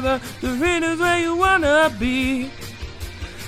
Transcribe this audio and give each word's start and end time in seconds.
the, 0.00 0.20
the 0.40 0.48
is 0.82 0.98
where 1.00 1.20
you 1.20 1.36
wanna 1.36 1.94
be. 1.98 2.50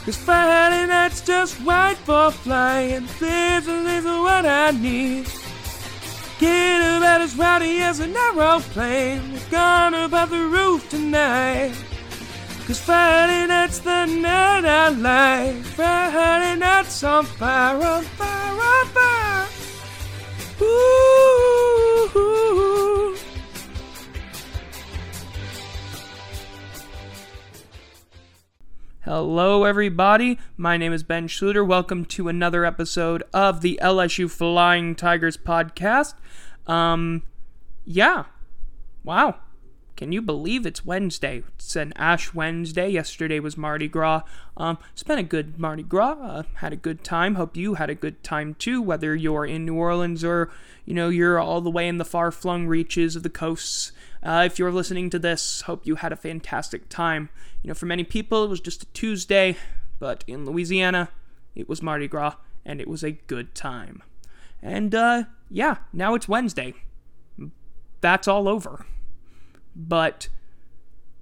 Cause 0.05 0.17
Friday 0.17 0.87
night's 0.87 1.21
just 1.21 1.61
right 1.61 1.97
for 1.99 2.31
flying. 2.31 3.07
This 3.19 3.67
is, 3.67 4.05
what 4.05 4.47
I 4.47 4.71
need. 4.71 5.27
Get 6.39 6.97
about 6.97 7.21
as 7.21 7.37
rowdy 7.37 7.79
as 7.83 8.01
an 8.01 8.17
aeroplane. 8.17 9.33
We're 9.33 9.51
gonna 9.51 10.07
about 10.07 10.31
the 10.31 10.41
roof 10.41 10.89
tonight. 10.89 11.75
Cause 12.67 12.81
Friday 12.81 13.47
night's 13.47 13.81
the 13.81 14.07
night 14.07 14.65
I 14.65 14.89
like. 14.89 15.63
Friday 15.77 16.59
night's 16.59 17.03
on 17.03 17.25
fire, 17.25 17.77
on 17.77 18.05
fire, 18.05 18.61
on 18.61 18.87
fire. 18.87 19.47
Ooh. 20.63 20.98
Hello, 29.09 29.65
everybody. 29.65 30.39
My 30.59 30.77
name 30.77 30.93
is 30.93 31.03
Ben 31.03 31.29
Schluter. 31.29 31.67
Welcome 31.67 32.05
to 32.05 32.29
another 32.29 32.67
episode 32.67 33.23
of 33.33 33.63
the 33.63 33.81
LSU 33.83 34.31
Flying 34.31 34.95
Tigers 34.95 35.39
podcast. 35.39 36.13
Um, 36.67 37.23
yeah. 37.87 38.25
Wow. 39.03 39.37
Can 39.97 40.13
you 40.13 40.21
believe 40.21 40.67
it's 40.67 40.85
Wednesday? 40.85 41.43
It's 41.57 41.75
an 41.75 41.95
Ash 41.97 42.35
Wednesday. 42.35 42.91
Yesterday 42.91 43.41
was 43.41 43.57
Mardi 43.57 43.89
Gras. 43.89 44.25
Um, 44.59 44.77
spent 44.95 45.21
a 45.21 45.23
good 45.23 45.59
Mardi 45.59 45.85
Gras. 45.85 46.19
Uh, 46.21 46.43
had 46.57 46.75
a 46.75 46.77
good 46.77 47.03
time. 47.03 47.37
Hope 47.37 47.57
you 47.57 47.77
had 47.77 47.89
a 47.89 47.95
good 47.95 48.23
time 48.23 48.57
too. 48.57 48.83
Whether 48.83 49.17
you're 49.17 49.47
in 49.47 49.65
New 49.65 49.77
Orleans 49.77 50.23
or 50.23 50.51
you 50.85 50.93
know 50.93 51.09
you're 51.09 51.41
all 51.41 51.63
the 51.63 51.71
way 51.71 51.89
in 51.89 51.97
the 51.97 52.05
far-flung 52.05 52.67
reaches 52.67 53.17
of 53.17 53.23
the 53.23 53.31
coasts. 53.31 53.91
Uh, 54.23 54.43
if 54.47 54.59
you're 54.59 54.73
listening 54.73 55.11
to 55.11 55.19
this, 55.19 55.63
hope 55.63 55.87
you 55.87 55.97
had 55.97 56.13
a 56.13 56.17
fantastic 56.17 56.89
time. 56.89 57.29
You 57.63 57.69
know, 57.69 57.75
for 57.75 57.87
many 57.87 58.05
people 58.05 58.45
it 58.45 58.49
was 58.49 58.61
just 58.61 58.83
a 58.83 58.87
Tuesday, 58.87 59.57
but 59.99 60.25
in 60.27 60.45
Louisiana 60.45 61.11
it 61.55 61.69
was 61.69 61.83
Mardi 61.83 62.09
Gras 62.09 62.35
and 62.65 62.81
it 62.81 62.89
was 62.89 63.03
a 63.03 63.13
good 63.13 63.55
time. 63.55 64.03
And 64.63 64.95
uh, 64.95 65.25
yeah, 65.51 65.79
now 65.93 66.15
it's 66.15 66.29
Wednesday. 66.29 66.75
That's 68.01 68.29
all 68.29 68.49
over 68.49 68.85
but 69.79 70.29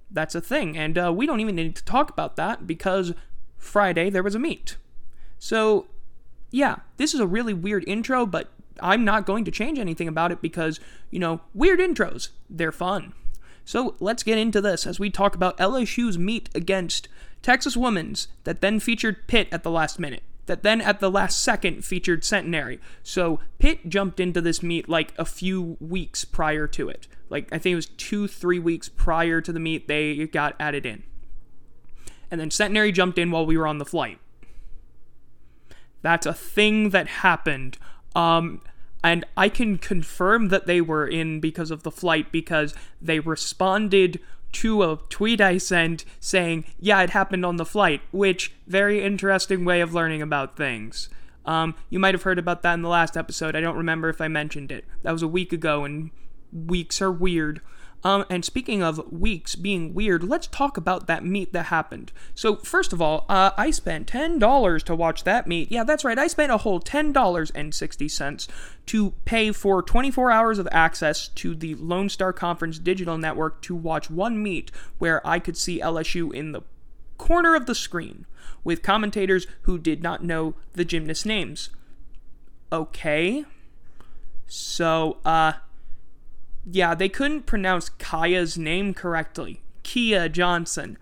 that's 0.09 0.35
a 0.35 0.41
thing. 0.41 0.75
And 0.75 0.97
uh, 0.97 1.13
we 1.15 1.25
don't 1.25 1.39
even 1.39 1.55
need 1.55 1.75
to 1.75 1.85
talk 1.85 2.09
about 2.09 2.35
that 2.35 2.65
because 2.65 3.13
Friday 3.57 4.09
there 4.09 4.23
was 4.23 4.35
a 4.35 4.39
meet. 4.39 4.77
So, 5.37 5.87
yeah, 6.49 6.77
this 6.97 7.13
is 7.13 7.19
a 7.19 7.27
really 7.27 7.53
weird 7.53 7.83
intro, 7.87 8.25
but 8.25 8.51
I'm 8.81 9.05
not 9.05 9.25
going 9.25 9.45
to 9.45 9.51
change 9.51 9.79
anything 9.79 10.07
about 10.07 10.31
it 10.31 10.41
because, 10.41 10.79
you 11.11 11.19
know, 11.19 11.41
weird 11.53 11.79
intros, 11.79 12.29
they're 12.49 12.71
fun. 12.71 13.13
So 13.65 13.95
let's 13.99 14.23
get 14.23 14.37
into 14.37 14.61
this 14.61 14.87
as 14.87 14.99
we 14.99 15.09
talk 15.09 15.35
about 15.35 15.57
LSU's 15.57 16.17
meet 16.17 16.49
against 16.55 17.07
Texas 17.41 17.75
Women's 17.75 18.27
that 18.45 18.61
then 18.61 18.79
featured 18.79 19.27
Pitt 19.27 19.47
at 19.51 19.63
the 19.63 19.71
last 19.71 19.99
minute 19.99 20.23
that 20.47 20.63
then 20.63 20.81
at 20.81 20.99
the 20.99 21.11
last 21.11 21.41
second 21.41 21.85
featured 21.85 22.25
Centenary. 22.25 22.79
So 23.03 23.39
Pitt 23.59 23.87
jumped 23.87 24.19
into 24.19 24.41
this 24.41 24.63
meet 24.63 24.89
like 24.89 25.13
a 25.17 25.25
few 25.25 25.77
weeks 25.79 26.25
prior 26.25 26.67
to 26.67 26.89
it. 26.89 27.07
Like 27.29 27.47
I 27.51 27.59
think 27.59 27.73
it 27.73 27.77
was 27.77 27.85
two, 27.85 28.27
three 28.27 28.59
weeks 28.59 28.89
prior 28.89 29.39
to 29.41 29.53
the 29.53 29.59
meet, 29.59 29.87
they 29.87 30.25
got 30.27 30.55
added 30.59 30.85
in. 30.85 31.03
And 32.31 32.41
then 32.41 32.51
Centenary 32.51 32.91
jumped 32.91 33.17
in 33.17 33.31
while 33.31 33.45
we 33.45 33.57
were 33.57 33.67
on 33.67 33.77
the 33.77 33.85
flight. 33.85 34.19
That's 36.01 36.25
a 36.25 36.33
thing 36.33 36.89
that 36.89 37.07
happened. 37.07 37.77
Um, 38.17 38.61
and 39.03 39.23
I 39.37 39.47
can 39.47 39.77
confirm 39.77 40.49
that 40.49 40.65
they 40.65 40.81
were 40.81 41.07
in 41.07 41.39
because 41.39 41.69
of 41.69 41.83
the 41.83 41.91
flight 41.91 42.31
because 42.31 42.73
they 42.99 43.19
responded 43.19 44.19
to 44.53 44.83
a 44.83 44.97
tweet 45.09 45.39
I 45.39 45.59
sent 45.59 46.03
saying, 46.19 46.65
yeah, 46.79 47.01
it 47.03 47.11
happened 47.11 47.45
on 47.45 47.57
the 47.57 47.65
flight, 47.65 48.01
which, 48.11 48.53
very 48.65 49.03
interesting 49.03 49.65
way 49.65 49.81
of 49.81 49.93
learning 49.93 50.23
about 50.23 50.57
things. 50.57 51.09
Um, 51.45 51.75
you 51.91 51.99
might 51.99 52.15
have 52.15 52.23
heard 52.23 52.39
about 52.39 52.63
that 52.63 52.73
in 52.73 52.81
the 52.81 52.89
last 52.89 53.15
episode. 53.15 53.55
I 53.55 53.61
don't 53.61 53.77
remember 53.77 54.09
if 54.09 54.19
I 54.19 54.27
mentioned 54.27 54.71
it. 54.71 54.83
That 55.03 55.11
was 55.11 55.21
a 55.21 55.27
week 55.27 55.53
ago, 55.53 55.85
and 55.85 56.09
weeks 56.51 57.01
are 57.01 57.11
weird. 57.11 57.61
Um, 58.03 58.25
and 58.29 58.45
speaking 58.45 58.83
of 58.83 59.11
weeks 59.11 59.55
being 59.55 59.93
weird, 59.93 60.23
let's 60.23 60.47
talk 60.47 60.77
about 60.77 61.07
that 61.07 61.25
meet 61.25 61.51
that 61.53 61.67
happened. 61.67 62.11
So, 62.35 62.57
first 62.57 62.93
of 62.93 63.01
all, 63.01 63.25
uh, 63.27 63.51
I 63.57 63.71
spent 63.71 64.07
$10 64.07 64.83
to 64.83 64.95
watch 64.95 65.23
that 65.23 65.47
meet. 65.47 65.71
Yeah, 65.71 65.83
that's 65.83 66.05
right, 66.05 66.17
I 66.17 66.27
spent 66.27 66.51
a 66.51 66.57
whole 66.57 66.79
$10.60 66.79 68.47
to 68.85 69.11
pay 69.25 69.51
for 69.51 69.81
24 69.81 70.31
hours 70.31 70.59
of 70.59 70.67
access 70.71 71.27
to 71.29 71.55
the 71.55 71.75
Lone 71.75 72.09
Star 72.09 72.31
Conference 72.31 72.79
digital 72.79 73.17
network 73.17 73.61
to 73.63 73.75
watch 73.75 74.09
one 74.09 74.41
meet 74.41 74.71
where 74.99 75.25
I 75.27 75.39
could 75.39 75.57
see 75.57 75.79
LSU 75.79 76.33
in 76.33 76.51
the 76.51 76.61
corner 77.17 77.55
of 77.55 77.65
the 77.65 77.75
screen 77.75 78.25
with 78.63 78.83
commentators 78.83 79.47
who 79.63 79.77
did 79.77 80.03
not 80.03 80.23
know 80.23 80.53
the 80.73 80.85
gymnast 80.85 81.25
names. 81.25 81.69
Okay. 82.71 83.45
So, 84.45 85.17
uh, 85.25 85.53
yeah, 86.69 86.93
they 86.93 87.09
couldn't 87.09 87.45
pronounce 87.45 87.89
Kiya's 87.89 88.57
name 88.57 88.93
correctly. 88.93 89.61
Kiya 89.83 90.31
Johnson. 90.31 90.97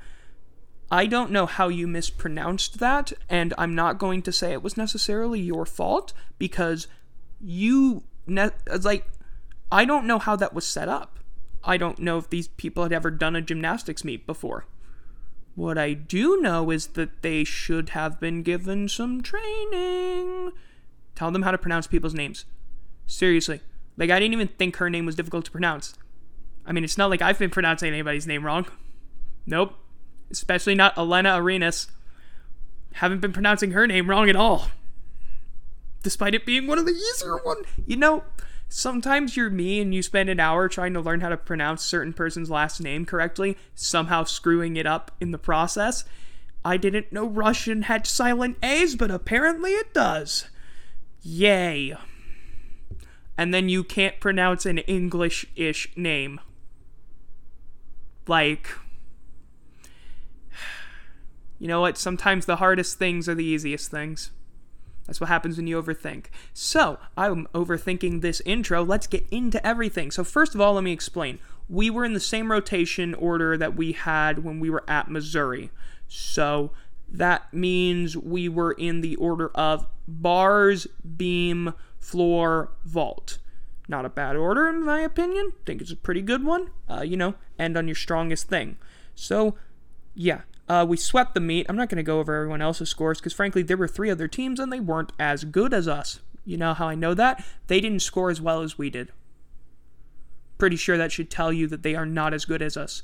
I 0.92 1.08
don't 1.08 1.32
know 1.32 1.48
how 1.48 1.68
you 1.68 1.88
mispronounced 1.88 2.80
that, 2.80 3.12
and 3.28 3.54
I'm 3.58 3.74
not 3.74 3.98
going 3.98 4.22
to 4.24 4.32
say 4.32 4.52
it 4.52 4.62
was 4.62 4.78
necessarily 4.78 5.40
your 5.40 5.66
fault 5.66 6.14
because 6.38 6.88
you 7.42 8.04
ne- 8.28 8.52
like 8.82 9.08
I 9.72 9.86
don't 9.86 10.06
know 10.06 10.20
how 10.20 10.36
that 10.36 10.54
was 10.54 10.66
set 10.66 10.88
up. 10.88 11.20
I 11.64 11.78
don't 11.78 11.98
know 11.98 12.20
if 12.20 12.30
these 12.30 12.48
people 12.48 12.84
had 12.84 12.94
ever 12.94 13.10
done 13.10 13.36
a 13.36 13.42
gymnastics 13.42 14.04
meet 14.04 14.28
before. 14.28 14.68
What 15.56 15.78
I 15.80 15.94
do 15.94 16.40
know 16.40 16.70
is 16.70 16.88
that 16.88 17.24
they 17.24 17.44
should 17.44 17.90
have 17.90 18.20
been 18.20 18.44
given 18.44 18.88
some 18.88 19.24
training. 19.24 20.52
Tell 21.16 21.32
them 21.32 21.42
how 21.42 21.52
to 21.52 21.58
pronounce 21.58 21.88
people's 21.88 22.14
names. 22.14 22.46
Seriously. 23.08 23.62
Like, 23.98 24.10
I 24.10 24.20
didn't 24.20 24.34
even 24.34 24.48
think 24.50 24.78
her 24.78 24.90
name 24.90 25.06
was 25.06 25.16
difficult 25.16 25.46
to 25.46 25.52
pronounce. 25.52 25.96
I 26.66 26.72
mean, 26.72 26.84
it's 26.84 26.98
not 26.98 27.10
like 27.10 27.22
I've 27.22 27.40
been 27.40 27.50
pronouncing 27.50 27.90
anybody's 27.90 28.28
name 28.28 28.46
wrong. 28.46 28.66
Nope. 29.46 29.76
Especially 30.32 30.76
not 30.76 30.98
Elena 30.98 31.36
Arenas. 31.38 31.88
Haven't 32.94 33.22
been 33.22 33.34
pronouncing 33.34 33.72
her 33.72 33.86
name 33.86 34.10
wrong 34.10 34.30
at 34.30 34.36
all. 34.36 34.68
Despite 36.02 36.36
it 36.36 36.46
being 36.46 36.68
one 36.68 36.80
of 36.80 36.86
the 36.86 36.94
easier 36.94 37.38
ones. 37.44 37.68
You 37.86 37.98
know, 37.98 38.24
sometimes 38.68 39.38
you're 39.38 39.50
me 39.50 39.80
and 39.80 39.94
you 39.94 40.02
spend 40.02 40.30
an 40.30 40.40
hour 40.40 40.68
trying 40.68 40.94
to 40.94 41.02
learn 41.02 41.22
how 41.22 41.30
to 41.30 41.38
pronounce 41.38 41.84
certain 41.84 42.14
person's 42.14 42.50
last 42.50 42.82
name 42.82 43.06
correctly, 43.06 43.58
somehow 43.76 44.24
screwing 44.24 44.76
it 44.78 44.86
up 44.86 45.12
in 45.20 45.32
the 45.32 45.38
process. 45.38 46.04
I 46.64 46.78
didn't 46.78 47.12
know 47.12 47.28
Russian 47.28 47.84
had 47.84 48.08
silent 48.08 48.58
A's, 48.64 48.96
but 48.96 49.12
apparently 49.12 49.72
it 49.72 49.94
does. 49.94 50.50
Yay 51.22 51.96
and 53.38 53.54
then 53.54 53.70
you 53.70 53.84
can't 53.84 54.20
pronounce 54.20 54.66
an 54.66 54.80
English 54.80 55.46
ish 55.56 55.92
name. 55.96 56.40
Like, 58.28 58.70
you 61.60 61.68
know 61.68 61.82
what? 61.82 61.98
Sometimes 61.98 62.46
the 62.46 62.58
hardest 62.58 62.98
things 62.98 63.28
are 63.28 63.36
the 63.36 63.46
easiest 63.46 63.92
things. 63.92 64.32
That's 65.06 65.22
what 65.22 65.28
happens 65.28 65.58
when 65.58 65.68
you 65.68 65.82
overthink. 65.82 66.26
So, 66.54 66.98
I'm 67.16 67.48
overthinking 67.54 68.22
this 68.22 68.42
intro. 68.42 68.84
Let's 68.84 69.06
get 69.06 69.28
into 69.30 69.66
everything. 69.66 70.10
So, 70.10 70.24
first 70.24 70.56
of 70.56 70.62
all, 70.62 70.74
let 70.74 70.84
me 70.84 70.92
explain. 70.92 71.38
We 71.70 71.90
were 71.90 72.06
in 72.06 72.14
the 72.14 72.20
same 72.20 72.52
rotation 72.52 73.14
order 73.14 73.56
that 73.58 73.76
we 73.76 73.92
had 73.92 74.44
when 74.44 74.60
we 74.60 74.70
were 74.70 74.84
at 74.88 75.10
Missouri. 75.10 75.70
So, 76.08 76.72
that 77.08 77.54
means 77.54 78.18
we 78.18 78.50
were 78.50 78.72
in 78.72 79.02
the 79.02 79.16
order 79.18 79.50
of 79.50 79.86
bars, 80.08 80.88
beam, 81.18 81.74
floor, 82.06 82.72
vault. 82.86 83.40
Not 83.88 84.06
a 84.06 84.10
bad 84.10 84.36
order, 84.36 84.68
in 84.68 84.84
my 84.84 85.02
opinion. 85.02 85.54
Think 85.66 85.82
it's 85.82 85.92
a 85.92 85.96
pretty 85.96 86.22
good 86.22 86.44
one. 86.44 86.70
Uh, 86.90 87.02
you 87.02 87.18
know, 87.18 87.36
end 87.58 87.78
on 87.78 87.88
your 87.88 87.96
strongest 87.96 88.48
thing. 88.48 88.78
So, 89.16 89.56
yeah, 90.14 90.42
uh, 90.70 90.86
we 90.88 90.98
swept 90.98 91.34
the 91.34 91.40
meet. 91.40 91.66
I'm 91.68 91.76
not 91.76 91.90
going 91.90 91.98
to 91.98 92.04
go 92.04 92.20
over 92.20 92.36
everyone 92.36 92.62
else's 92.62 92.90
scores 92.90 93.20
because, 93.20 93.34
frankly, 93.34 93.64
there 93.64 93.78
were 93.78 93.88
three 93.88 94.10
other 94.10 94.28
teams 94.28 94.60
and 94.60 94.72
they 94.72 94.80
weren't 94.80 95.14
as 95.20 95.44
good 95.44 95.74
as 95.74 95.88
us. 95.88 96.20
You 96.46 96.58
know 96.58 96.74
how 96.74 96.88
I 96.88 96.96
know 96.96 97.16
that? 97.16 97.44
They 97.68 97.82
didn't 97.82 98.02
score 98.02 98.30
as 98.30 98.42
well 98.42 98.62
as 98.62 98.78
we 98.78 98.90
did. 98.90 99.12
Pretty 100.58 100.76
sure 100.76 100.98
that 100.98 101.12
should 101.12 101.30
tell 101.30 101.52
you 101.52 101.68
that 101.68 101.84
they 101.84 101.96
are 101.96 102.06
not 102.06 102.34
as 102.34 102.46
good 102.46 102.62
as 102.62 102.78
us 102.78 103.02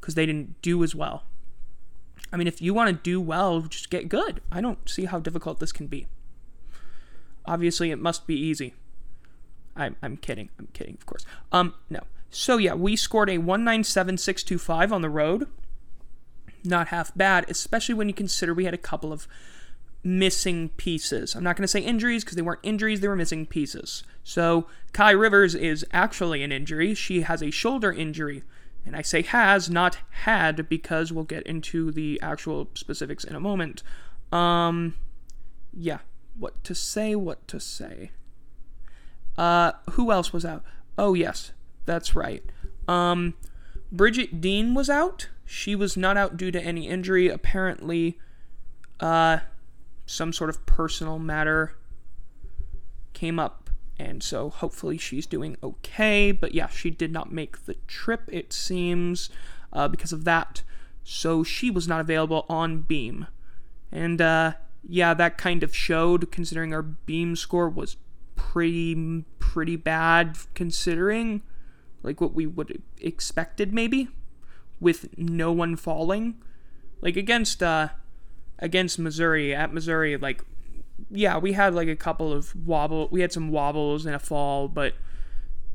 because 0.00 0.14
they 0.14 0.26
didn't 0.26 0.60
do 0.62 0.82
as 0.82 0.94
well. 0.94 1.24
I 2.32 2.38
mean, 2.38 2.46
if 2.46 2.62
you 2.62 2.72
want 2.72 2.88
to 2.88 3.02
do 3.02 3.20
well, 3.20 3.60
just 3.60 3.90
get 3.90 4.08
good. 4.08 4.40
I 4.50 4.62
don't 4.62 4.88
see 4.88 5.04
how 5.04 5.18
difficult 5.18 5.60
this 5.60 5.72
can 5.72 5.86
be. 5.86 6.06
Obviously, 7.46 7.90
it 7.90 7.98
must 7.98 8.26
be 8.26 8.34
easy. 8.34 8.74
I'm, 9.76 9.96
I'm 10.02 10.16
kidding. 10.16 10.50
I'm 10.58 10.68
kidding, 10.72 10.94
of 10.94 11.06
course. 11.06 11.24
Um, 11.50 11.74
no. 11.90 12.00
So 12.30 12.56
yeah, 12.56 12.74
we 12.74 12.96
scored 12.96 13.28
a 13.28 13.38
197625 13.38 14.92
on 14.92 15.02
the 15.02 15.10
road. 15.10 15.48
Not 16.64 16.88
half 16.88 17.14
bad, 17.16 17.44
especially 17.48 17.94
when 17.94 18.08
you 18.08 18.14
consider 18.14 18.54
we 18.54 18.64
had 18.64 18.74
a 18.74 18.78
couple 18.78 19.12
of 19.12 19.26
missing 20.04 20.70
pieces. 20.70 21.34
I'm 21.34 21.44
not 21.44 21.56
going 21.56 21.64
to 21.64 21.68
say 21.68 21.80
injuries 21.80 22.24
because 22.24 22.36
they 22.36 22.42
weren't 22.42 22.60
injuries, 22.62 23.00
they 23.00 23.08
were 23.08 23.16
missing 23.16 23.46
pieces. 23.46 24.02
So 24.24 24.66
Kai 24.92 25.10
Rivers 25.10 25.54
is 25.54 25.84
actually 25.92 26.42
an 26.42 26.52
injury. 26.52 26.94
She 26.94 27.22
has 27.22 27.42
a 27.42 27.50
shoulder 27.50 27.92
injury. 27.92 28.42
And 28.84 28.96
I 28.96 29.02
say 29.02 29.22
has, 29.22 29.70
not 29.70 29.98
had, 30.10 30.68
because 30.68 31.12
we'll 31.12 31.24
get 31.24 31.46
into 31.46 31.92
the 31.92 32.18
actual 32.20 32.68
specifics 32.74 33.22
in 33.22 33.36
a 33.36 33.40
moment. 33.40 33.82
Um, 34.32 34.94
yeah, 35.72 35.98
what 36.38 36.62
to 36.64 36.74
say, 36.74 37.14
what 37.14 37.46
to 37.48 37.60
say. 37.60 38.10
Uh, 39.36 39.72
who 39.92 40.12
else 40.12 40.32
was 40.32 40.44
out? 40.44 40.62
Oh, 40.98 41.14
yes, 41.14 41.52
that's 41.86 42.14
right. 42.14 42.44
Um, 42.86 43.34
Bridget 43.90 44.40
Dean 44.40 44.74
was 44.74 44.90
out. 44.90 45.28
She 45.44 45.74
was 45.74 45.96
not 45.96 46.16
out 46.16 46.36
due 46.36 46.50
to 46.50 46.62
any 46.62 46.88
injury. 46.88 47.28
Apparently, 47.28 48.18
uh, 49.00 49.38
some 50.06 50.32
sort 50.32 50.50
of 50.50 50.64
personal 50.66 51.18
matter 51.18 51.74
came 53.12 53.38
up, 53.38 53.70
and 53.98 54.22
so 54.22 54.50
hopefully 54.50 54.98
she's 54.98 55.26
doing 55.26 55.56
okay. 55.62 56.32
But 56.32 56.54
yeah, 56.54 56.68
she 56.68 56.90
did 56.90 57.12
not 57.12 57.32
make 57.32 57.66
the 57.66 57.74
trip, 57.86 58.22
it 58.28 58.52
seems, 58.52 59.30
uh, 59.72 59.88
because 59.88 60.12
of 60.12 60.24
that. 60.24 60.62
So 61.04 61.42
she 61.42 61.70
was 61.70 61.88
not 61.88 62.00
available 62.00 62.46
on 62.48 62.82
Beam. 62.82 63.26
And 63.90 64.20
uh, 64.20 64.54
yeah, 64.86 65.14
that 65.14 65.38
kind 65.38 65.62
of 65.62 65.74
showed, 65.74 66.30
considering 66.32 66.74
our 66.74 66.82
Beam 66.82 67.36
score 67.36 67.68
was 67.68 67.96
pretty 68.34 69.24
pretty 69.38 69.76
bad, 69.76 70.36
considering 70.54 71.42
like 72.02 72.20
what 72.20 72.34
we 72.34 72.46
would 72.46 72.82
expected 73.00 73.72
maybe, 73.72 74.08
with 74.80 75.16
no 75.16 75.52
one 75.52 75.76
falling. 75.76 76.42
Like 77.00 77.16
against 77.16 77.62
uh 77.62 77.88
against 78.58 78.98
Missouri 78.98 79.54
at 79.54 79.72
Missouri, 79.72 80.16
like 80.16 80.44
yeah, 81.10 81.38
we 81.38 81.52
had 81.52 81.74
like 81.74 81.88
a 81.88 81.96
couple 81.96 82.32
of 82.32 82.54
wobble. 82.66 83.08
We 83.10 83.20
had 83.20 83.32
some 83.32 83.50
wobbles 83.50 84.06
and 84.06 84.14
a 84.14 84.18
fall, 84.18 84.68
but 84.68 84.94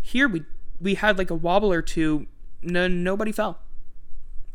here 0.01 0.27
we 0.27 0.44
we 0.80 0.95
had 0.95 1.18
like 1.18 1.30
a 1.30 1.36
wobble 1.36 1.71
or 1.71 1.81
two. 1.81 2.27
No, 2.62 2.88
nobody 2.88 3.31
fell. 3.31 3.60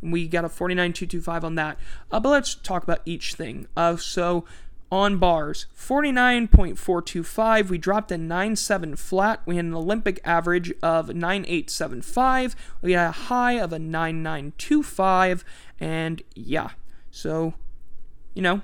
We 0.03 0.29
got 0.29 0.45
a 0.45 0.49
49.225 0.49 1.45
on 1.45 1.55
that. 1.55 1.79
Uh, 2.11 2.21
but 2.21 2.31
let's 2.31 2.55
talk 2.55 2.83
about 2.83 3.01
each 3.07 3.35
thing. 3.35 3.69
Uh, 3.77 3.97
so 3.97 4.45
on 4.93 5.17
bars, 5.17 5.67
49.425. 5.75 7.71
We 7.71 7.79
dropped 7.79 8.13
a 8.13 8.17
9.7 8.17 8.99
flat. 8.99 9.41
We 9.47 9.57
had 9.57 9.65
an 9.65 9.73
Olympic 9.73 10.21
average 10.23 10.71
of 10.83 11.09
9.875. 11.09 12.55
We 12.83 12.93
had 12.93 13.09
a 13.09 13.13
high 13.13 13.55
of 13.55 13.73
a 13.73 13.79
9.925. 13.79 15.45
And 15.81 16.23
yeah, 16.35 16.71
so, 17.11 17.55
you 18.35 18.43
know, 18.43 18.61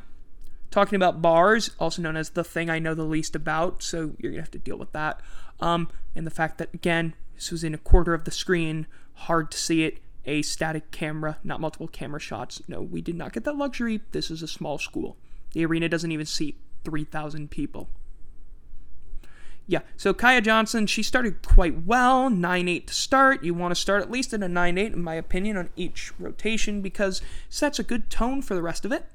talking 0.70 0.96
about 0.96 1.22
bars, 1.22 1.70
also 1.78 2.02
known 2.02 2.16
as 2.16 2.30
the 2.30 2.44
thing 2.44 2.68
I 2.68 2.78
know 2.78 2.94
the 2.94 3.04
least 3.04 3.34
about, 3.34 3.82
so 3.82 4.12
you're 4.18 4.32
gonna 4.32 4.42
have 4.42 4.50
to 4.50 4.58
deal 4.58 4.76
with 4.76 4.92
that. 4.92 5.20
Um, 5.60 5.88
and 6.14 6.26
the 6.26 6.30
fact 6.30 6.58
that 6.58 6.72
again, 6.74 7.14
this 7.34 7.50
was 7.50 7.64
in 7.64 7.72
a 7.72 7.78
quarter 7.78 8.12
of 8.12 8.24
the 8.24 8.30
screen, 8.30 8.86
hard 9.14 9.50
to 9.52 9.58
see 9.58 9.84
it. 9.84 9.98
A 10.28 10.42
static 10.42 10.90
camera, 10.90 11.38
not 11.42 11.58
multiple 11.58 11.88
camera 11.88 12.20
shots. 12.20 12.60
No, 12.68 12.82
we 12.82 13.00
did 13.00 13.16
not 13.16 13.32
get 13.32 13.44
that 13.44 13.56
luxury. 13.56 14.02
This 14.12 14.30
is 14.30 14.42
a 14.42 14.46
small 14.46 14.78
school. 14.78 15.16
The 15.52 15.64
arena 15.64 15.88
doesn't 15.88 16.12
even 16.12 16.26
seat 16.26 16.58
3,000 16.84 17.50
people. 17.50 17.88
Yeah, 19.66 19.80
so 19.96 20.12
Kiya 20.12 20.42
Johnson, 20.42 20.86
she 20.86 21.02
started 21.02 21.40
quite 21.40 21.86
well, 21.86 22.28
9 22.28 22.68
8 22.68 22.86
to 22.86 22.94
start. 22.94 23.42
You 23.42 23.54
want 23.54 23.70
to 23.70 23.80
start 23.80 24.02
at 24.02 24.10
least 24.10 24.34
at 24.34 24.42
a 24.42 24.48
9 24.48 24.76
8, 24.76 24.92
in 24.92 25.02
my 25.02 25.14
opinion, 25.14 25.56
on 25.56 25.70
each 25.76 26.12
rotation 26.18 26.82
because 26.82 27.22
sets 27.48 27.78
a 27.78 27.82
good 27.82 28.10
tone 28.10 28.42
for 28.42 28.54
the 28.54 28.62
rest 28.62 28.84
of 28.84 28.92
it. 28.92 29.06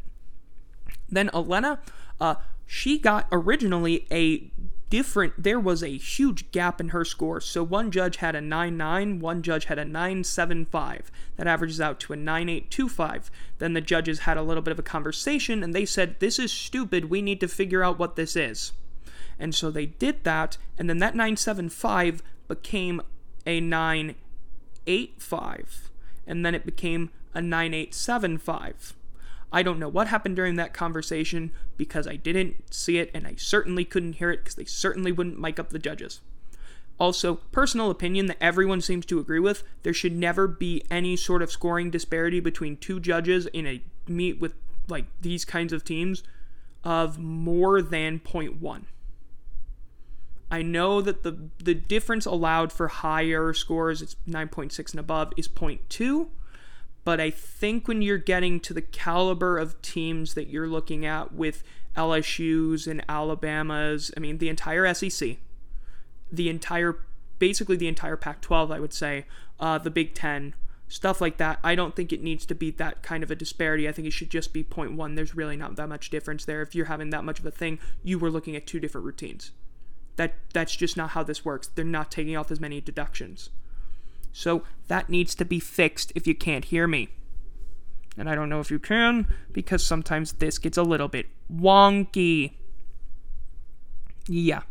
Then 1.10 1.30
Elena, 1.32 1.80
uh, 2.20 2.36
she 2.66 2.98
got 2.98 3.28
originally 3.32 4.08
a 4.12 4.52
different 4.94 5.34
there 5.42 5.60
was 5.60 5.82
a 5.82 5.98
huge 5.98 6.52
gap 6.52 6.80
in 6.80 6.90
her 6.90 7.04
score. 7.04 7.42
So 7.42 7.64
one 7.64 7.90
judge 7.90 8.18
had 8.18 8.36
a 8.36 8.40
9-9 8.40 9.20
one 9.20 9.42
judge 9.42 9.66
had 9.66 9.80
a 9.80 9.86
9-7-5 9.86 11.06
that 11.36 11.48
averages 11.48 11.82
out 11.82 12.00
to 12.02 12.14
a 12.14 12.16
9-8-2-5 12.16 13.32
then 13.58 13.74
the 13.74 13.82
judges 13.82 14.20
had 14.20 14.38
a 14.38 14.44
little 14.44 14.62
bit 14.62 14.72
of 14.72 14.78
a 14.78 14.84
conversation 14.84 15.64
and 15.64 15.74
they 15.74 15.84
said 15.84 16.20
this 16.20 16.38
is 16.38 16.54
stupid. 16.54 17.10
We 17.10 17.24
need 17.24 17.40
to 17.40 17.48
figure 17.48 17.84
out 17.84 17.98
what 17.98 18.16
this 18.16 18.36
is. 18.36 18.74
And 19.40 19.56
so 19.56 19.72
they 19.72 19.88
did 19.88 20.24
that 20.26 20.60
and 20.78 20.88
then 20.88 21.00
that 21.00 21.16
9-7-5 21.16 22.20
became 22.48 23.02
a 23.48 23.60
9-8-5 23.60 24.16
and 26.28 26.46
then 26.46 26.54
it 26.54 26.68
became 26.68 27.10
a 27.34 27.40
9-8-7-5 27.40 28.94
I 29.54 29.62
don't 29.62 29.78
know 29.78 29.88
what 29.88 30.08
happened 30.08 30.36
during 30.36 30.56
that 30.56 30.74
conversation 30.74 31.52
because 31.78 32.08
I 32.08 32.16
didn't 32.16 32.74
see 32.74 32.98
it 32.98 33.12
and 33.14 33.28
I 33.28 33.36
certainly 33.38 33.86
couldn't 33.86 34.14
hear 34.14 34.32
it 34.32 34.38
because 34.38 34.56
they 34.56 34.66
certainly 34.66 35.12
wouldn't 35.12 35.40
mic 35.40 35.60
up 35.60 35.70
the 35.70 35.78
judges. 35.78 36.22
Also, 37.00 37.36
personal 37.52 37.92
opinion 37.92 38.26
that 38.26 38.42
everyone 38.42 38.82
seems 38.82 39.06
to 39.06 39.20
agree 39.20 39.40
with 39.40 39.64
there 39.84 39.94
should 39.94 40.16
never 40.16 40.48
be 40.48 40.84
any 40.90 41.16
sort 41.16 41.44
of 41.44 41.52
scoring 41.52 41.92
disparity 41.92 42.40
between 42.40 42.78
two 42.78 43.00
judges 43.00 43.46
in 43.48 43.68
a 43.68 43.84
meet 44.08 44.42
with 44.42 44.56
like 44.88 45.06
these 45.22 45.46
kinds 45.46 45.72
of 45.72 45.84
teams 45.84 46.24
of 46.84 47.20
more 47.20 47.82
than 47.82 48.20
0.1. 48.20 48.84
I 50.50 50.62
know 50.62 51.00
that 51.02 51.24
the 51.24 51.50
the 51.58 51.74
difference 51.74 52.26
allowed 52.26 52.72
for 52.72 52.88
higher 52.88 53.54
scores, 53.54 54.02
it's 54.02 54.16
9.6 54.28 54.92
and 54.92 55.00
above, 55.00 55.32
is 55.38 55.48
0.2 55.48 56.28
but 57.04 57.20
I 57.20 57.30
think 57.30 57.88
when 57.88 58.02
you're 58.02 58.18
getting 58.18 58.60
to 58.62 58.74
the 58.74 58.82
caliber 58.82 59.58
of 59.58 59.82
teams 59.82 60.34
that 60.36 60.48
you're 60.48 60.68
looking 60.68 61.06
at 61.06 61.34
with 61.34 61.64
LSU's 61.96 62.88
and 62.88 63.04
Alabama's, 63.10 64.12
I 64.16 64.20
mean, 64.20 64.38
the 64.38 64.50
entire 64.50 64.92
SEC, 64.94 65.38
the 66.32 66.50
entire, 66.50 67.00
basically 67.40 67.76
the 67.76 67.88
entire 67.88 68.16
Pac 68.16 68.42
12, 68.42 68.72
I 68.72 68.80
would 68.80 68.94
say, 68.94 69.26
uh, 69.60 69.78
the 69.78 69.92
Big 69.92 70.14
Ten, 70.14 70.56
stuff 70.88 71.20
like 71.20 71.38
that, 71.38 71.60
I 71.64 71.76
don't 71.76 71.96
think 71.96 72.14
it 72.14 72.24
needs 72.24 72.46
to 72.46 72.56
be 72.56 72.72
that 72.72 73.04
kind 73.04 73.24
of 73.24 73.32
a 73.32 73.36
disparity. 73.36 73.88
I 73.88 73.92
think 73.92 74.08
it 74.08 74.14
should 74.14 74.30
just 74.30 74.54
be 74.54 74.64
0.1. 74.64 75.16
There's 75.16 75.36
really 75.36 75.58
not 75.58 75.76
that 75.76 75.90
much 75.90 76.10
difference 76.10 76.46
there. 76.46 76.62
If 76.62 76.74
you're 76.74 76.86
having 76.86 77.10
that 77.10 77.24
much 77.26 77.40
of 77.40 77.46
a 77.46 77.52
thing, 77.52 77.80
you 78.02 78.18
were 78.18 78.32
looking 78.32 78.56
at 78.56 78.66
two 78.66 78.80
different 78.80 79.06
routines. 79.06 79.52
That 80.16 80.36
that's 80.54 80.76
just 80.76 80.96
not 80.96 81.12
how 81.12 81.24
this 81.24 81.44
works. 81.44 81.68
They're 81.68 81.84
not 81.84 82.12
taking 82.12 82.38
off 82.38 82.52
as 82.52 82.60
many 82.60 82.80
deductions. 82.80 83.50
So 84.34 84.64
that 84.88 85.10
needs 85.10 85.36
to 85.36 85.46
be 85.46 85.60
fixed 85.60 86.12
if 86.16 86.28
you 86.28 86.36
can't 86.36 86.66
hear 86.66 86.88
me. 86.88 87.10
And 88.18 88.30
I 88.30 88.36
don't 88.36 88.50
know 88.50 88.60
if 88.60 88.70
you 88.70 88.80
can 88.80 89.28
because 89.52 89.86
sometimes 89.86 90.34
this 90.34 90.58
gets 90.58 90.78
a 90.78 90.84
little 90.84 91.08
bit 91.08 91.28
wonky. 91.52 92.54
Yeah. 94.28 94.62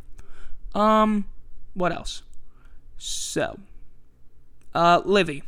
Um 0.74 1.26
what 1.74 1.92
else? 1.92 2.22
So, 2.98 3.58
uh 4.74 5.00
Livvy. 5.04 5.44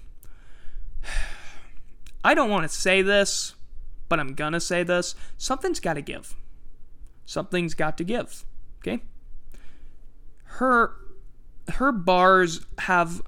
I 2.24 2.34
don't 2.34 2.50
want 2.50 2.62
to 2.62 2.68
say 2.68 3.02
this, 3.02 3.54
but 4.08 4.18
I'm 4.18 4.34
gonna 4.34 4.60
say 4.60 4.82
this. 4.82 5.14
Something's 5.36 5.80
got 5.80 5.94
to 5.94 6.02
give. 6.02 6.34
Something's 7.26 7.74
got 7.74 7.98
to 7.98 8.04
give. 8.04 8.44
Okay? 8.78 9.02
Her 10.44 10.94
her 11.68 11.92
bars 11.92 12.66
have 12.78 13.22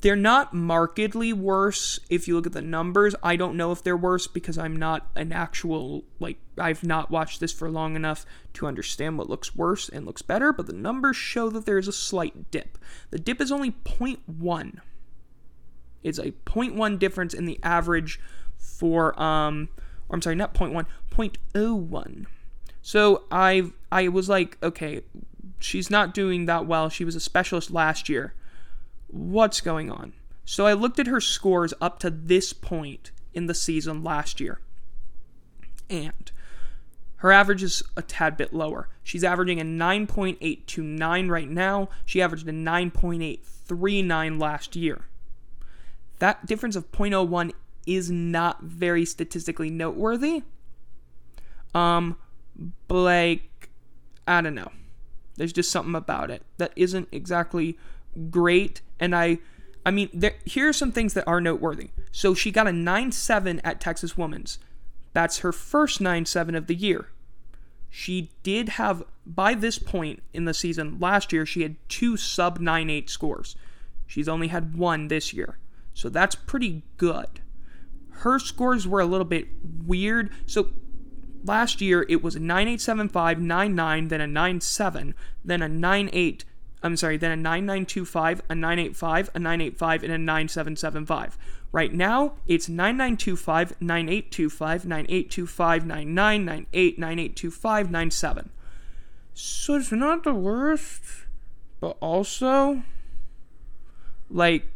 they're 0.00 0.16
not 0.16 0.54
markedly 0.54 1.32
worse 1.32 2.00
if 2.08 2.26
you 2.26 2.34
look 2.34 2.46
at 2.46 2.52
the 2.52 2.62
numbers. 2.62 3.14
I 3.22 3.36
don't 3.36 3.56
know 3.56 3.72
if 3.72 3.82
they're 3.82 3.96
worse 3.96 4.26
because 4.26 4.56
I'm 4.56 4.76
not 4.76 5.08
an 5.16 5.32
actual, 5.32 6.04
like, 6.18 6.38
I've 6.56 6.84
not 6.84 7.10
watched 7.10 7.40
this 7.40 7.52
for 7.52 7.70
long 7.70 7.96
enough 7.96 8.24
to 8.54 8.66
understand 8.66 9.18
what 9.18 9.28
looks 9.28 9.56
worse 9.56 9.88
and 9.88 10.06
looks 10.06 10.22
better, 10.22 10.52
but 10.52 10.66
the 10.66 10.72
numbers 10.72 11.16
show 11.16 11.50
that 11.50 11.66
there 11.66 11.78
is 11.78 11.88
a 11.88 11.92
slight 11.92 12.50
dip. 12.50 12.78
The 13.10 13.18
dip 13.18 13.40
is 13.40 13.52
only 13.52 13.72
0.1. 13.84 14.78
It's 16.02 16.18
a 16.18 16.30
0.1 16.30 16.98
difference 16.98 17.34
in 17.34 17.44
the 17.44 17.58
average 17.62 18.20
for, 18.56 19.20
um, 19.20 19.68
or 20.08 20.16
I'm 20.16 20.22
sorry, 20.22 20.36
not 20.36 20.54
0.1, 20.54 20.86
0.01. 21.10 22.26
So 22.80 23.24
I've 23.30 23.72
I 23.92 24.08
was 24.08 24.28
like, 24.28 24.58
okay, 24.62 25.02
she's 25.58 25.90
not 25.90 26.14
doing 26.14 26.46
that 26.46 26.66
well. 26.66 26.88
She 26.88 27.04
was 27.04 27.14
a 27.14 27.20
specialist 27.20 27.70
last 27.70 28.08
year 28.08 28.34
what's 29.12 29.60
going 29.60 29.90
on? 29.90 30.14
So 30.44 30.66
I 30.66 30.72
looked 30.72 30.98
at 30.98 31.06
her 31.06 31.20
scores 31.20 31.72
up 31.80 31.98
to 32.00 32.10
this 32.10 32.52
point 32.52 33.12
in 33.32 33.46
the 33.46 33.54
season 33.54 34.02
last 34.02 34.40
year. 34.40 34.60
And 35.88 36.32
her 37.16 37.30
average 37.30 37.62
is 37.62 37.82
a 37.96 38.02
tad 38.02 38.36
bit 38.36 38.52
lower. 38.52 38.88
She's 39.04 39.22
averaging 39.22 39.60
a 39.60 39.64
9.829 39.64 41.30
right 41.30 41.48
now. 41.48 41.88
She 42.04 42.20
averaged 42.20 42.48
a 42.48 42.52
9.839 42.52 44.40
last 44.40 44.74
year. 44.74 45.02
That 46.18 46.46
difference 46.46 46.76
of 46.76 46.90
0.01 46.90 47.52
is 47.86 48.10
not 48.10 48.62
very 48.62 49.04
statistically 49.04 49.70
noteworthy. 49.70 50.42
Um, 51.74 52.16
but 52.88 52.94
like, 52.94 53.70
I 54.26 54.40
don't 54.40 54.54
know. 54.54 54.72
There's 55.36 55.52
just 55.52 55.70
something 55.70 55.94
about 55.94 56.30
it 56.30 56.42
that 56.58 56.72
isn't 56.76 57.08
exactly 57.10 57.78
great. 58.30 58.80
And 59.00 59.14
I, 59.14 59.38
I 59.84 59.90
mean, 59.90 60.08
there, 60.12 60.34
here 60.44 60.68
are 60.68 60.72
some 60.72 60.92
things 60.92 61.14
that 61.14 61.26
are 61.26 61.40
noteworthy. 61.40 61.90
So 62.10 62.34
she 62.34 62.50
got 62.50 62.66
a 62.66 62.70
9-7 62.70 63.60
at 63.64 63.80
Texas 63.80 64.16
Women's. 64.16 64.58
That's 65.12 65.38
her 65.38 65.52
first 65.52 66.00
9-7 66.00 66.56
of 66.56 66.66
the 66.66 66.74
year. 66.74 67.08
She 67.90 68.30
did 68.42 68.70
have, 68.70 69.04
by 69.26 69.54
this 69.54 69.78
point 69.78 70.22
in 70.32 70.46
the 70.46 70.54
season 70.54 70.98
last 70.98 71.32
year, 71.32 71.44
she 71.44 71.62
had 71.62 71.76
two 71.88 72.16
sub 72.16 72.58
9-8 72.58 73.10
scores. 73.10 73.56
She's 74.06 74.28
only 74.28 74.48
had 74.48 74.74
one 74.74 75.08
this 75.08 75.32
year. 75.32 75.58
So 75.94 76.08
that's 76.08 76.34
pretty 76.34 76.84
good. 76.96 77.40
Her 78.10 78.38
scores 78.38 78.86
were 78.86 79.00
a 79.00 79.06
little 79.06 79.26
bit 79.26 79.48
weird. 79.84 80.30
So 80.46 80.68
last 81.44 81.80
year 81.80 82.06
it 82.08 82.22
was 82.22 82.36
a 82.36 82.40
9875, 82.40 83.40
99, 83.40 84.08
then 84.08 84.20
a 84.20 84.26
97, 84.26 85.14
then 85.44 85.62
a 85.62 85.68
98. 85.68 86.44
I'm 86.82 86.96
sorry, 86.96 87.16
then 87.16 87.30
a 87.30 87.36
9925, 87.36 88.42
a 88.48 88.54
985, 88.54 89.30
a 89.34 89.38
985, 89.38 90.04
and 90.04 90.12
a 90.12 90.18
9775. 90.18 91.38
Right 91.70 91.92
now, 91.92 92.34
it's 92.46 92.68
9925, 92.68 93.80
9825, 93.80 94.84
9825, 94.84 95.86
99, 95.86 96.44
98, 96.44 96.98
9825, 96.98 97.90
97. 97.90 98.50
So 99.34 99.76
it's 99.76 99.92
not 99.92 100.24
the 100.24 100.34
worst, 100.34 101.02
but 101.80 101.96
also, 102.00 102.82
like, 104.28 104.68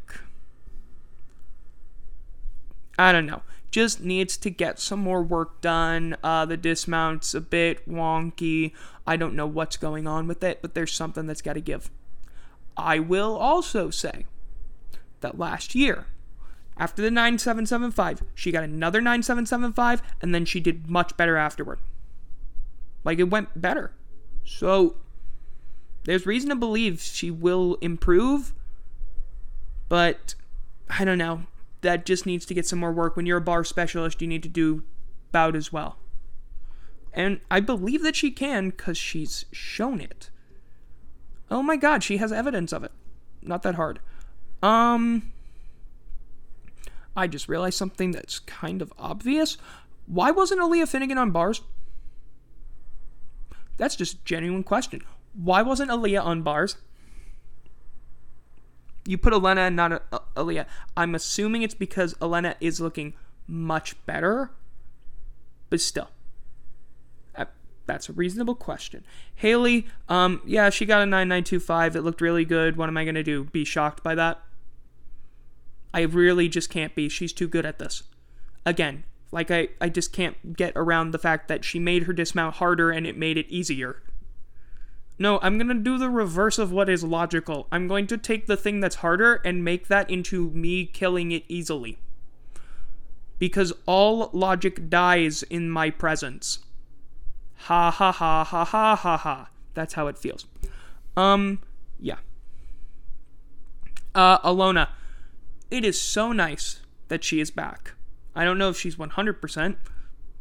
I 2.98 3.12
don't 3.12 3.26
know. 3.26 3.42
Just 3.70 4.00
needs 4.00 4.38
to 4.38 4.48
get 4.48 4.78
some 4.78 5.00
more 5.00 5.22
work 5.22 5.60
done. 5.60 6.16
Uh, 6.24 6.46
the 6.46 6.56
dismount's 6.56 7.34
a 7.34 7.42
bit 7.42 7.86
wonky. 7.86 8.72
I 9.06 9.16
don't 9.16 9.34
know 9.34 9.46
what's 9.46 9.76
going 9.76 10.06
on 10.06 10.26
with 10.26 10.42
it, 10.42 10.60
but 10.62 10.74
there's 10.74 10.92
something 10.92 11.26
that's 11.26 11.42
got 11.42 11.54
to 11.54 11.60
give. 11.60 11.90
I 12.76 12.98
will 12.98 13.36
also 13.36 13.90
say 13.90 14.26
that 15.20 15.38
last 15.38 15.74
year, 15.74 16.06
after 16.76 17.00
the 17.00 17.10
9775, 17.10 18.22
she 18.34 18.52
got 18.52 18.64
another 18.64 19.00
9775, 19.00 20.02
and 20.20 20.34
then 20.34 20.44
she 20.44 20.60
did 20.60 20.90
much 20.90 21.16
better 21.16 21.36
afterward. 21.36 21.78
Like 23.04 23.18
it 23.18 23.30
went 23.30 23.60
better. 23.60 23.92
So 24.44 24.96
there's 26.04 26.26
reason 26.26 26.50
to 26.50 26.56
believe 26.56 27.00
she 27.00 27.30
will 27.30 27.78
improve, 27.80 28.52
but 29.88 30.34
I 30.88 31.04
don't 31.04 31.18
know 31.18 31.42
that 31.80 32.04
just 32.04 32.26
needs 32.26 32.44
to 32.46 32.54
get 32.54 32.66
some 32.66 32.78
more 32.78 32.92
work. 32.92 33.16
When 33.16 33.26
you're 33.26 33.38
a 33.38 33.42
bar 33.42 33.64
specialist, 33.64 34.20
you 34.20 34.28
need 34.28 34.42
to 34.42 34.48
do 34.48 34.82
bout 35.32 35.56
as 35.56 35.72
well. 35.72 35.98
And 37.16 37.40
I 37.50 37.60
believe 37.60 38.02
that 38.02 38.14
she 38.14 38.30
can 38.30 38.68
because 38.68 38.98
she's 38.98 39.46
shown 39.50 40.00
it. 40.00 40.28
Oh 41.50 41.62
my 41.62 41.76
god, 41.76 42.04
she 42.04 42.18
has 42.18 42.30
evidence 42.30 42.72
of 42.72 42.84
it. 42.84 42.92
Not 43.42 43.62
that 43.62 43.74
hard. 43.76 44.00
Um. 44.62 45.32
I 47.16 47.26
just 47.26 47.48
realized 47.48 47.78
something 47.78 48.10
that's 48.10 48.38
kind 48.40 48.82
of 48.82 48.92
obvious. 48.98 49.56
Why 50.04 50.30
wasn't 50.30 50.60
Aleah 50.60 50.86
Finnegan 50.86 51.16
on 51.16 51.30
bars? 51.30 51.62
That's 53.78 53.96
just 53.96 54.14
a 54.16 54.24
genuine 54.24 54.62
question. 54.62 55.00
Why 55.32 55.62
wasn't 55.62 55.90
Aleah 55.90 56.22
on 56.22 56.42
bars? 56.42 56.76
You 59.06 59.16
put 59.16 59.32
Elena 59.32 59.62
and 59.62 59.76
not 59.76 60.10
Aleah. 60.34 60.66
I'm 60.94 61.14
assuming 61.14 61.62
it's 61.62 61.74
because 61.74 62.14
Elena 62.20 62.56
is 62.60 62.80
looking 62.80 63.14
much 63.46 63.94
better, 64.04 64.50
but 65.70 65.80
still. 65.80 66.10
That's 67.86 68.08
a 68.08 68.12
reasonable 68.12 68.56
question. 68.56 69.04
Haley, 69.36 69.86
um, 70.08 70.42
yeah, 70.44 70.70
she 70.70 70.84
got 70.84 71.02
a 71.02 71.06
9925. 71.06 71.96
It 71.96 72.02
looked 72.02 72.20
really 72.20 72.44
good. 72.44 72.76
What 72.76 72.88
am 72.88 72.96
I 72.96 73.04
going 73.04 73.14
to 73.14 73.22
do? 73.22 73.44
Be 73.44 73.64
shocked 73.64 74.02
by 74.02 74.14
that? 74.16 74.40
I 75.94 76.02
really 76.02 76.48
just 76.48 76.68
can't 76.68 76.94
be. 76.94 77.08
She's 77.08 77.32
too 77.32 77.48
good 77.48 77.64
at 77.64 77.78
this. 77.78 78.02
Again, 78.66 79.04
like 79.30 79.50
I, 79.50 79.68
I 79.80 79.88
just 79.88 80.12
can't 80.12 80.56
get 80.56 80.72
around 80.76 81.10
the 81.10 81.18
fact 81.18 81.48
that 81.48 81.64
she 81.64 81.78
made 81.78 82.04
her 82.04 82.12
dismount 82.12 82.56
harder 82.56 82.90
and 82.90 83.06
it 83.06 83.16
made 83.16 83.38
it 83.38 83.48
easier. 83.48 84.02
No, 85.18 85.38
I'm 85.40 85.56
going 85.56 85.68
to 85.68 85.74
do 85.74 85.96
the 85.96 86.10
reverse 86.10 86.58
of 86.58 86.72
what 86.72 86.90
is 86.90 87.02
logical. 87.02 87.66
I'm 87.72 87.88
going 87.88 88.06
to 88.08 88.18
take 88.18 88.46
the 88.46 88.56
thing 88.56 88.80
that's 88.80 88.96
harder 88.96 89.36
and 89.36 89.64
make 89.64 89.88
that 89.88 90.10
into 90.10 90.50
me 90.50 90.84
killing 90.84 91.32
it 91.32 91.44
easily. 91.48 91.98
Because 93.38 93.72
all 93.86 94.30
logic 94.32 94.90
dies 94.90 95.42
in 95.44 95.70
my 95.70 95.90
presence. 95.90 96.58
Ha 97.56 97.90
ha 97.90 98.12
ha 98.12 98.44
ha 98.44 98.64
ha 98.64 98.96
ha 98.96 99.16
ha. 99.16 99.48
That's 99.74 99.94
how 99.94 100.06
it 100.06 100.18
feels. 100.18 100.46
Um, 101.16 101.60
yeah. 101.98 102.16
Uh, 104.14 104.38
Alyona, 104.40 104.88
it 105.70 105.84
is 105.84 106.00
so 106.00 106.32
nice 106.32 106.80
that 107.08 107.24
she 107.24 107.40
is 107.40 107.50
back. 107.50 107.92
I 108.34 108.44
don't 108.44 108.58
know 108.58 108.68
if 108.68 108.78
she's 108.78 108.96
100%. 108.96 109.76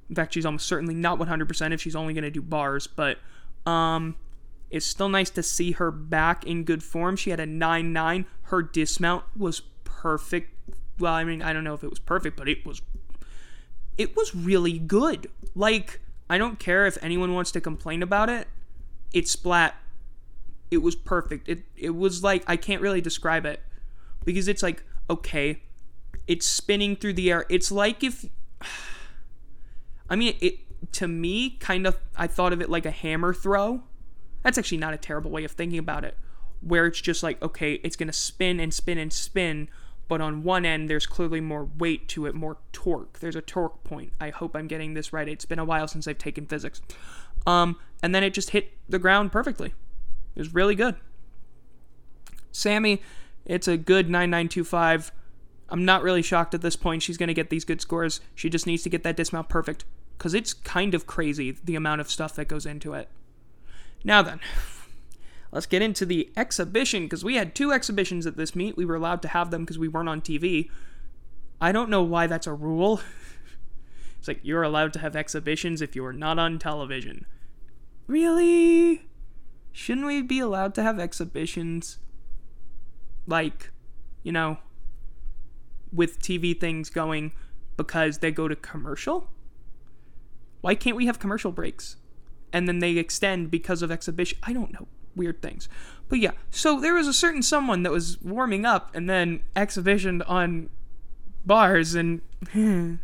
In 0.09 0.15
fact, 0.15 0.33
she's 0.33 0.45
almost 0.45 0.67
certainly 0.67 0.93
not 0.93 1.17
100% 1.17 1.73
if 1.73 1.81
she's 1.81 1.95
only 1.95 2.13
going 2.13 2.23
to 2.23 2.31
do 2.31 2.41
bars, 2.41 2.87
but 2.87 3.17
um, 3.65 4.15
it's 4.69 4.85
still 4.85 5.09
nice 5.09 5.29
to 5.31 5.43
see 5.43 5.71
her 5.71 5.91
back 5.91 6.45
in 6.45 6.63
good 6.63 6.83
form. 6.83 7.15
She 7.15 7.29
had 7.31 7.39
a 7.39 7.45
9 7.45 7.93
9. 7.93 8.25
Her 8.43 8.61
dismount 8.61 9.23
was 9.35 9.61
perfect. 9.83 10.51
Well, 10.99 11.13
I 11.13 11.23
mean, 11.23 11.41
I 11.41 11.53
don't 11.53 11.63
know 11.63 11.73
if 11.73 11.83
it 11.83 11.89
was 11.89 11.99
perfect, 11.99 12.37
but 12.37 12.47
it 12.47 12.65
was. 12.65 12.81
It 13.97 14.15
was 14.15 14.35
really 14.35 14.77
good. 14.77 15.27
Like, 15.55 16.01
I 16.29 16.37
don't 16.37 16.59
care 16.59 16.85
if 16.85 16.97
anyone 17.01 17.33
wants 17.33 17.51
to 17.51 17.61
complain 17.61 18.01
about 18.01 18.29
it. 18.29 18.47
It 19.13 19.27
splat. 19.27 19.75
It 20.71 20.79
was 20.79 20.95
perfect. 20.95 21.47
It 21.47 21.63
it 21.75 21.95
was 21.95 22.23
like 22.23 22.43
I 22.47 22.57
can't 22.57 22.81
really 22.81 23.01
describe 23.01 23.45
it 23.45 23.61
because 24.23 24.47
it's 24.47 24.63
like 24.63 24.83
okay, 25.09 25.61
it's 26.27 26.45
spinning 26.45 26.95
through 26.95 27.13
the 27.13 27.31
air. 27.31 27.45
It's 27.49 27.71
like 27.71 28.03
if 28.03 28.25
I 30.09 30.15
mean 30.15 30.35
it 30.41 30.59
to 30.93 31.07
me 31.07 31.51
kind 31.51 31.87
of 31.87 31.97
I 32.15 32.27
thought 32.27 32.53
of 32.53 32.61
it 32.61 32.69
like 32.69 32.85
a 32.85 32.91
hammer 32.91 33.33
throw 33.33 33.83
that's 34.45 34.59
actually 34.59 34.77
not 34.77 34.93
a 34.93 34.97
terrible 34.97 35.31
way 35.31 35.43
of 35.43 35.51
thinking 35.51 35.79
about 35.79 36.05
it, 36.05 36.15
where 36.61 36.85
it's 36.85 37.01
just 37.01 37.23
like, 37.23 37.41
okay, 37.41 37.79
it's 37.83 37.95
going 37.95 38.05
to 38.05 38.13
spin 38.13 38.59
and 38.59 38.71
spin 38.71 38.99
and 38.99 39.11
spin, 39.11 39.67
but 40.07 40.21
on 40.21 40.43
one 40.43 40.65
end, 40.65 40.89
there's 40.89 41.07
clearly 41.07 41.41
more 41.41 41.67
weight 41.77 42.07
to 42.09 42.25
it, 42.25 42.35
more 42.35 42.57
torque. 42.71 43.19
There's 43.19 43.35
a 43.35 43.41
torque 43.41 43.83
point. 43.83 44.13
I 44.19 44.29
hope 44.29 44.55
I'm 44.55 44.67
getting 44.67 44.93
this 44.93 45.11
right. 45.11 45.27
It's 45.27 45.45
been 45.45 45.59
a 45.59 45.65
while 45.65 45.87
since 45.87 46.07
I've 46.07 46.17
taken 46.17 46.45
physics. 46.45 46.81
Um, 47.47 47.77
and 48.03 48.13
then 48.13 48.23
it 48.23 48.33
just 48.33 48.51
hit 48.51 48.73
the 48.87 48.99
ground 48.99 49.31
perfectly. 49.31 49.73
It 50.35 50.39
was 50.39 50.53
really 50.53 50.75
good. 50.75 50.95
Sami, 52.51 53.01
it's 53.45 53.67
a 53.67 53.77
good 53.77 54.09
9925. 54.09 55.11
I'm 55.69 55.85
not 55.85 56.03
really 56.03 56.21
shocked 56.21 56.53
at 56.53 56.61
this 56.61 56.75
point. 56.75 57.01
She's 57.01 57.17
going 57.17 57.27
to 57.27 57.33
get 57.33 57.49
these 57.49 57.65
good 57.65 57.81
scores. 57.81 58.21
She 58.35 58.49
just 58.49 58.67
needs 58.67 58.83
to 58.83 58.89
get 58.89 59.03
that 59.03 59.17
dismount 59.17 59.49
perfect 59.49 59.85
because 60.17 60.33
it's 60.33 60.53
kind 60.53 60.93
of 60.93 61.07
crazy 61.07 61.57
the 61.63 61.75
amount 61.75 62.01
of 62.01 62.09
stuff 62.09 62.35
that 62.35 62.47
goes 62.47 62.65
into 62.65 62.93
it. 62.93 63.09
Now 64.03 64.21
then, 64.21 64.39
let's 65.55 65.65
get 65.65 65.81
into 65.81 66.05
the 66.05 66.29
exhibition 66.37 67.03
because 67.03 67.23
we 67.23 67.35
had 67.35 67.55
two 67.55 67.71
exhibitions 67.71 68.27
at 68.27 68.37
this 68.37 68.55
meet. 68.55 68.77
We 68.77 68.85
were 68.85 68.95
allowed 68.95 69.21
to 69.23 69.27
have 69.29 69.49
them 69.49 69.63
because 69.63 69.79
we 69.79 69.87
weren't 69.87 70.09
on 70.09 70.21
TV. 70.21 70.69
I 71.59 71.71
don't 71.71 71.89
know 71.89 72.03
why 72.03 72.27
that's 72.27 72.45
a 72.45 72.53
rule. 72.53 73.01
it's 74.19 74.27
like 74.27 74.41
you're 74.43 74.61
allowed 74.61 74.93
to 74.93 74.99
have 74.99 75.15
exhibitions 75.15 75.81
if 75.81 75.95
you 75.95 76.05
are 76.05 76.13
not 76.13 76.37
on 76.37 76.59
television. 76.59 77.25
Really? 78.05 79.07
Shouldn't 79.71 80.05
we 80.05 80.21
be 80.21 80.39
allowed 80.39 80.75
to 80.75 80.83
have 80.83 80.99
exhibitions 80.99 81.97
like, 83.25 83.71
you 84.21 84.31
know, 84.31 84.59
with 85.91 86.21
TV 86.21 86.59
things 86.59 86.89
going 86.89 87.31
because 87.77 88.19
they 88.19 88.29
go 88.29 88.47
to 88.47 88.55
commercial? 88.55 89.31
Why 90.61 90.75
can't 90.75 90.97
we 90.97 91.05
have 91.07 91.17
commercial 91.17 91.51
breaks? 91.51 91.95
and 92.55 92.69
then 92.69 92.79
they 92.79 92.91
extend 92.95 93.51
because 93.51 93.81
of 93.81 93.91
exhibition. 93.91 94.37
I 94.41 94.53
don't 94.53 94.71
know. 94.71 94.87
Weird 95.15 95.41
things. 95.41 95.69
But 96.09 96.19
yeah, 96.19 96.31
so 96.51 96.79
there 96.79 96.93
was 96.93 97.07
a 97.07 97.13
certain 97.13 97.41
someone 97.41 97.83
that 97.83 97.91
was 97.91 98.21
warming 98.21 98.65
up 98.65 98.93
and 98.95 99.09
then 99.09 99.41
exhibitioned 99.55 100.23
on 100.23 100.69
bars 101.45 101.95
and. 101.95 102.21
and 102.53 102.99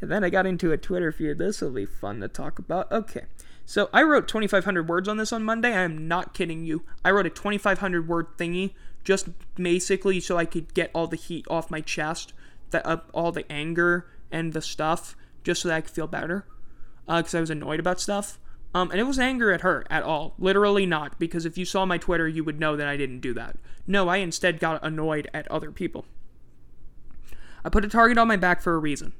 then 0.00 0.24
I 0.24 0.30
got 0.30 0.46
into 0.46 0.72
a 0.72 0.78
Twitter 0.78 1.12
feud. 1.12 1.38
This 1.38 1.60
will 1.60 1.70
be 1.70 1.86
fun 1.86 2.20
to 2.20 2.28
talk 2.28 2.58
about. 2.58 2.90
Okay. 2.90 3.24
So 3.64 3.88
I 3.92 4.02
wrote 4.02 4.26
2,500 4.26 4.88
words 4.88 5.08
on 5.08 5.16
this 5.16 5.32
on 5.32 5.44
Monday. 5.44 5.72
I 5.72 5.82
am 5.82 6.08
not 6.08 6.34
kidding 6.34 6.64
you. 6.64 6.82
I 7.04 7.10
wrote 7.10 7.26
a 7.26 7.30
2,500 7.30 8.08
word 8.08 8.26
thingy 8.36 8.72
just 9.04 9.28
basically 9.54 10.20
so 10.20 10.36
I 10.36 10.44
could 10.44 10.74
get 10.74 10.90
all 10.94 11.06
the 11.06 11.16
heat 11.16 11.46
off 11.48 11.70
my 11.70 11.80
chest, 11.80 12.32
that 12.70 12.86
uh, 12.86 12.98
all 13.12 13.32
the 13.32 13.50
anger 13.50 14.06
and 14.30 14.52
the 14.52 14.62
stuff, 14.62 15.16
just 15.44 15.62
so 15.62 15.68
that 15.68 15.76
I 15.76 15.80
could 15.80 15.90
feel 15.90 16.06
better. 16.06 16.46
Because 17.06 17.34
uh, 17.34 17.38
I 17.38 17.40
was 17.40 17.50
annoyed 17.50 17.80
about 17.80 18.00
stuff. 18.00 18.38
Um, 18.74 18.90
and 18.90 18.98
it 18.98 19.04
was 19.04 19.18
anger 19.18 19.52
at 19.52 19.60
her 19.60 19.84
at 19.90 20.02
all. 20.02 20.34
Literally 20.38 20.86
not, 20.86 21.18
because 21.18 21.44
if 21.44 21.58
you 21.58 21.64
saw 21.64 21.84
my 21.84 21.98
Twitter, 21.98 22.26
you 22.26 22.42
would 22.42 22.58
know 22.58 22.74
that 22.76 22.88
I 22.88 22.96
didn't 22.96 23.20
do 23.20 23.34
that. 23.34 23.56
No, 23.86 24.08
I 24.08 24.16
instead 24.16 24.60
got 24.60 24.82
annoyed 24.82 25.28
at 25.34 25.50
other 25.50 25.70
people. 25.70 26.06
I 27.64 27.68
put 27.68 27.84
a 27.84 27.88
target 27.88 28.16
on 28.16 28.28
my 28.28 28.36
back 28.36 28.62
for 28.62 28.74
a 28.74 28.78
reason. 28.78 29.12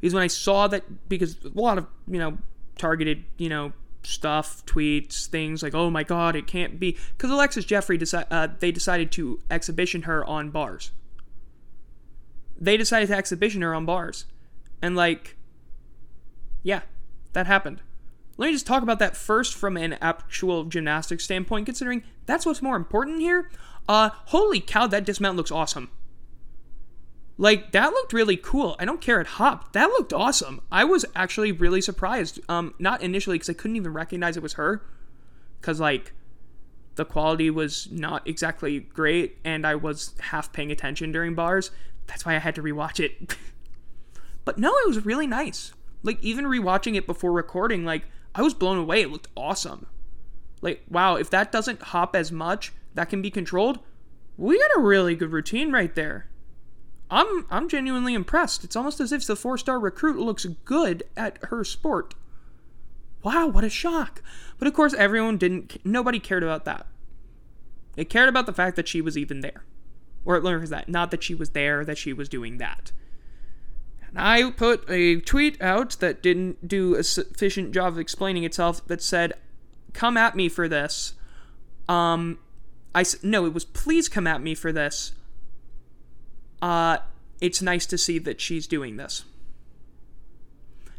Because 0.00 0.14
when 0.14 0.22
I 0.22 0.28
saw 0.28 0.68
that, 0.68 1.08
because 1.08 1.38
a 1.44 1.58
lot 1.58 1.78
of, 1.78 1.86
you 2.06 2.18
know, 2.18 2.38
targeted, 2.76 3.24
you 3.38 3.48
know, 3.48 3.72
stuff, 4.02 4.64
tweets, 4.66 5.26
things 5.26 5.62
like, 5.62 5.74
oh 5.74 5.90
my 5.90 6.04
god, 6.04 6.36
it 6.36 6.46
can't 6.46 6.78
be. 6.78 6.96
Because 7.16 7.30
Alexis 7.30 7.64
Jeffrey, 7.64 7.98
deci- 7.98 8.26
uh, 8.30 8.48
they 8.58 8.70
decided 8.70 9.10
to 9.12 9.40
exhibition 9.50 10.02
her 10.02 10.24
on 10.24 10.50
bars. 10.50 10.92
They 12.60 12.76
decided 12.76 13.08
to 13.08 13.16
exhibition 13.16 13.62
her 13.62 13.74
on 13.74 13.86
bars. 13.86 14.26
And, 14.82 14.94
like, 14.94 15.36
yeah, 16.62 16.82
that 17.32 17.46
happened. 17.46 17.80
Let 18.38 18.46
me 18.46 18.52
just 18.52 18.66
talk 18.66 18.84
about 18.84 19.00
that 19.00 19.16
first 19.16 19.54
from 19.54 19.76
an 19.76 19.94
actual 20.00 20.64
gymnastics 20.64 21.24
standpoint, 21.24 21.66
considering 21.66 22.04
that's 22.24 22.46
what's 22.46 22.62
more 22.62 22.76
important 22.76 23.20
here. 23.20 23.50
Uh, 23.88 24.10
holy 24.26 24.60
cow, 24.60 24.86
that 24.86 25.04
dismount 25.04 25.36
looks 25.36 25.50
awesome. 25.50 25.90
Like 27.36 27.72
that 27.72 27.92
looked 27.92 28.12
really 28.12 28.36
cool. 28.36 28.76
I 28.78 28.84
don't 28.84 29.00
care 29.00 29.20
it 29.20 29.26
hopped. 29.26 29.72
That 29.72 29.88
looked 29.90 30.12
awesome. 30.12 30.60
I 30.70 30.84
was 30.84 31.04
actually 31.16 31.50
really 31.50 31.80
surprised. 31.80 32.40
Um, 32.48 32.74
not 32.78 33.02
initially 33.02 33.34
because 33.34 33.50
I 33.50 33.54
couldn't 33.54 33.76
even 33.76 33.92
recognize 33.92 34.36
it 34.36 34.42
was 34.42 34.54
her, 34.54 34.82
because 35.60 35.80
like 35.80 36.12
the 36.94 37.04
quality 37.04 37.50
was 37.50 37.88
not 37.90 38.26
exactly 38.26 38.80
great, 38.80 39.38
and 39.44 39.66
I 39.66 39.74
was 39.74 40.14
half 40.20 40.52
paying 40.52 40.70
attention 40.70 41.10
during 41.10 41.34
bars. 41.34 41.72
That's 42.06 42.24
why 42.24 42.36
I 42.36 42.38
had 42.38 42.54
to 42.54 42.62
rewatch 42.62 43.00
it. 43.00 43.36
but 44.44 44.58
no, 44.58 44.70
it 44.70 44.88
was 44.88 45.04
really 45.04 45.26
nice. 45.26 45.72
Like 46.02 46.22
even 46.22 46.44
rewatching 46.44 46.94
it 46.96 47.06
before 47.06 47.32
recording, 47.32 47.84
like 47.84 48.04
I 48.34 48.42
was 48.42 48.54
blown 48.54 48.78
away. 48.78 49.02
It 49.02 49.10
looked 49.10 49.28
awesome. 49.36 49.86
Like 50.60 50.84
wow, 50.88 51.16
if 51.16 51.30
that 51.30 51.52
doesn't 51.52 51.82
hop 51.82 52.14
as 52.14 52.32
much, 52.32 52.72
that 52.94 53.08
can 53.08 53.22
be 53.22 53.30
controlled. 53.30 53.78
We 54.36 54.58
got 54.58 54.76
a 54.76 54.80
really 54.80 55.14
good 55.14 55.32
routine 55.32 55.72
right 55.72 55.94
there. 55.94 56.26
I'm 57.10 57.46
I'm 57.50 57.68
genuinely 57.68 58.14
impressed. 58.14 58.64
It's 58.64 58.76
almost 58.76 59.00
as 59.00 59.12
if 59.12 59.26
the 59.26 59.36
four-star 59.36 59.78
recruit 59.80 60.18
looks 60.18 60.44
good 60.64 61.04
at 61.16 61.38
her 61.44 61.64
sport. 61.64 62.14
Wow, 63.22 63.48
what 63.48 63.64
a 63.64 63.70
shock. 63.70 64.22
But 64.58 64.68
of 64.68 64.74
course 64.74 64.94
everyone 64.94 65.38
didn't 65.38 65.84
nobody 65.84 66.20
cared 66.20 66.42
about 66.42 66.64
that. 66.66 66.86
They 67.94 68.04
cared 68.04 68.28
about 68.28 68.46
the 68.46 68.52
fact 68.52 68.76
that 68.76 68.86
she 68.86 69.00
was 69.00 69.18
even 69.18 69.40
there. 69.40 69.64
Or 70.24 70.38
was 70.40 70.70
that, 70.70 70.88
not 70.88 71.10
that 71.10 71.22
she 71.22 71.34
was 71.34 71.50
there, 71.50 71.84
that 71.84 71.98
she 71.98 72.12
was 72.12 72.28
doing 72.28 72.58
that. 72.58 72.92
And 74.08 74.18
I 74.18 74.50
put 74.50 74.88
a 74.88 75.20
tweet 75.20 75.60
out 75.60 75.96
that 76.00 76.22
didn't 76.22 76.66
do 76.66 76.94
a 76.94 77.02
sufficient 77.02 77.72
job 77.72 77.94
of 77.94 77.98
explaining 77.98 78.44
itself 78.44 78.86
that 78.86 79.02
said, 79.02 79.34
"Come 79.92 80.16
at 80.16 80.36
me 80.36 80.48
for 80.48 80.68
this." 80.68 81.14
Um 81.88 82.38
I 82.94 83.04
no, 83.22 83.46
it 83.46 83.52
was 83.54 83.64
please 83.64 84.08
come 84.08 84.26
at 84.26 84.40
me 84.40 84.54
for 84.54 84.72
this 84.72 85.12
uh, 86.60 86.98
it's 87.40 87.62
nice 87.62 87.86
to 87.86 87.98
see 87.98 88.18
that 88.18 88.40
she's 88.40 88.66
doing 88.66 88.96
this. 88.96 89.24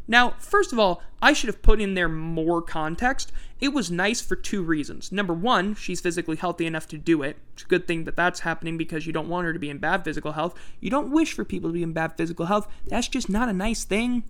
Now, 0.07 0.31
first 0.39 0.73
of 0.73 0.79
all, 0.79 1.01
I 1.21 1.33
should 1.33 1.47
have 1.47 1.61
put 1.61 1.81
in 1.81 1.93
there 1.93 2.09
more 2.09 2.61
context. 2.61 3.31
It 3.59 3.73
was 3.73 3.91
nice 3.91 4.21
for 4.21 4.37
two 4.37 4.63
reasons. 4.63 5.11
Number 5.11 5.33
one, 5.33 5.75
she's 5.75 5.99
physically 5.99 6.37
healthy 6.37 6.65
enough 6.65 6.87
to 6.87 6.97
do 6.97 7.21
it. 7.23 7.37
It's 7.53 7.63
a 7.63 7.67
good 7.67 7.87
thing 7.87 8.05
that 8.05 8.15
that's 8.15 8.41
happening 8.41 8.77
because 8.77 9.05
you 9.05 9.11
don't 9.11 9.27
want 9.27 9.45
her 9.45 9.53
to 9.53 9.59
be 9.59 9.69
in 9.69 9.79
bad 9.79 10.05
physical 10.05 10.31
health. 10.31 10.57
You 10.79 10.89
don't 10.89 11.11
wish 11.11 11.33
for 11.33 11.43
people 11.43 11.69
to 11.69 11.73
be 11.73 11.83
in 11.83 11.91
bad 11.91 12.15
physical 12.15 12.45
health. 12.45 12.71
That's 12.87 13.09
just 13.09 13.29
not 13.29 13.49
a 13.49 13.53
nice 13.53 13.83
thing 13.83 14.23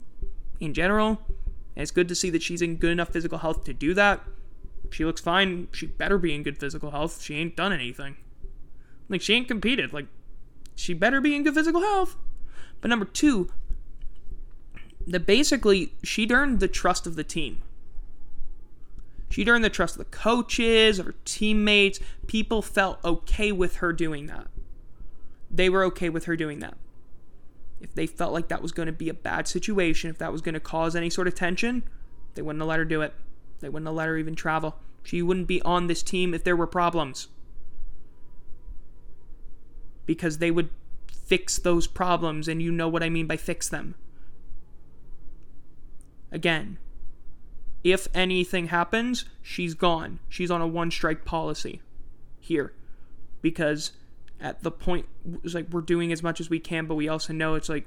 in 0.60 0.74
general. 0.74 1.22
And 1.76 1.84
it's 1.84 1.92
good 1.92 2.08
to 2.08 2.16
see 2.16 2.32
that 2.32 2.42
she's 2.42 2.62
in 2.62 2.78
good 2.78 2.92
enough 2.92 3.10
physical 3.10 3.38
health 3.38 3.64
to 3.66 3.74
do 3.74 3.94
that. 3.94 4.22
She 4.90 5.06
looks 5.06 5.22
fine. 5.22 5.68
She 5.72 5.86
better 5.86 6.18
be 6.18 6.34
in 6.34 6.42
good 6.42 6.58
physical 6.58 6.90
health. 6.90 7.22
She 7.22 7.36
ain't 7.36 7.56
done 7.56 7.72
anything. 7.72 8.18
Like, 9.08 9.22
she 9.22 9.36
ain't 9.36 9.48
competed. 9.48 9.94
Like, 9.94 10.08
she 10.76 10.96
better 10.96 11.22
be 11.22 11.36
in 11.36 11.44
good 11.44 11.54
physical 11.54 11.82
health. 11.82 12.16
But 12.82 12.90
number 12.90 13.06
two, 13.06 13.52
that 15.06 15.26
basically 15.26 15.94
she'd 16.04 16.32
earned 16.32 16.60
the 16.60 16.68
trust 16.68 17.06
of 17.06 17.16
the 17.16 17.24
team. 17.24 17.62
She'd 19.30 19.48
earned 19.48 19.64
the 19.64 19.70
trust 19.70 19.96
of 19.96 20.00
the 20.00 20.18
coaches, 20.18 21.00
of 21.00 21.06
her 21.06 21.16
teammates. 21.24 22.00
People 22.28 22.62
felt 22.62 23.04
okay 23.06 23.52
with 23.52 23.78
her 23.78 23.94
doing 23.94 24.26
that. 24.28 24.48
They 25.52 25.70
were 25.70 25.84
okay 25.86 26.10
with 26.10 26.26
her 26.26 26.36
doing 26.36 26.60
that. 26.60 26.78
If 27.80 27.94
they 27.94 28.08
felt 28.08 28.34
like 28.34 28.50
that 28.50 28.62
was 28.62 28.72
going 28.72 28.88
to 28.88 28.92
be 28.92 29.10
a 29.10 29.14
bad 29.14 29.48
situation, 29.48 30.10
if 30.10 30.18
that 30.18 30.32
was 30.32 30.42
going 30.42 30.54
to 30.54 30.60
cause 30.60 30.96
any 30.96 31.10
sort 31.10 31.28
of 31.28 31.36
tension, 31.36 31.84
they 32.34 32.42
wouldn't 32.42 32.62
have 32.62 32.68
let 32.68 32.80
her 32.80 32.86
do 32.86 33.02
it. 33.02 33.14
They 33.60 33.70
wouldn't 33.70 33.88
have 33.88 33.96
let 33.96 34.08
her 34.08 34.18
even 34.18 34.36
travel. 34.36 34.76
She 35.04 35.22
wouldn't 35.22 35.48
be 35.48 35.62
on 35.62 35.88
this 35.88 36.04
team 36.04 36.34
if 36.34 36.44
there 36.44 36.56
were 36.56 36.68
problems 36.68 37.30
because 40.06 40.40
they 40.40 40.50
would 40.50 40.70
fix 41.12 41.60
those 41.60 41.86
problems, 41.86 42.48
and 42.48 42.64
you 42.64 42.72
know 42.72 42.90
what 42.90 43.04
I 43.04 43.10
mean 43.10 43.28
by 43.28 43.38
fix 43.38 43.70
them. 43.70 43.94
Again, 46.32 46.80
if 47.84 48.08
anything 48.14 48.68
happens, 48.68 49.26
she's 49.42 49.74
gone. 49.74 50.20
She's 50.28 50.52
on 50.52 50.62
a 50.62 50.68
one 50.68 50.92
strike 50.92 51.26
policy 51.26 51.82
here 52.40 52.74
because 53.42 53.92
at 54.40 54.64
the 54.64 54.72
point 54.72 55.06
it's 55.44 55.54
like 55.54 55.70
we're 55.70 55.82
doing 55.82 56.12
as 56.12 56.24
much 56.24 56.40
as 56.40 56.50
we 56.50 56.60
can, 56.60 56.86
but 56.86 56.96
we 56.96 57.08
also 57.08 57.34
know 57.34 57.56
it's 57.56 57.70
like, 57.70 57.86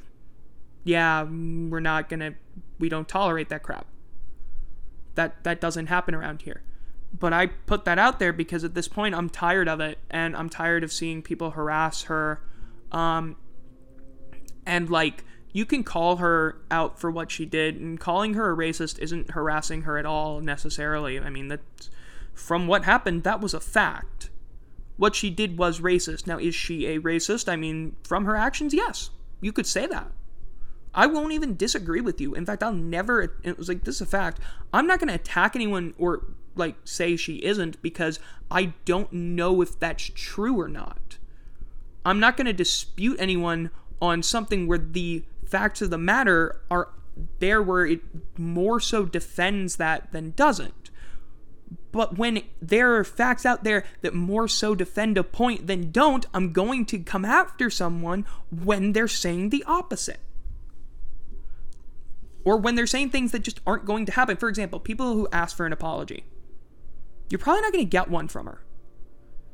yeah, 0.85 1.23
we're 1.23 1.81
not 1.81 2.09
gonna, 2.09 2.35
we 2.79 2.89
don't 2.89 3.09
tolerate 3.09 3.49
that 3.51 3.63
crap. 3.63 3.87
That 5.15 5.45
that 5.45 5.61
doesn't 5.61 5.87
happen 5.87 6.15
around 6.15 6.43
here 6.43 6.63
but 7.19 7.33
I 7.33 7.47
put 7.47 7.85
that 7.85 7.99
out 7.99 8.19
there 8.19 8.33
because 8.33 8.65
at 8.65 8.75
this 8.75 8.89
point 8.89 9.15
I'm 9.15 9.29
tired 9.29 9.69
of 9.69 9.81
it 9.81 9.99
and 10.11 10.37
I'm 10.37 10.49
tired 10.49 10.83
of 10.83 10.93
seeing 10.93 11.23
people 11.23 11.51
harass 11.51 12.05
her. 12.05 12.41
Um, 12.91 13.37
and 14.65 14.89
like, 14.89 15.25
you 15.53 15.67
can 15.67 15.85
call 15.85 16.17
her 16.17 16.57
out 16.71 16.99
for 16.99 17.11
what 17.11 17.31
she 17.31 17.45
did, 17.45 17.77
and 17.77 18.01
calling 18.01 18.35
her 18.35 18.53
a 18.53 18.57
racist 18.57 18.99
isn't 18.99 19.33
harassing 19.33 19.83
her 19.83 19.99
at 19.99 20.07
all 20.07 20.41
necessarily. 20.41 21.21
I 21.21 21.31
mean, 21.31 21.49
that 21.49 21.61
from 22.33 22.67
what 22.67 22.85
happened, 22.85 23.23
that 23.25 23.41
was 23.41 23.55
a 23.55 23.61
fact. 23.61 24.31
What 24.97 25.15
she 25.15 25.31
did 25.31 25.59
was 25.59 25.81
racist. 25.81 26.27
Now, 26.27 26.39
is 26.39 26.55
she 26.55 26.87
a 26.87 27.01
racist? 27.01 27.49
I 27.49 27.57
mean, 27.57 27.97
from 28.05 28.25
her 28.25 28.37
actions, 28.37 28.73
yes. 28.73 29.11
You 29.41 29.53
could 29.53 29.67
say 29.67 29.87
that. 29.87 30.11
I 30.95 31.07
won't 31.07 31.33
even 31.33 31.57
disagree 31.57 32.01
with 32.01 32.21
you. 32.21 32.35
In 32.35 32.47
fact, 32.47 32.63
I'll 32.63 32.73
never. 32.73 33.35
It 33.43 33.59
was 33.59 33.69
like, 33.69 33.85
this 33.85 33.97
is 33.97 34.03
a 34.03 34.07
fact. 34.07 34.41
I'm 34.73 34.87
not 34.87 35.01
going 35.01 35.09
to 35.09 35.15
attack 35.15 35.57
anyone 35.57 35.95
or 35.99 36.25
like 36.55 36.77
say 36.85 37.17
she 37.17 37.37
isn't 37.37 37.81
because 37.83 38.19
I 38.51 38.75
don't 38.85 39.13
know 39.13 39.63
if 39.63 39.79
that's 39.79 40.11
true 40.15 40.61
or 40.61 40.69
not. 40.69 41.19
I'm 42.05 42.21
not 42.21 42.37
going 42.37 42.47
to 42.47 42.53
dispute 42.53 43.17
anyone 43.19 43.71
on 44.01 44.23
something 44.23 44.67
where 44.67 44.79
the 44.79 45.25
facts 45.53 45.83
of 45.83 45.91
the 45.91 45.99
matter 45.99 46.61
are 46.71 46.89
there 47.39 47.63
where 47.63 47.85
it 47.85 48.01
more 48.39 48.81
so 48.81 49.05
defends 49.05 49.77
that 49.77 50.11
than 50.13 50.31
doesn't. 50.31 50.91
But 51.93 52.17
when 52.17 52.43
there 52.61 52.97
are 52.97 53.05
facts 53.05 53.45
out 53.45 53.65
there 53.65 53.85
that 54.01 54.15
more 54.15 54.49
so 54.49 54.75
defend 54.75 55.19
a 55.19 55.23
point 55.25 55.67
than 55.67 55.93
don't, 55.93 56.25
I'm 56.33 56.53
going 56.55 56.87
to 56.87 56.99
come 56.99 57.27
after 57.27 57.69
someone 57.69 58.25
when 58.51 58.95
they're 58.95 59.09
saying 59.09 59.51
the 59.51 59.63
opposite. 59.67 60.21
Or 62.45 62.57
when 62.57 62.75
they're 62.75 62.87
saying 62.87 63.11
things 63.11 63.33
that 63.33 63.43
just 63.43 63.61
aren't 63.67 63.85
going 63.85 64.07
to 64.07 64.13
happen. 64.13 64.39
For 64.39 64.49
example, 64.49 64.81
people 64.81 65.13
who 65.13 65.29
ask 65.33 65.55
for 65.55 65.67
an 65.67 65.73
apology 65.73 66.25
you're 67.29 67.39
probably 67.39 67.63
not 67.63 67.73
going 67.73 67.87
to 67.87 67.91
get 67.91 68.11
one 68.11 68.29
from 68.29 68.45
her. 68.45 68.61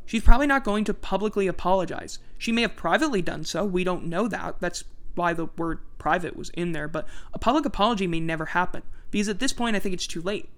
She's 0.05 0.25
probably 0.25 0.49
not 0.49 0.65
going 0.65 0.83
to 0.85 0.95
publicly 0.95 1.47
apologize. 1.47 2.19
She 2.37 2.51
may 2.51 2.63
have 2.63 2.75
privately 2.75 3.23
done 3.23 3.45
so. 3.45 3.65
We 3.65 3.85
don't 3.85 4.07
know 4.07 4.27
that. 4.27 4.57
That's 4.59 4.83
why 5.19 5.35
the 5.35 5.47
word 5.59 5.81
private 5.99 6.37
was 6.37 6.49
in 6.51 6.73
there. 6.73 6.89
But 6.89 7.07
a 7.35 7.39
public 7.39 7.67
apology 7.67 8.07
may 8.07 8.21
never 8.21 8.47
happen. 8.47 8.83
Because 9.11 9.29
at 9.29 9.41
this 9.41 9.53
point, 9.53 9.77
I 9.77 9.81
think 9.81 9.93
it's 9.93 10.07
too 10.07 10.23
late. 10.23 10.49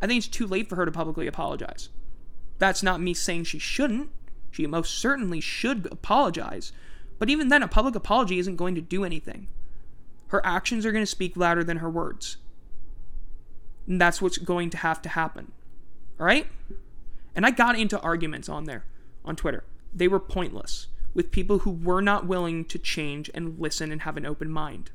I 0.00 0.06
think 0.06 0.18
it's 0.18 0.28
too 0.28 0.46
late 0.46 0.68
for 0.68 0.76
her 0.76 0.84
to 0.84 0.92
publicly 0.92 1.26
apologize. 1.26 1.88
That's 2.58 2.82
not 2.82 3.00
me 3.00 3.14
saying 3.14 3.44
she 3.44 3.58
shouldn't. 3.58 4.10
She 4.50 4.66
most 4.66 4.98
certainly 4.98 5.40
should 5.40 5.88
apologize. 5.90 6.72
But 7.18 7.30
even 7.30 7.48
then, 7.48 7.62
a 7.62 7.68
public 7.68 7.94
apology 7.94 8.38
isn't 8.38 8.56
going 8.56 8.74
to 8.76 8.80
do 8.80 9.04
anything. 9.04 9.48
Her 10.28 10.44
actions 10.44 10.84
are 10.84 10.92
going 10.92 11.02
to 11.02 11.10
speak 11.10 11.36
louder 11.36 11.64
than 11.64 11.78
her 11.78 11.90
words. 11.90 12.36
And 13.86 14.00
that's 14.00 14.20
what's 14.20 14.38
going 14.38 14.70
to 14.70 14.76
have 14.76 15.00
to 15.02 15.08
happen. 15.08 15.52
All 16.20 16.26
right? 16.26 16.46
And 17.34 17.46
I 17.46 17.50
got 17.50 17.78
into 17.78 18.00
arguments 18.00 18.48
on 18.48 18.64
there, 18.64 18.84
on 19.24 19.36
Twitter. 19.36 19.64
They 19.94 20.08
were 20.08 20.20
pointless 20.20 20.88
with 21.18 21.32
people 21.32 21.58
who 21.58 21.70
were 21.72 22.00
not 22.00 22.28
willing 22.28 22.64
to 22.64 22.78
change 22.78 23.28
and 23.34 23.58
listen 23.58 23.90
and 23.90 24.02
have 24.02 24.16
an 24.16 24.24
open 24.24 24.48
mind. 24.48 24.92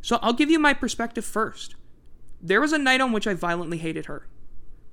So 0.00 0.18
I'll 0.20 0.32
give 0.32 0.50
you 0.50 0.58
my 0.58 0.74
perspective 0.74 1.24
first. 1.24 1.76
There 2.40 2.60
was 2.60 2.72
a 2.72 2.78
night 2.78 3.00
on 3.00 3.12
which 3.12 3.28
I 3.28 3.34
violently 3.34 3.78
hated 3.78 4.06
her 4.06 4.26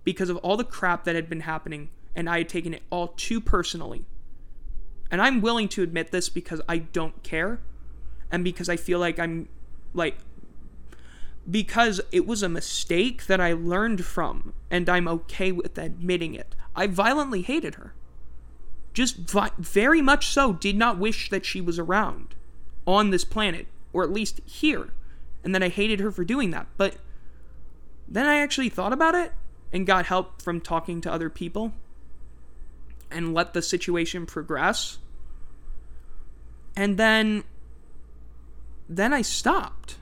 because 0.04 0.30
of 0.30 0.38
all 0.38 0.58
the 0.58 0.64
crap 0.64 1.06
that 1.06 1.16
had 1.16 1.28
been 1.28 1.40
happening, 1.40 1.90
and 2.16 2.30
I 2.30 2.38
had 2.38 2.50
taken 2.50 2.76
it 2.76 2.84
all 2.92 3.08
too 3.08 3.42
personally. 3.42 4.06
And 5.10 5.24
I'm 5.24 5.42
willing 5.42 5.68
to 5.70 5.82
admit 5.82 6.12
this 6.12 6.30
because 6.30 6.62
I 6.70 6.78
don't 6.78 7.24
care 7.24 7.60
and 8.32 8.44
because 8.44 8.70
I 8.70 8.76
feel 8.76 9.00
like 9.00 9.18
I'm 9.18 9.50
like 9.96 10.18
because 11.50 12.00
it 12.12 12.28
was 12.28 12.44
a 12.44 12.50
mistake 12.50 13.26
that 13.26 13.42
I 13.42 13.54
learned 13.54 14.06
from, 14.06 14.54
and 14.70 14.88
I'm 14.88 15.08
okay 15.08 15.52
with 15.52 15.80
admitting 15.80 16.36
it. 16.36 16.56
I 16.76 16.86
violently 16.86 17.42
hated 17.42 17.74
her. 17.74 17.96
Just 19.00 19.16
very 19.58 20.02
much 20.02 20.28
so, 20.28 20.52
did 20.52 20.76
not 20.76 20.98
wish 20.98 21.30
that 21.30 21.46
she 21.46 21.62
was 21.62 21.80
around 21.80 22.36
on 22.86 23.12
this 23.12 23.24
planet, 23.24 23.68
or 23.94 24.04
at 24.04 24.12
least 24.12 24.42
here. 24.46 24.90
And 25.42 25.56
then 25.56 25.64
I 25.64 25.70
hated 25.70 26.02
her 26.02 26.12
for 26.12 26.26
doing 26.26 26.52
that. 26.52 26.68
But 26.76 26.98
then 28.10 28.26
I 28.26 28.42
actually 28.42 28.68
thought 28.68 28.92
about 28.92 29.16
it 29.16 29.32
and 29.72 29.88
got 29.88 30.08
help 30.08 30.42
from 30.42 30.60
talking 30.60 31.00
to 31.00 31.10
other 31.10 31.30
people 31.30 31.72
and 33.10 33.34
let 33.34 33.54
the 33.54 33.62
situation 33.62 34.26
progress. 34.26 34.98
And 36.76 36.98
then 36.98 37.46
then 38.90 39.14
I 39.14 39.22
stopped 39.22 39.96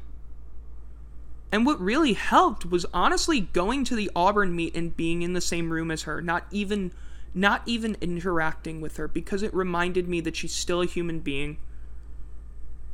and 1.51 1.67
what 1.67 1.79
really 1.79 2.13
helped 2.13 2.65
was 2.65 2.87
honestly 2.95 3.41
going 3.41 3.83
to 3.83 3.95
the 3.95 4.09
Auburn 4.15 4.55
meet 4.55 4.75
and 4.75 4.97
being 4.97 5.21
in 5.21 5.33
the 5.33 5.41
same 5.41 5.71
room 5.71 5.91
as 5.91 6.01
her, 6.01 6.19
not 6.19 6.47
even 6.49 6.91
not 7.33 7.61
even 7.65 7.97
interacting 8.01 8.81
with 8.81 8.97
her 8.97 9.07
because 9.07 9.43
it 9.43 9.53
reminded 9.53 10.07
me 10.07 10.21
that 10.21 10.35
she's 10.35 10.53
still 10.53 10.81
a 10.81 10.85
human 10.85 11.19
being 11.19 11.57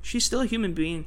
she's 0.03 0.25
still 0.25 0.41
a 0.41 0.45
human 0.45 0.73
being. 0.73 1.05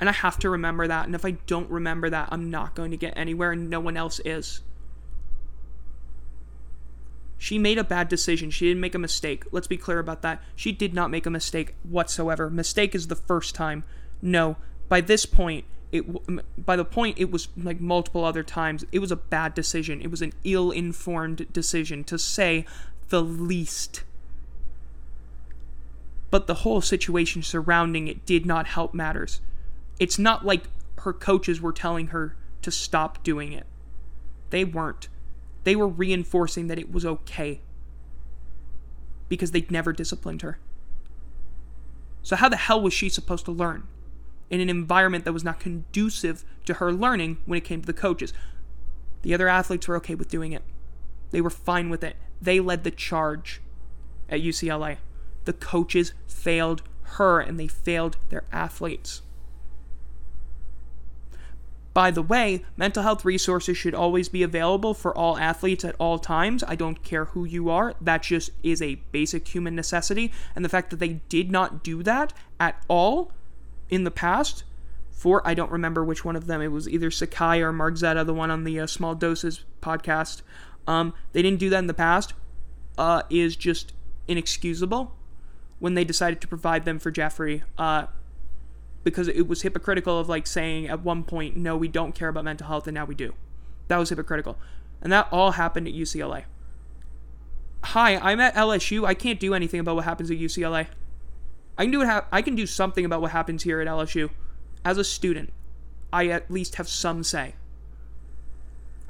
And 0.00 0.08
I 0.08 0.12
have 0.12 0.38
to 0.40 0.50
remember 0.50 0.88
that. 0.88 1.06
And 1.06 1.14
if 1.14 1.24
I 1.24 1.32
don't 1.46 1.70
remember 1.70 2.10
that, 2.10 2.28
I'm 2.32 2.50
not 2.50 2.74
going 2.74 2.90
to 2.90 2.96
get 2.96 3.16
anywhere, 3.16 3.52
and 3.52 3.70
no 3.70 3.78
one 3.78 3.96
else 3.96 4.20
is. 4.24 4.62
She 7.36 7.58
made 7.58 7.78
a 7.78 7.84
bad 7.84 8.08
decision. 8.08 8.50
She 8.50 8.66
didn't 8.66 8.80
make 8.80 8.96
a 8.96 8.98
mistake. 8.98 9.44
Let's 9.52 9.66
be 9.68 9.76
clear 9.76 10.00
about 10.00 10.22
that. 10.22 10.42
She 10.56 10.72
did 10.72 10.94
not 10.94 11.10
make 11.10 11.26
a 11.26 11.30
mistake 11.30 11.74
whatsoever. 11.84 12.50
Mistake 12.50 12.94
is 12.94 13.06
the 13.06 13.14
first 13.14 13.54
time. 13.54 13.84
No, 14.20 14.56
by 14.88 15.00
this 15.00 15.26
point, 15.26 15.64
it 15.90 16.04
by 16.64 16.76
the 16.76 16.84
point 16.84 17.18
it 17.18 17.30
was 17.30 17.48
like 17.56 17.80
multiple 17.80 18.24
other 18.24 18.42
times. 18.42 18.84
It 18.92 18.98
was 18.98 19.10
a 19.10 19.16
bad 19.16 19.54
decision. 19.54 20.00
It 20.00 20.10
was 20.10 20.22
an 20.22 20.32
ill-informed 20.44 21.52
decision 21.52 22.04
to 22.04 22.18
say 22.18 22.66
the 23.08 23.22
least. 23.22 24.04
But 26.30 26.46
the 26.46 26.54
whole 26.54 26.82
situation 26.82 27.42
surrounding 27.42 28.06
it 28.06 28.26
did 28.26 28.44
not 28.44 28.66
help 28.66 28.92
matters. 28.92 29.40
It's 29.98 30.18
not 30.18 30.44
like 30.44 30.64
her 30.98 31.12
coaches 31.12 31.60
were 31.60 31.72
telling 31.72 32.08
her 32.08 32.36
to 32.62 32.70
stop 32.70 33.22
doing 33.24 33.52
it. 33.52 33.66
They 34.50 34.64
weren't. 34.64 35.08
They 35.64 35.74
were 35.74 35.88
reinforcing 35.88 36.66
that 36.66 36.78
it 36.78 36.92
was 36.92 37.06
okay 37.06 37.60
because 39.28 39.52
they'd 39.52 39.70
never 39.70 39.92
disciplined 39.92 40.42
her. 40.42 40.58
So, 42.22 42.36
how 42.36 42.48
the 42.48 42.56
hell 42.56 42.80
was 42.80 42.92
she 42.92 43.08
supposed 43.08 43.46
to 43.46 43.52
learn 43.52 43.86
in 44.50 44.60
an 44.60 44.70
environment 44.70 45.24
that 45.24 45.32
was 45.32 45.44
not 45.44 45.60
conducive 45.60 46.44
to 46.64 46.74
her 46.74 46.92
learning 46.92 47.38
when 47.46 47.58
it 47.58 47.64
came 47.64 47.80
to 47.80 47.86
the 47.86 47.92
coaches? 47.92 48.32
The 49.22 49.34
other 49.34 49.48
athletes 49.48 49.88
were 49.88 49.96
okay 49.96 50.14
with 50.14 50.28
doing 50.28 50.52
it, 50.52 50.62
they 51.30 51.40
were 51.40 51.50
fine 51.50 51.90
with 51.90 52.02
it. 52.02 52.16
They 52.40 52.60
led 52.60 52.84
the 52.84 52.90
charge 52.90 53.60
at 54.28 54.40
UCLA. 54.40 54.98
The 55.44 55.52
coaches 55.52 56.12
failed 56.26 56.82
her 57.02 57.40
and 57.40 57.58
they 57.58 57.66
failed 57.66 58.16
their 58.28 58.44
athletes. 58.52 59.22
By 61.94 62.12
the 62.12 62.22
way, 62.22 62.64
mental 62.76 63.02
health 63.02 63.24
resources 63.24 63.76
should 63.76 63.94
always 63.94 64.28
be 64.28 64.44
available 64.44 64.94
for 64.94 65.16
all 65.16 65.36
athletes 65.36 65.84
at 65.84 65.96
all 65.98 66.20
times. 66.20 66.62
I 66.62 66.76
don't 66.76 67.02
care 67.02 67.24
who 67.24 67.44
you 67.44 67.70
are. 67.70 67.94
That 68.00 68.22
just 68.22 68.50
is 68.62 68.80
a 68.80 69.00
basic 69.10 69.48
human 69.48 69.74
necessity. 69.74 70.30
And 70.54 70.64
the 70.64 70.68
fact 70.68 70.90
that 70.90 71.00
they 71.00 71.14
did 71.28 71.50
not 71.50 71.82
do 71.82 72.04
that 72.04 72.32
at 72.60 72.84
all 72.86 73.32
in 73.90 74.04
the 74.04 74.10
past, 74.10 74.64
for 75.10 75.46
I 75.46 75.54
don't 75.54 75.70
remember 75.70 76.04
which 76.04 76.24
one 76.24 76.36
of 76.36 76.46
them, 76.46 76.60
it 76.60 76.68
was 76.68 76.88
either 76.88 77.10
Sekai 77.10 77.60
or 77.60 77.72
Margzetta, 77.72 78.24
the 78.24 78.34
one 78.34 78.50
on 78.50 78.64
the 78.64 78.80
uh, 78.80 78.86
Small 78.86 79.14
Doses 79.14 79.64
podcast. 79.80 80.42
Um, 80.86 81.14
they 81.32 81.42
didn't 81.42 81.58
do 81.58 81.70
that 81.70 81.78
in 81.78 81.86
the 81.86 81.94
past, 81.94 82.34
uh, 82.96 83.22
is 83.28 83.56
just 83.56 83.92
inexcusable 84.26 85.14
when 85.78 85.94
they 85.94 86.04
decided 86.04 86.40
to 86.40 86.48
provide 86.48 86.84
them 86.84 86.98
for 86.98 87.10
Jeffrey. 87.10 87.62
Uh, 87.76 88.06
because 89.04 89.28
it 89.28 89.48
was 89.48 89.62
hypocritical 89.62 90.18
of 90.18 90.28
like 90.28 90.46
saying 90.46 90.86
at 90.88 91.00
one 91.00 91.24
point, 91.24 91.56
no, 91.56 91.76
we 91.76 91.88
don't 91.88 92.14
care 92.14 92.28
about 92.28 92.44
mental 92.44 92.66
health, 92.66 92.86
and 92.86 92.94
now 92.94 93.04
we 93.04 93.14
do. 93.14 93.34
That 93.88 93.96
was 93.96 94.10
hypocritical. 94.10 94.58
And 95.00 95.12
that 95.12 95.28
all 95.32 95.52
happened 95.52 95.88
at 95.88 95.94
UCLA. 95.94 96.44
Hi, 97.84 98.16
I'm 98.16 98.40
at 98.40 98.54
LSU. 98.54 99.06
I 99.06 99.14
can't 99.14 99.38
do 99.38 99.54
anything 99.54 99.80
about 99.80 99.96
what 99.96 100.04
happens 100.04 100.30
at 100.30 100.38
UCLA. 100.38 100.88
I 101.78 101.84
can 101.84 101.92
do 101.92 102.02
it. 102.02 102.06
Ha- 102.06 102.26
I 102.30 102.42
can 102.42 102.56
do 102.56 102.66
something 102.66 103.04
about 103.04 103.22
what 103.22 103.30
happens 103.30 103.62
here 103.62 103.80
at 103.80 103.86
LSU. 103.86 104.30
As 104.84 104.98
a 104.98 105.04
student, 105.04 105.52
I 106.12 106.26
at 106.26 106.50
least 106.50 106.74
have 106.74 106.88
some 106.88 107.22
say. 107.22 107.54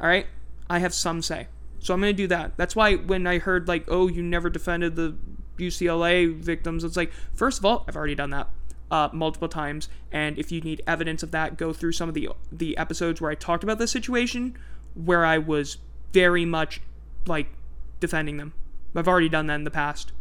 All 0.00 0.06
right, 0.06 0.26
I 0.70 0.78
have 0.78 0.94
some 0.94 1.22
say, 1.22 1.48
so 1.80 1.94
I'm 1.94 2.00
gonna 2.00 2.12
do 2.12 2.28
that. 2.28 2.56
That's 2.56 2.76
why 2.76 2.94
when 2.94 3.26
I 3.26 3.38
heard 3.38 3.66
like, 3.66 3.84
oh, 3.88 4.06
you 4.06 4.22
never 4.22 4.48
defended 4.48 4.94
the 4.94 5.16
UCLA 5.58 6.32
victims, 6.32 6.84
it's 6.84 6.96
like, 6.96 7.10
first 7.34 7.58
of 7.58 7.64
all, 7.64 7.84
I've 7.88 7.96
already 7.96 8.14
done 8.14 8.30
that 8.30 8.48
uh, 8.90 9.08
multiple 9.12 9.48
times. 9.48 9.88
And 10.12 10.38
if 10.38 10.52
you 10.52 10.60
need 10.60 10.82
evidence 10.86 11.22
of 11.22 11.30
that, 11.32 11.56
go 11.56 11.72
through 11.72 11.92
some 11.92 12.08
of 12.08 12.14
the 12.14 12.30
the 12.52 12.76
episodes 12.76 13.20
where 13.20 13.30
I 13.30 13.34
talked 13.34 13.64
about 13.64 13.78
this 13.78 13.90
situation, 13.90 14.56
where 14.94 15.24
I 15.24 15.38
was 15.38 15.78
very 16.12 16.44
much 16.44 16.80
like 17.26 17.48
defending 18.00 18.36
them. 18.36 18.54
I've 18.94 19.08
already 19.08 19.28
done 19.28 19.46
that 19.48 19.56
in 19.56 19.64
the 19.64 19.70
past, 19.70 20.12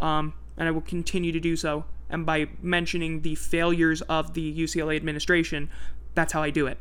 um, 0.00 0.34
and 0.56 0.68
I 0.68 0.70
will 0.70 0.80
continue 0.80 1.32
to 1.32 1.40
do 1.40 1.56
so. 1.56 1.84
And 2.08 2.24
by 2.24 2.48
mentioning 2.62 3.22
the 3.22 3.34
failures 3.34 4.02
of 4.02 4.34
the 4.34 4.54
UCLA 4.54 4.96
administration, 4.96 5.70
that's 6.14 6.32
how 6.32 6.42
I 6.42 6.50
do 6.50 6.66
it. 6.66 6.78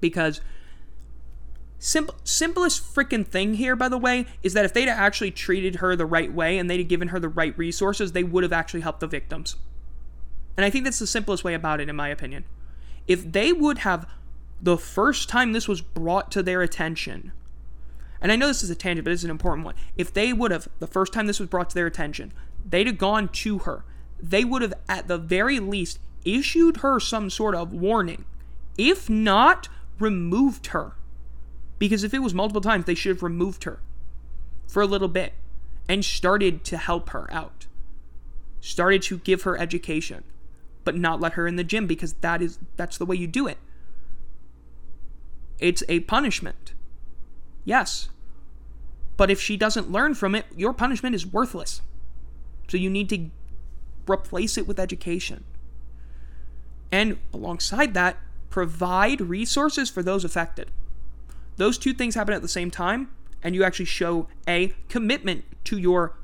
Because 0.00 0.40
simple, 1.78 2.14
simplest 2.24 2.94
freaking 2.94 3.26
thing 3.26 3.54
here, 3.54 3.74
by 3.74 3.88
the 3.88 3.98
way, 3.98 4.26
is 4.42 4.54
that 4.54 4.64
if 4.64 4.72
they'd 4.72 4.88
actually 4.88 5.32
treated 5.32 5.76
her 5.76 5.96
the 5.96 6.06
right 6.06 6.32
way 6.32 6.58
and 6.58 6.70
they'd 6.70 6.88
given 6.88 7.08
her 7.08 7.18
the 7.18 7.28
right 7.28 7.56
resources, 7.58 8.12
they 8.12 8.22
would 8.24 8.44
have 8.44 8.52
actually 8.52 8.80
helped 8.80 9.00
the 9.00 9.06
victims. 9.06 9.56
And 10.56 10.64
I 10.64 10.70
think 10.70 10.84
that's 10.84 10.98
the 10.98 11.06
simplest 11.06 11.44
way 11.44 11.54
about 11.54 11.80
it, 11.80 11.88
in 11.88 11.96
my 11.96 12.08
opinion. 12.08 12.44
If 13.06 13.32
they 13.32 13.52
would 13.52 13.78
have, 13.78 14.08
the 14.60 14.78
first 14.78 15.28
time 15.28 15.52
this 15.52 15.66
was 15.66 15.80
brought 15.80 16.30
to 16.32 16.42
their 16.42 16.62
attention, 16.62 17.32
and 18.20 18.30
I 18.30 18.36
know 18.36 18.46
this 18.46 18.62
is 18.62 18.70
a 18.70 18.76
tangent, 18.76 19.04
but 19.04 19.12
it's 19.12 19.24
an 19.24 19.30
important 19.30 19.64
one. 19.64 19.74
If 19.96 20.12
they 20.12 20.32
would 20.32 20.52
have, 20.52 20.68
the 20.78 20.86
first 20.86 21.12
time 21.12 21.26
this 21.26 21.40
was 21.40 21.48
brought 21.48 21.70
to 21.70 21.74
their 21.74 21.88
attention, 21.88 22.32
they'd 22.64 22.86
have 22.86 22.98
gone 22.98 23.28
to 23.28 23.58
her. 23.60 23.84
They 24.22 24.44
would 24.44 24.62
have, 24.62 24.74
at 24.88 25.08
the 25.08 25.18
very 25.18 25.58
least, 25.58 25.98
issued 26.24 26.78
her 26.78 27.00
some 27.00 27.28
sort 27.28 27.54
of 27.54 27.72
warning. 27.72 28.24
If 28.78 29.10
not, 29.10 29.68
removed 29.98 30.68
her. 30.68 30.92
Because 31.78 32.04
if 32.04 32.14
it 32.14 32.20
was 32.20 32.32
multiple 32.32 32.60
times, 32.60 32.84
they 32.84 32.94
should 32.94 33.16
have 33.16 33.22
removed 33.22 33.64
her 33.64 33.80
for 34.68 34.80
a 34.80 34.86
little 34.86 35.08
bit 35.08 35.32
and 35.88 36.04
started 36.04 36.62
to 36.64 36.76
help 36.76 37.10
her 37.10 37.30
out. 37.32 37.66
Started 38.60 39.02
to 39.02 39.18
give 39.18 39.42
her 39.42 39.58
education 39.58 40.22
but 40.84 40.96
not 40.96 41.20
let 41.20 41.34
her 41.34 41.46
in 41.46 41.56
the 41.56 41.64
gym 41.64 41.86
because 41.86 42.14
that 42.14 42.42
is 42.42 42.58
that's 42.76 42.98
the 42.98 43.06
way 43.06 43.16
you 43.16 43.26
do 43.26 43.46
it. 43.46 43.58
It's 45.58 45.82
a 45.88 46.00
punishment. 46.00 46.74
Yes. 47.64 48.08
But 49.16 49.30
if 49.30 49.40
she 49.40 49.56
doesn't 49.56 49.92
learn 49.92 50.14
from 50.14 50.34
it, 50.34 50.46
your 50.56 50.72
punishment 50.72 51.14
is 51.14 51.26
worthless. 51.26 51.82
So 52.68 52.76
you 52.76 52.90
need 52.90 53.08
to 53.10 53.30
replace 54.08 54.56
it 54.58 54.66
with 54.66 54.78
education. 54.78 55.44
And 56.90 57.18
alongside 57.32 57.94
that, 57.94 58.18
provide 58.50 59.20
resources 59.20 59.88
for 59.88 60.02
those 60.02 60.24
affected. 60.24 60.70
Those 61.56 61.78
two 61.78 61.92
things 61.92 62.14
happen 62.14 62.34
at 62.34 62.42
the 62.42 62.48
same 62.48 62.70
time, 62.70 63.10
and 63.42 63.54
you 63.54 63.64
actually 63.64 63.86
show 63.86 64.28
a 64.46 64.72
commitment 64.88 65.44
to 65.64 65.78
your 65.78 66.14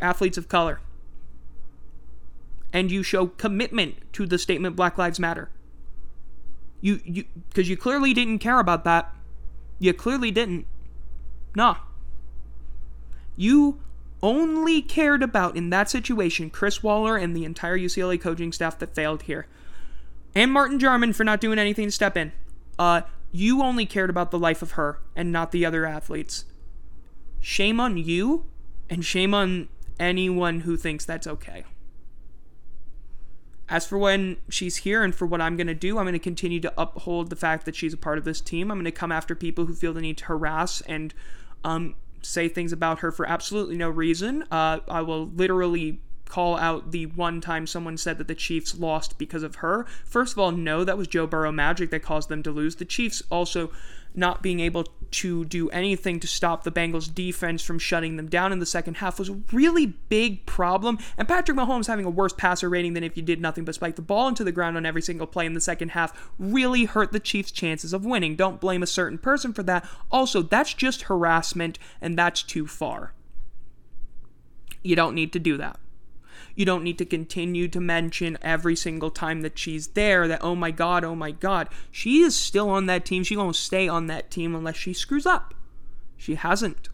athletes 0.00 0.38
of 0.38 0.48
color 0.48 0.80
and 2.76 2.90
you 2.90 3.02
show 3.02 3.28
commitment 3.28 3.94
to 4.12 4.26
the 4.26 4.38
statement 4.38 4.76
Black 4.76 4.98
Lives 4.98 5.18
Matter. 5.18 5.48
You 6.82 7.00
you 7.04 7.24
because 7.48 7.70
you 7.70 7.76
clearly 7.76 8.12
didn't 8.12 8.38
care 8.40 8.58
about 8.58 8.84
that. 8.84 9.14
You 9.78 9.94
clearly 9.94 10.30
didn't. 10.30 10.66
Nah. 11.54 11.76
You 13.34 13.80
only 14.22 14.82
cared 14.82 15.22
about 15.22 15.56
in 15.56 15.70
that 15.70 15.90
situation 15.90 16.50
Chris 16.50 16.82
Waller 16.82 17.16
and 17.16 17.36
the 17.36 17.44
entire 17.44 17.78
UCLA 17.78 18.20
coaching 18.20 18.52
staff 18.52 18.78
that 18.78 18.94
failed 18.94 19.22
here. 19.22 19.46
And 20.34 20.52
Martin 20.52 20.78
Jarmond 20.78 21.14
for 21.14 21.24
not 21.24 21.40
doing 21.40 21.58
anything 21.58 21.86
to 21.86 21.92
step 21.92 22.16
in. 22.16 22.32
Uh 22.78 23.02
you 23.32 23.62
only 23.62 23.84
cared 23.84 24.08
about 24.08 24.30
the 24.30 24.38
life 24.38 24.62
of 24.62 24.72
her 24.72 25.00
and 25.14 25.30
not 25.30 25.52
the 25.52 25.66
other 25.66 25.84
athletes. 25.84 26.44
Shame 27.40 27.80
on 27.80 27.96
you 27.98 28.46
and 28.88 29.04
shame 29.04 29.34
on 29.34 29.68
anyone 29.98 30.60
who 30.60 30.76
thinks 30.76 31.04
that's 31.04 31.26
okay. 31.26 31.64
As 33.68 33.86
for 33.86 33.98
when 33.98 34.36
she's 34.48 34.76
here 34.78 35.02
and 35.02 35.14
for 35.14 35.26
what 35.26 35.40
I'm 35.40 35.56
going 35.56 35.66
to 35.66 35.74
do, 35.74 35.98
I'm 35.98 36.04
going 36.04 36.12
to 36.12 36.18
continue 36.18 36.60
to 36.60 36.72
uphold 36.78 37.30
the 37.30 37.36
fact 37.36 37.64
that 37.64 37.74
she's 37.74 37.92
a 37.92 37.98
part 37.98 38.16
of 38.16 38.24
this 38.24 38.40
team. 38.40 38.70
I'm 38.70 38.78
going 38.78 38.84
to 38.84 38.92
come 38.92 39.10
after 39.10 39.34
people 39.34 39.66
who 39.66 39.74
feel 39.74 39.92
the 39.92 40.00
need 40.00 40.18
to 40.18 40.26
harass 40.26 40.80
and 40.82 41.12
um, 41.64 41.96
say 42.26 42.48
things 42.48 42.72
about 42.72 43.00
her 43.00 43.10
for 43.10 43.26
absolutely 43.26 43.76
no 43.76 43.88
reason. 43.88 44.44
Uh, 44.50 44.80
I 44.88 45.02
will 45.02 45.26
literally 45.28 46.00
call 46.28 46.56
out 46.56 46.90
the 46.90 47.06
one 47.06 47.40
time 47.40 47.66
someone 47.66 47.96
said 47.96 48.18
that 48.18 48.28
the 48.28 48.34
Chiefs 48.34 48.78
lost 48.78 49.16
because 49.18 49.42
of 49.42 49.56
her. 49.56 49.86
First 50.04 50.32
of 50.32 50.38
all, 50.38 50.50
no, 50.50 50.84
that 50.84 50.98
was 50.98 51.08
Joe 51.08 51.26
Burrow 51.26 51.52
magic 51.52 51.90
that 51.90 52.02
caused 52.02 52.28
them 52.28 52.42
to 52.42 52.50
lose. 52.50 52.76
The 52.76 52.84
Chiefs 52.84 53.22
also 53.30 53.70
not 54.16 54.42
being 54.42 54.60
able 54.60 54.84
to 55.10 55.44
do 55.44 55.68
anything 55.70 56.20
to 56.20 56.26
stop 56.26 56.64
the 56.64 56.72
Bengals 56.72 57.12
defense 57.12 57.62
from 57.62 57.78
shutting 57.78 58.16
them 58.16 58.28
down 58.28 58.52
in 58.52 58.58
the 58.58 58.66
second 58.66 58.98
half 58.98 59.18
was 59.18 59.28
a 59.28 59.40
really 59.52 59.86
big 59.86 60.44
problem. 60.46 60.98
And 61.16 61.28
Patrick 61.28 61.56
Mahomes 61.56 61.86
having 61.86 62.04
a 62.04 62.10
worse 62.10 62.32
passer 62.32 62.68
rating 62.68 62.94
than 62.94 63.04
if 63.04 63.16
you 63.16 63.22
did 63.22 63.40
nothing 63.40 63.64
but 63.64 63.74
spike 63.74 63.96
the 63.96 64.02
ball 64.02 64.28
into 64.28 64.44
the 64.44 64.52
ground 64.52 64.76
on 64.76 64.86
every 64.86 65.02
single 65.02 65.26
play 65.26 65.46
in 65.46 65.54
the 65.54 65.60
second 65.60 65.90
half 65.90 66.30
really 66.38 66.84
hurt 66.84 67.12
the 67.12 67.20
Chiefs' 67.20 67.50
chances 67.50 67.92
of 67.92 68.04
winning. 68.04 68.36
Don't 68.36 68.60
blame 68.60 68.82
a 68.82 68.86
certain 68.86 69.18
person 69.18 69.52
for 69.52 69.62
that. 69.62 69.88
Also, 70.10 70.42
that's 70.42 70.74
just 70.74 71.02
harassment 71.02 71.78
and 72.00 72.18
that's 72.18 72.42
too 72.42 72.66
far. 72.66 73.12
You 74.82 74.96
don't 74.96 75.14
need 75.14 75.32
to 75.32 75.38
do 75.38 75.56
that. 75.56 75.78
You 76.56 76.64
don't 76.64 76.82
need 76.82 76.98
to 76.98 77.04
continue 77.04 77.68
to 77.68 77.80
mention 77.80 78.38
every 78.42 78.74
single 78.74 79.10
time 79.10 79.42
that 79.42 79.58
she's 79.58 79.88
there 79.88 80.26
that, 80.26 80.42
oh 80.42 80.56
my 80.56 80.70
God, 80.70 81.04
oh 81.04 81.14
my 81.14 81.30
God. 81.30 81.68
She 81.92 82.22
is 82.22 82.34
still 82.34 82.70
on 82.70 82.86
that 82.86 83.04
team. 83.04 83.22
She 83.22 83.34
going 83.34 83.52
to 83.52 83.58
stay 83.58 83.86
on 83.86 84.06
that 84.08 84.30
team 84.30 84.54
unless 84.54 84.76
she 84.76 84.94
screws 84.94 85.26
up. 85.26 85.54
She 86.16 86.34
hasn't. 86.34 86.88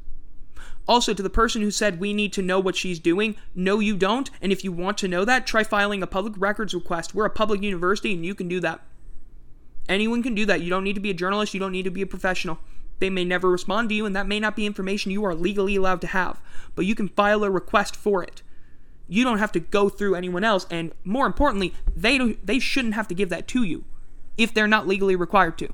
Also, 0.88 1.14
to 1.14 1.22
the 1.22 1.30
person 1.30 1.62
who 1.62 1.70
said 1.70 2.00
we 2.00 2.12
need 2.12 2.32
to 2.32 2.42
know 2.42 2.58
what 2.58 2.74
she's 2.74 2.98
doing, 2.98 3.36
no, 3.54 3.78
you 3.78 3.96
don't. 3.96 4.30
And 4.42 4.50
if 4.50 4.64
you 4.64 4.72
want 4.72 4.98
to 4.98 5.08
know 5.08 5.24
that, 5.24 5.46
try 5.46 5.62
filing 5.62 6.02
a 6.02 6.08
public 6.08 6.34
records 6.36 6.74
request. 6.74 7.14
We're 7.14 7.24
a 7.24 7.30
public 7.30 7.62
university 7.62 8.12
and 8.12 8.26
you 8.26 8.34
can 8.34 8.48
do 8.48 8.58
that. 8.60 8.80
Anyone 9.88 10.24
can 10.24 10.34
do 10.34 10.44
that. 10.46 10.60
You 10.60 10.70
don't 10.70 10.84
need 10.84 10.94
to 10.94 11.00
be 11.00 11.10
a 11.10 11.14
journalist, 11.14 11.54
you 11.54 11.60
don't 11.60 11.72
need 11.72 11.84
to 11.84 11.90
be 11.90 12.02
a 12.02 12.06
professional. 12.06 12.58
They 12.98 13.10
may 13.10 13.24
never 13.24 13.50
respond 13.50 13.88
to 13.88 13.96
you, 13.96 14.06
and 14.06 14.14
that 14.14 14.28
may 14.28 14.38
not 14.38 14.54
be 14.54 14.64
information 14.64 15.10
you 15.10 15.24
are 15.24 15.34
legally 15.34 15.74
allowed 15.74 16.00
to 16.02 16.06
have, 16.06 16.40
but 16.76 16.86
you 16.86 16.94
can 16.94 17.08
file 17.08 17.42
a 17.42 17.50
request 17.50 17.96
for 17.96 18.22
it. 18.22 18.42
You 19.08 19.24
don't 19.24 19.38
have 19.38 19.52
to 19.52 19.60
go 19.60 19.88
through 19.88 20.14
anyone 20.14 20.44
else, 20.44 20.66
and 20.70 20.92
more 21.04 21.26
importantly, 21.26 21.74
they 21.94 22.18
don't, 22.18 22.44
they 22.44 22.58
shouldn't 22.58 22.94
have 22.94 23.08
to 23.08 23.14
give 23.14 23.28
that 23.28 23.48
to 23.48 23.62
you 23.62 23.84
if 24.38 24.54
they're 24.54 24.68
not 24.68 24.88
legally 24.88 25.16
required 25.16 25.58
to, 25.58 25.72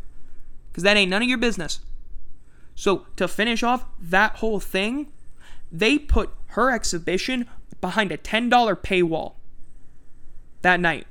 because 0.71 0.83
that 0.83 0.97
ain't 0.97 1.11
none 1.11 1.23
of 1.23 1.29
your 1.29 1.39
business. 1.39 1.81
So 2.75 3.07
to 3.17 3.29
finish 3.29 3.63
off 3.63 3.85
that 4.01 4.37
whole 4.37 4.61
thing, 4.61 5.13
they 5.71 5.99
put 5.99 6.31
her 6.49 6.71
exhibition 6.71 7.47
behind 7.81 8.13
a 8.13 8.19
$10 8.19 8.51
paywall 8.83 9.35
that 10.63 10.81
night. 10.81 11.07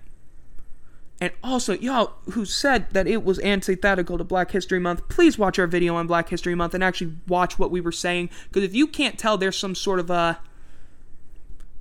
And 1.20 1.32
also, 1.44 1.74
y'all 1.74 2.14
who 2.32 2.46
said 2.46 2.92
that 2.92 3.08
it 3.08 3.24
was 3.24 3.40
antithetical 3.40 4.18
to 4.18 4.24
Black 4.24 4.52
History 4.52 4.80
Month, 4.80 5.10
please 5.10 5.40
watch 5.40 5.58
our 5.58 5.66
video 5.66 5.96
on 5.96 6.06
Black 6.06 6.30
History 6.30 6.54
Month 6.54 6.76
and 6.76 6.84
actually 6.84 7.14
watch 7.28 7.58
what 7.58 7.72
we 7.72 7.82
were 7.82 7.92
saying. 7.92 8.30
Because 8.48 8.64
if 8.64 8.76
you 8.76 8.86
can't 8.86 9.18
tell 9.18 9.38
there's 9.38 9.58
some 9.58 9.76
sort 9.76 10.00
of 10.00 10.10
a. 10.10 10.40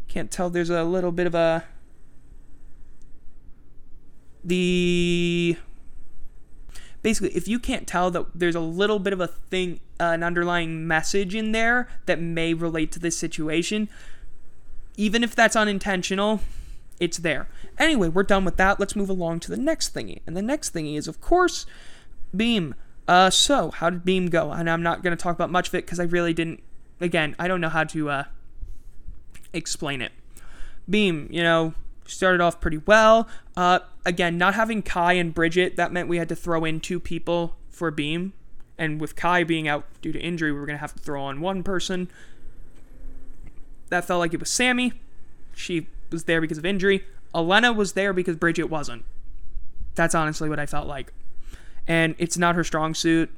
Can't 0.08 0.30
tell 0.30 0.50
there's 0.50 0.70
a 0.70 0.84
little 0.84 1.12
bit 1.12 1.26
of 1.26 1.34
a. 1.34 1.64
The. 4.44 5.56
Basically, 7.02 7.36
if 7.36 7.46
you 7.46 7.58
can't 7.58 7.86
tell 7.86 8.10
that 8.10 8.26
there's 8.34 8.54
a 8.54 8.60
little 8.60 8.98
bit 8.98 9.12
of 9.12 9.20
a 9.20 9.28
thing, 9.28 9.80
uh, 10.00 10.04
an 10.04 10.22
underlying 10.22 10.88
message 10.88 11.34
in 11.34 11.52
there 11.52 11.88
that 12.06 12.20
may 12.20 12.52
relate 12.52 12.90
to 12.92 12.98
this 12.98 13.16
situation, 13.16 13.88
even 14.96 15.22
if 15.22 15.34
that's 15.34 15.54
unintentional, 15.54 16.40
it's 16.98 17.18
there. 17.18 17.48
Anyway, 17.78 18.08
we're 18.08 18.22
done 18.22 18.44
with 18.44 18.56
that. 18.56 18.80
Let's 18.80 18.96
move 18.96 19.10
along 19.10 19.40
to 19.40 19.50
the 19.50 19.56
next 19.56 19.94
thingy. 19.94 20.20
And 20.26 20.36
the 20.36 20.42
next 20.42 20.74
thingy 20.74 20.96
is, 20.96 21.06
of 21.06 21.20
course, 21.20 21.66
Beam. 22.34 22.74
Uh, 23.06 23.30
so, 23.30 23.70
how 23.70 23.90
did 23.90 24.04
Beam 24.04 24.28
go? 24.28 24.50
And 24.50 24.68
I'm 24.68 24.82
not 24.82 25.02
going 25.02 25.16
to 25.16 25.22
talk 25.22 25.34
about 25.34 25.50
much 25.50 25.68
of 25.68 25.74
it 25.74 25.84
because 25.84 26.00
I 26.00 26.04
really 26.04 26.32
didn't. 26.32 26.62
Again, 27.00 27.36
I 27.38 27.46
don't 27.46 27.60
know 27.60 27.68
how 27.68 27.84
to 27.84 28.10
uh, 28.10 28.24
explain 29.52 30.02
it. 30.02 30.12
Beam, 30.88 31.28
you 31.30 31.42
know, 31.42 31.74
started 32.06 32.40
off 32.40 32.60
pretty 32.60 32.78
well. 32.78 33.28
Uh, 33.56 33.80
again, 34.04 34.38
not 34.38 34.54
having 34.54 34.82
Kai 34.82 35.14
and 35.14 35.34
Bridget, 35.34 35.76
that 35.76 35.92
meant 35.92 36.08
we 36.08 36.18
had 36.18 36.28
to 36.28 36.36
throw 36.36 36.64
in 36.64 36.80
two 36.80 37.00
people 37.00 37.56
for 37.70 37.90
Beam. 37.90 38.32
And 38.78 39.00
with 39.00 39.16
Kai 39.16 39.44
being 39.44 39.66
out 39.68 39.86
due 40.02 40.12
to 40.12 40.20
injury, 40.20 40.52
we 40.52 40.58
were 40.58 40.66
going 40.66 40.76
to 40.76 40.80
have 40.80 40.94
to 40.94 41.00
throw 41.00 41.22
on 41.22 41.40
one 41.40 41.62
person. 41.62 42.10
That 43.88 44.04
felt 44.04 44.20
like 44.20 44.34
it 44.34 44.40
was 44.40 44.50
Sami. 44.50 44.92
She 45.54 45.88
was 46.10 46.24
there 46.24 46.40
because 46.40 46.58
of 46.58 46.66
injury. 46.66 47.04
Elena 47.34 47.72
was 47.72 47.94
there 47.94 48.12
because 48.12 48.36
Bridget 48.36 48.64
wasn't. 48.64 49.04
That's 49.94 50.14
honestly 50.14 50.48
what 50.48 50.58
I 50.58 50.66
felt 50.66 50.86
like. 50.86 51.12
And 51.86 52.14
it's 52.18 52.36
not 52.36 52.54
her 52.54 52.64
strong 52.64 52.94
suit, 52.94 53.30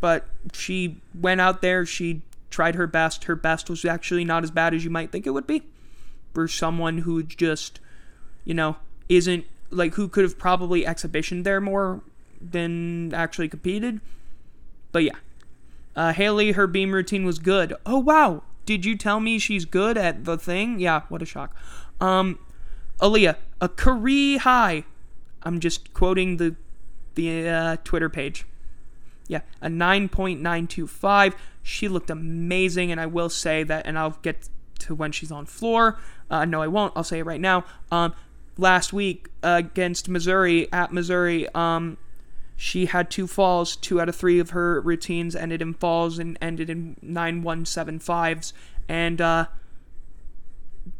but 0.00 0.26
she 0.52 1.00
went 1.14 1.40
out 1.40 1.60
there, 1.60 1.84
she 1.84 2.22
tried 2.50 2.74
her 2.74 2.86
best. 2.86 3.24
Her 3.24 3.36
best 3.36 3.70
was 3.70 3.84
actually 3.84 4.24
not 4.24 4.44
as 4.44 4.50
bad 4.50 4.74
as 4.74 4.84
you 4.84 4.90
might 4.90 5.10
think 5.10 5.26
it 5.26 5.30
would 5.30 5.46
be 5.46 5.62
for 6.34 6.46
someone 6.46 6.98
who 6.98 7.22
just, 7.22 7.80
you 8.44 8.54
know, 8.54 8.76
isn't 9.08 9.44
like 9.70 9.94
who 9.94 10.08
could 10.08 10.24
have 10.24 10.38
probably 10.38 10.84
exhibitioned 10.86 11.46
there 11.46 11.60
more 11.60 12.02
than 12.40 13.14
actually 13.14 13.48
competed. 13.48 14.00
But 14.92 15.04
yeah. 15.04 15.16
Uh, 15.96 16.12
Haley, 16.12 16.52
her 16.52 16.66
beam 16.66 16.92
routine 16.92 17.24
was 17.24 17.38
good. 17.38 17.74
Oh, 17.84 17.98
wow. 17.98 18.42
Did 18.64 18.84
you 18.84 18.96
tell 18.96 19.20
me 19.20 19.38
she's 19.38 19.64
good 19.64 19.98
at 19.98 20.24
the 20.24 20.38
thing? 20.38 20.78
Yeah, 20.78 21.02
what 21.08 21.22
a 21.22 21.26
shock. 21.26 21.54
Um, 22.00 22.38
Aleah, 23.00 23.36
a 23.60 23.68
career 23.68 24.38
high. 24.38 24.84
I'm 25.42 25.58
just 25.58 25.92
quoting 25.92 26.36
the 26.36 26.54
the 27.14 27.48
uh, 27.48 27.76
Twitter 27.82 28.08
page. 28.08 28.46
Yeah, 29.26 29.40
a 29.60 29.68
9.925. 29.68 31.34
She 31.62 31.88
looked 31.88 32.10
amazing, 32.10 32.90
and 32.90 33.00
I 33.00 33.06
will 33.06 33.28
say 33.28 33.62
that, 33.64 33.86
and 33.86 33.98
I'll 33.98 34.18
get 34.22 34.48
to 34.80 34.94
when 34.94 35.12
she's 35.12 35.30
on 35.30 35.46
floor. 35.46 35.98
Uh, 36.30 36.44
no, 36.44 36.62
I 36.62 36.68
won't. 36.68 36.92
I'll 36.96 37.04
say 37.04 37.18
it 37.18 37.26
right 37.26 37.40
now. 37.40 37.64
Um, 37.90 38.14
last 38.56 38.92
week 38.92 39.28
uh, 39.42 39.56
against 39.58 40.08
Missouri 40.08 40.72
at 40.72 40.92
Missouri, 40.92 41.48
um, 41.54 41.98
she 42.56 42.86
had 42.86 43.10
two 43.10 43.26
falls. 43.26 43.76
Two 43.76 44.00
out 44.00 44.08
of 44.08 44.16
three 44.16 44.38
of 44.38 44.50
her 44.50 44.80
routines 44.80 45.34
ended 45.34 45.62
in 45.62 45.74
falls 45.74 46.18
and 46.18 46.38
ended 46.40 46.68
in 46.70 46.96
nine 47.02 47.42
one 47.42 47.64
seven 47.64 47.98
fives, 47.98 48.52
and 48.88 49.20
uh, 49.20 49.46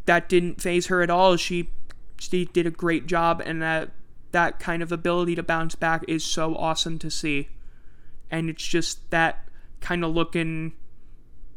that 0.06 0.28
didn't 0.28 0.60
phase 0.60 0.86
her 0.86 1.02
at 1.02 1.10
all. 1.10 1.36
She 1.36 1.70
she 2.18 2.44
did 2.46 2.66
a 2.66 2.70
great 2.70 3.06
job, 3.06 3.42
and 3.44 3.60
that 3.62 3.90
that 4.32 4.58
kind 4.58 4.82
of 4.82 4.92
ability 4.92 5.34
to 5.34 5.42
bounce 5.42 5.74
back 5.74 6.04
is 6.08 6.24
so 6.24 6.54
awesome 6.54 6.98
to 6.98 7.10
see. 7.10 7.48
And 8.30 8.48
it's 8.48 8.64
just 8.64 9.10
that 9.10 9.44
kind 9.80 10.04
of 10.04 10.12
looking 10.12 10.72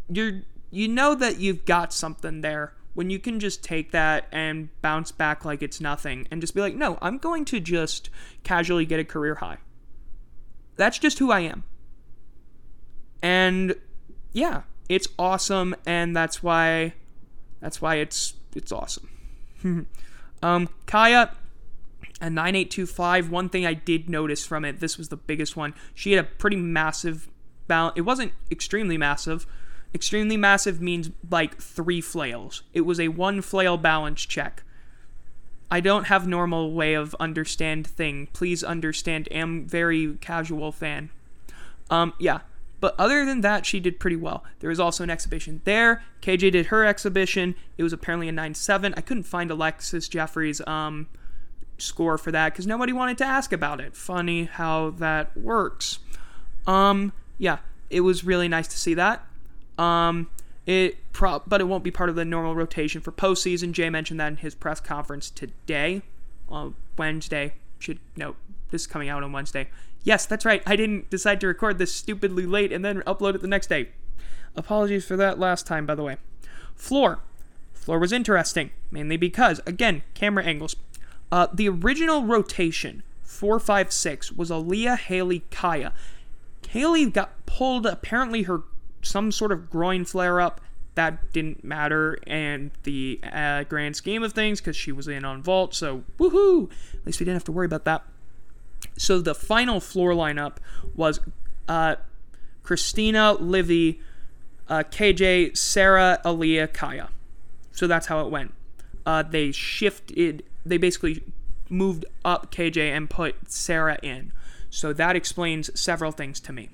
you're 0.09 0.41
you 0.71 0.87
know 0.87 1.13
that 1.15 1.39
you've 1.39 1.65
got 1.65 1.93
something 1.93 2.41
there 2.41 2.73
when 2.93 3.09
you 3.09 3.19
can 3.19 3.39
just 3.39 3.63
take 3.63 3.91
that 3.91 4.27
and 4.31 4.69
bounce 4.81 5.11
back 5.11 5.45
like 5.45 5.61
it's 5.63 5.81
nothing 5.81 6.27
and 6.29 6.41
just 6.41 6.53
be 6.53 6.61
like, 6.61 6.75
"No, 6.75 6.97
I'm 7.01 7.17
going 7.17 7.45
to 7.45 7.59
just 7.59 8.09
casually 8.43 8.85
get 8.85 8.99
a 8.99 9.03
career 9.03 9.35
high." 9.35 9.57
That's 10.75 10.97
just 10.97 11.19
who 11.19 11.31
I 11.31 11.41
am. 11.41 11.63
And 13.21 13.75
yeah, 14.31 14.63
it's 14.89 15.07
awesome 15.17 15.75
and 15.85 16.15
that's 16.15 16.43
why 16.43 16.93
that's 17.61 17.81
why 17.81 17.95
it's 17.95 18.33
it's 18.55 18.71
awesome. 18.71 19.09
um, 20.43 20.69
Kiya, 20.85 21.31
a 22.21 22.29
9825. 22.29 23.29
One 23.29 23.49
thing 23.49 23.65
I 23.65 23.73
did 23.73 24.09
notice 24.09 24.45
from 24.45 24.65
it, 24.65 24.79
this 24.79 24.97
was 24.97 25.09
the 25.09 25.17
biggest 25.17 25.55
one. 25.55 25.73
She 25.95 26.11
had 26.11 26.23
a 26.23 26.27
pretty 26.27 26.57
massive 26.57 27.29
balance. 27.67 27.93
It 27.97 28.01
wasn't 28.01 28.33
extremely 28.51 28.97
massive. 28.97 29.45
Extremely 29.93 30.37
massive 30.37 30.81
means 30.81 31.11
like 31.29 31.61
three 31.61 32.01
flails. 32.01 32.63
It 32.73 32.81
was 32.81 32.99
a 32.99 33.09
one 33.09 33.41
flail 33.41 33.77
balance 33.77 34.25
check. 34.25 34.63
I 35.69 35.79
don't 35.79 36.05
have 36.05 36.27
normal 36.27 36.71
way 36.71 36.93
of 36.93 37.15
understand 37.19 37.87
thing. 37.87 38.27
Please 38.33 38.63
understand. 38.63 39.27
Am 39.31 39.65
very 39.65 40.15
casual 40.21 40.71
fan. 40.71 41.09
Um, 41.89 42.13
yeah. 42.19 42.41
But 42.79 42.95
other 42.99 43.25
than 43.25 43.41
that, 43.41 43.65
she 43.65 43.79
did 43.79 43.99
pretty 43.99 44.17
well. 44.17 44.43
There 44.59 44.69
was 44.69 44.79
also 44.79 45.03
an 45.03 45.09
exhibition 45.09 45.61
there. 45.63 46.03
KJ 46.21 46.51
did 46.51 46.65
her 46.65 46.85
exhibition. 46.85 47.55
It 47.77 47.83
was 47.83 47.93
apparently 47.93 48.27
a 48.27 48.31
9 48.31 48.53
7. 48.55 48.93
I 48.97 49.01
couldn't 49.01 49.23
find 49.23 49.49
Alexis 49.49 50.09
Jeffrey's 50.09 50.61
um, 50.67 51.07
score 51.77 52.17
for 52.17 52.31
that 52.31 52.51
because 52.51 52.67
nobody 52.67 52.91
wanted 52.91 53.17
to 53.19 53.25
ask 53.25 53.53
about 53.53 53.79
it. 53.79 53.95
Funny 53.95 54.45
how 54.45 54.89
that 54.91 55.35
works. 55.37 55.99
Um, 56.67 57.13
yeah, 57.37 57.59
it 57.89 58.01
was 58.01 58.23
really 58.23 58.47
nice 58.47 58.67
to 58.69 58.77
see 58.77 58.93
that. 58.95 59.25
Um, 59.77 60.29
it 60.65 60.97
pro- 61.11 61.41
but 61.45 61.61
it 61.61 61.65
won't 61.65 61.83
be 61.83 61.91
part 61.91 62.09
of 62.09 62.15
the 62.15 62.25
normal 62.25 62.55
rotation 62.55 63.01
for 63.01 63.11
postseason. 63.11 63.71
Jay 63.71 63.89
mentioned 63.89 64.19
that 64.19 64.27
in 64.27 64.37
his 64.37 64.55
press 64.55 64.79
conference 64.79 65.29
today, 65.29 66.01
on 66.49 66.75
Wednesday. 66.97 67.55
Should 67.79 67.99
note 68.15 68.37
this 68.71 68.81
is 68.81 68.87
coming 68.87 69.09
out 69.09 69.23
on 69.23 69.31
Wednesday. 69.31 69.67
Yes, 70.03 70.25
that's 70.25 70.45
right. 70.45 70.61
I 70.65 70.75
didn't 70.75 71.09
decide 71.09 71.41
to 71.41 71.47
record 71.47 71.77
this 71.77 71.93
stupidly 71.93 72.45
late 72.45 72.71
and 72.71 72.83
then 72.83 73.01
upload 73.01 73.35
it 73.35 73.41
the 73.41 73.47
next 73.47 73.67
day. 73.67 73.89
Apologies 74.55 75.05
for 75.05 75.17
that 75.17 75.39
last 75.39 75.65
time, 75.65 75.85
by 75.85 75.95
the 75.95 76.03
way. 76.03 76.17
Floor. 76.75 77.19
Floor 77.73 77.99
was 77.99 78.13
interesting, 78.13 78.71
mainly 78.91 79.17
because, 79.17 79.59
again, 79.65 80.03
camera 80.13 80.43
angles. 80.43 80.75
Uh, 81.31 81.47
the 81.53 81.67
original 81.67 82.23
rotation, 82.23 83.03
456, 83.23 84.33
was 84.33 84.49
Aleah 84.49 84.97
Haley 84.97 85.43
Kiya. 85.51 85.91
Haley 86.73 87.05
got 87.05 87.45
pulled, 87.45 87.85
apparently, 87.85 88.43
her 88.43 88.63
some 89.03 89.31
sort 89.31 89.51
of 89.51 89.69
groin 89.69 90.05
flare 90.05 90.41
up. 90.41 90.59
That 90.95 91.31
didn't 91.31 91.63
matter 91.63 92.15
in 92.25 92.71
the 92.81 93.19
uh, 93.31 93.65
grand 93.65 93.95
scheme 93.95 94.23
of 94.23 94.33
things 94.33 94.59
because 94.59 94.75
she 94.75 94.91
was 94.91 95.07
in 95.07 95.23
on 95.23 95.43
vault, 95.43 95.75
so 95.75 96.03
woohoo! 96.17 96.71
At 96.95 97.05
least 97.05 97.19
we 97.19 97.25
didn't 97.25 97.35
have 97.35 97.43
to 97.43 97.51
worry 97.51 97.67
about 97.67 97.85
that. 97.85 98.03
So 98.97 99.21
the 99.21 99.35
final 99.35 99.79
floor 99.79 100.13
lineup 100.13 100.57
was 100.95 101.19
uh, 101.67 101.97
Christina, 102.63 103.33
Livvy, 103.33 104.01
uh, 104.67 104.81
KJ, 104.89 105.55
Sarah, 105.55 106.19
Aleah, 106.25 106.67
Kiya. 106.67 107.09
So 107.71 107.85
that's 107.85 108.07
how 108.07 108.25
it 108.25 108.31
went. 108.31 108.51
Uh, 109.05 109.21
they 109.21 109.51
shifted, 109.51 110.43
they 110.65 110.77
basically 110.77 111.21
moved 111.69 112.05
up 112.25 112.51
KJ 112.51 112.77
and 112.77 113.11
put 113.11 113.51
Sarah 113.51 113.99
in. 114.01 114.31
So 114.73 114.91
that 114.93 115.15
explains 115.15 115.69
several 115.79 116.11
things 116.11 116.39
to 116.41 116.53
me. 116.53 116.69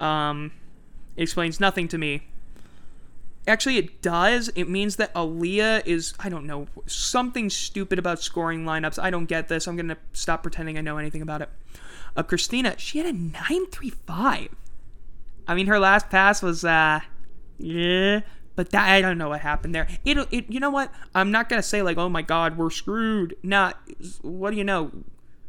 Um, 0.00 0.52
it 1.16 1.22
explains 1.22 1.60
nothing 1.60 1.86
to 1.88 1.98
me 1.98 2.22
Actually, 3.46 3.76
it 3.76 4.02
does. 4.02 4.50
It 4.54 4.68
means 4.68 4.96
that 4.96 5.12
Aleah 5.14 5.84
is, 5.84 6.14
I 6.20 6.28
don't 6.28 6.46
know, 6.46 6.68
something 6.86 7.50
stupid 7.50 7.98
about 7.98 8.22
scoring 8.22 8.64
lineups. 8.64 9.02
I 9.02 9.10
don't 9.10 9.26
get 9.26 9.48
this. 9.48 9.66
I'm 9.66 9.74
going 9.74 9.88
to 9.88 9.96
stop 10.12 10.42
pretending 10.42 10.78
I 10.78 10.80
know 10.80 10.96
anything 10.96 11.22
about 11.22 11.42
it. 11.42 11.48
Uh, 12.16 12.22
Christina, 12.22 12.78
she 12.78 12.98
had 12.98 13.06
a 13.08 13.12
935. 13.12 14.48
I 15.48 15.54
mean, 15.56 15.66
her 15.66 15.80
last 15.80 16.08
pass 16.08 16.40
was, 16.40 16.64
uh, 16.64 17.00
Yeah, 17.58 18.20
but 18.54 18.70
that 18.70 18.88
I 18.88 19.00
don't 19.00 19.18
know 19.18 19.30
what 19.30 19.40
happened 19.40 19.74
there. 19.74 19.88
It, 20.04 20.18
it 20.30 20.44
you 20.48 20.60
know 20.60 20.70
what? 20.70 20.92
I'm 21.14 21.32
not 21.32 21.48
gonna 21.48 21.62
say 21.62 21.82
like, 21.82 21.96
oh 21.96 22.08
my 22.08 22.22
god, 22.22 22.56
we're 22.56 22.70
screwed. 22.70 23.34
Nah, 23.42 23.72
what 24.20 24.50
do 24.50 24.56
you 24.56 24.64
know? 24.64 24.92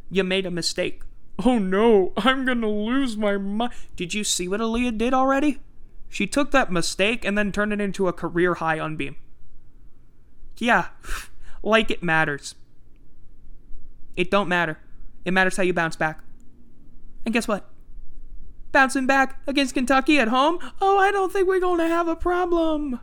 You 0.09 0.23
made 0.23 0.45
a 0.45 0.51
mistake. 0.51 1.01
Oh 1.39 1.57
no, 1.57 2.13
I'm 2.17 2.45
gonna 2.45 2.69
lose 2.69 3.17
my 3.17 3.37
mind. 3.37 3.73
Did 3.95 4.13
you 4.13 4.23
see 4.23 4.47
what 4.47 4.59
Aleah 4.59 4.97
did 4.97 5.13
already? 5.13 5.59
She 6.09 6.27
took 6.27 6.51
that 6.51 6.71
mistake 6.71 7.25
and 7.25 7.37
then 7.37 7.51
turned 7.51 7.73
it 7.73 7.81
into 7.81 8.07
a 8.07 8.13
career 8.13 8.55
high 8.55 8.79
on 8.79 8.95
Beam. 8.95 9.15
Yeah, 10.57 10.89
like 11.63 11.89
it 11.89 12.03
matters. 12.03 12.55
It 14.15 14.29
don't 14.29 14.47
matter. 14.47 14.77
It 15.25 15.31
matters 15.31 15.57
how 15.57 15.63
you 15.63 15.73
bounce 15.73 15.95
back. 15.95 16.23
And 17.25 17.33
guess 17.33 17.47
what? 17.47 17.69
Bouncing 18.71 19.07
back 19.07 19.39
against 19.47 19.73
Kentucky 19.73 20.19
at 20.19 20.27
home? 20.27 20.59
Oh, 20.81 20.97
I 20.97 21.11
don't 21.11 21.31
think 21.31 21.47
we're 21.47 21.59
to 21.59 21.87
have 21.87 22.07
a 22.07 22.15
problem. 22.15 22.99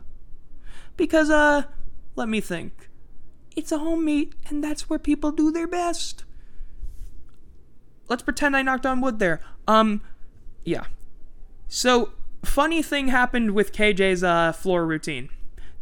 Because, 0.97 1.29
uh, 1.29 1.63
let 2.15 2.29
me 2.29 2.41
think. 2.41 2.89
It's 3.55 3.71
a 3.71 3.79
home 3.79 4.05
meet, 4.05 4.35
and 4.47 4.63
that's 4.63 4.89
where 4.89 4.99
people 4.99 5.31
do 5.31 5.51
their 5.51 5.67
best. 5.67 6.23
Let's 8.07 8.23
pretend 8.23 8.55
I 8.57 8.61
knocked 8.61 8.85
on 8.85 9.01
wood 9.01 9.19
there. 9.19 9.39
Um, 9.67 10.01
yeah. 10.65 10.85
So, 11.67 12.11
funny 12.43 12.81
thing 12.81 13.07
happened 13.07 13.51
with 13.51 13.71
KJ's 13.71 14.23
uh, 14.23 14.51
floor 14.51 14.85
routine. 14.85 15.29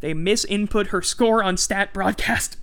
They 0.00 0.14
misinput 0.14 0.88
her 0.88 1.02
score 1.02 1.42
on 1.42 1.56
StatBroadcast. 1.56 2.56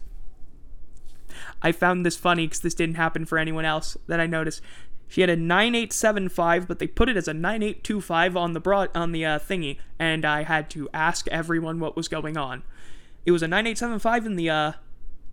I 1.62 1.72
found 1.72 2.06
this 2.06 2.18
funny 2.18 2.46
because 2.48 2.62
this 2.62 2.74
didn't 2.74 2.96
happen 2.96 3.26
for 3.26 3.38
anyone 3.38 3.66
else 3.66 3.98
that 4.08 4.20
I 4.20 4.28
noticed. 4.28 4.62
She 5.08 5.22
had 5.22 5.30
a 5.30 5.36
9875, 5.36 6.68
but 6.68 6.80
they 6.80 6.88
put 6.88 7.10
it 7.10 7.16
as 7.18 7.28
a 7.28 7.34
9825 7.34 8.36
on 8.36 8.54
the 8.54 8.60
broad 8.60 8.90
on 8.94 9.12
the 9.12 9.26
uh, 9.26 9.40
thingy, 9.40 9.78
and 9.98 10.26
I 10.26 10.44
had 10.44 10.70
to 10.72 10.90
ask 10.94 11.28
everyone 11.30 11.80
what 11.80 11.96
was 11.96 12.08
going 12.08 12.38
on. 12.38 12.64
It 13.26 13.32
was 13.32 13.42
a 13.42 13.48
9875 13.48 14.26
in 14.26 14.36
the 14.36 14.50
uh, 14.50 14.72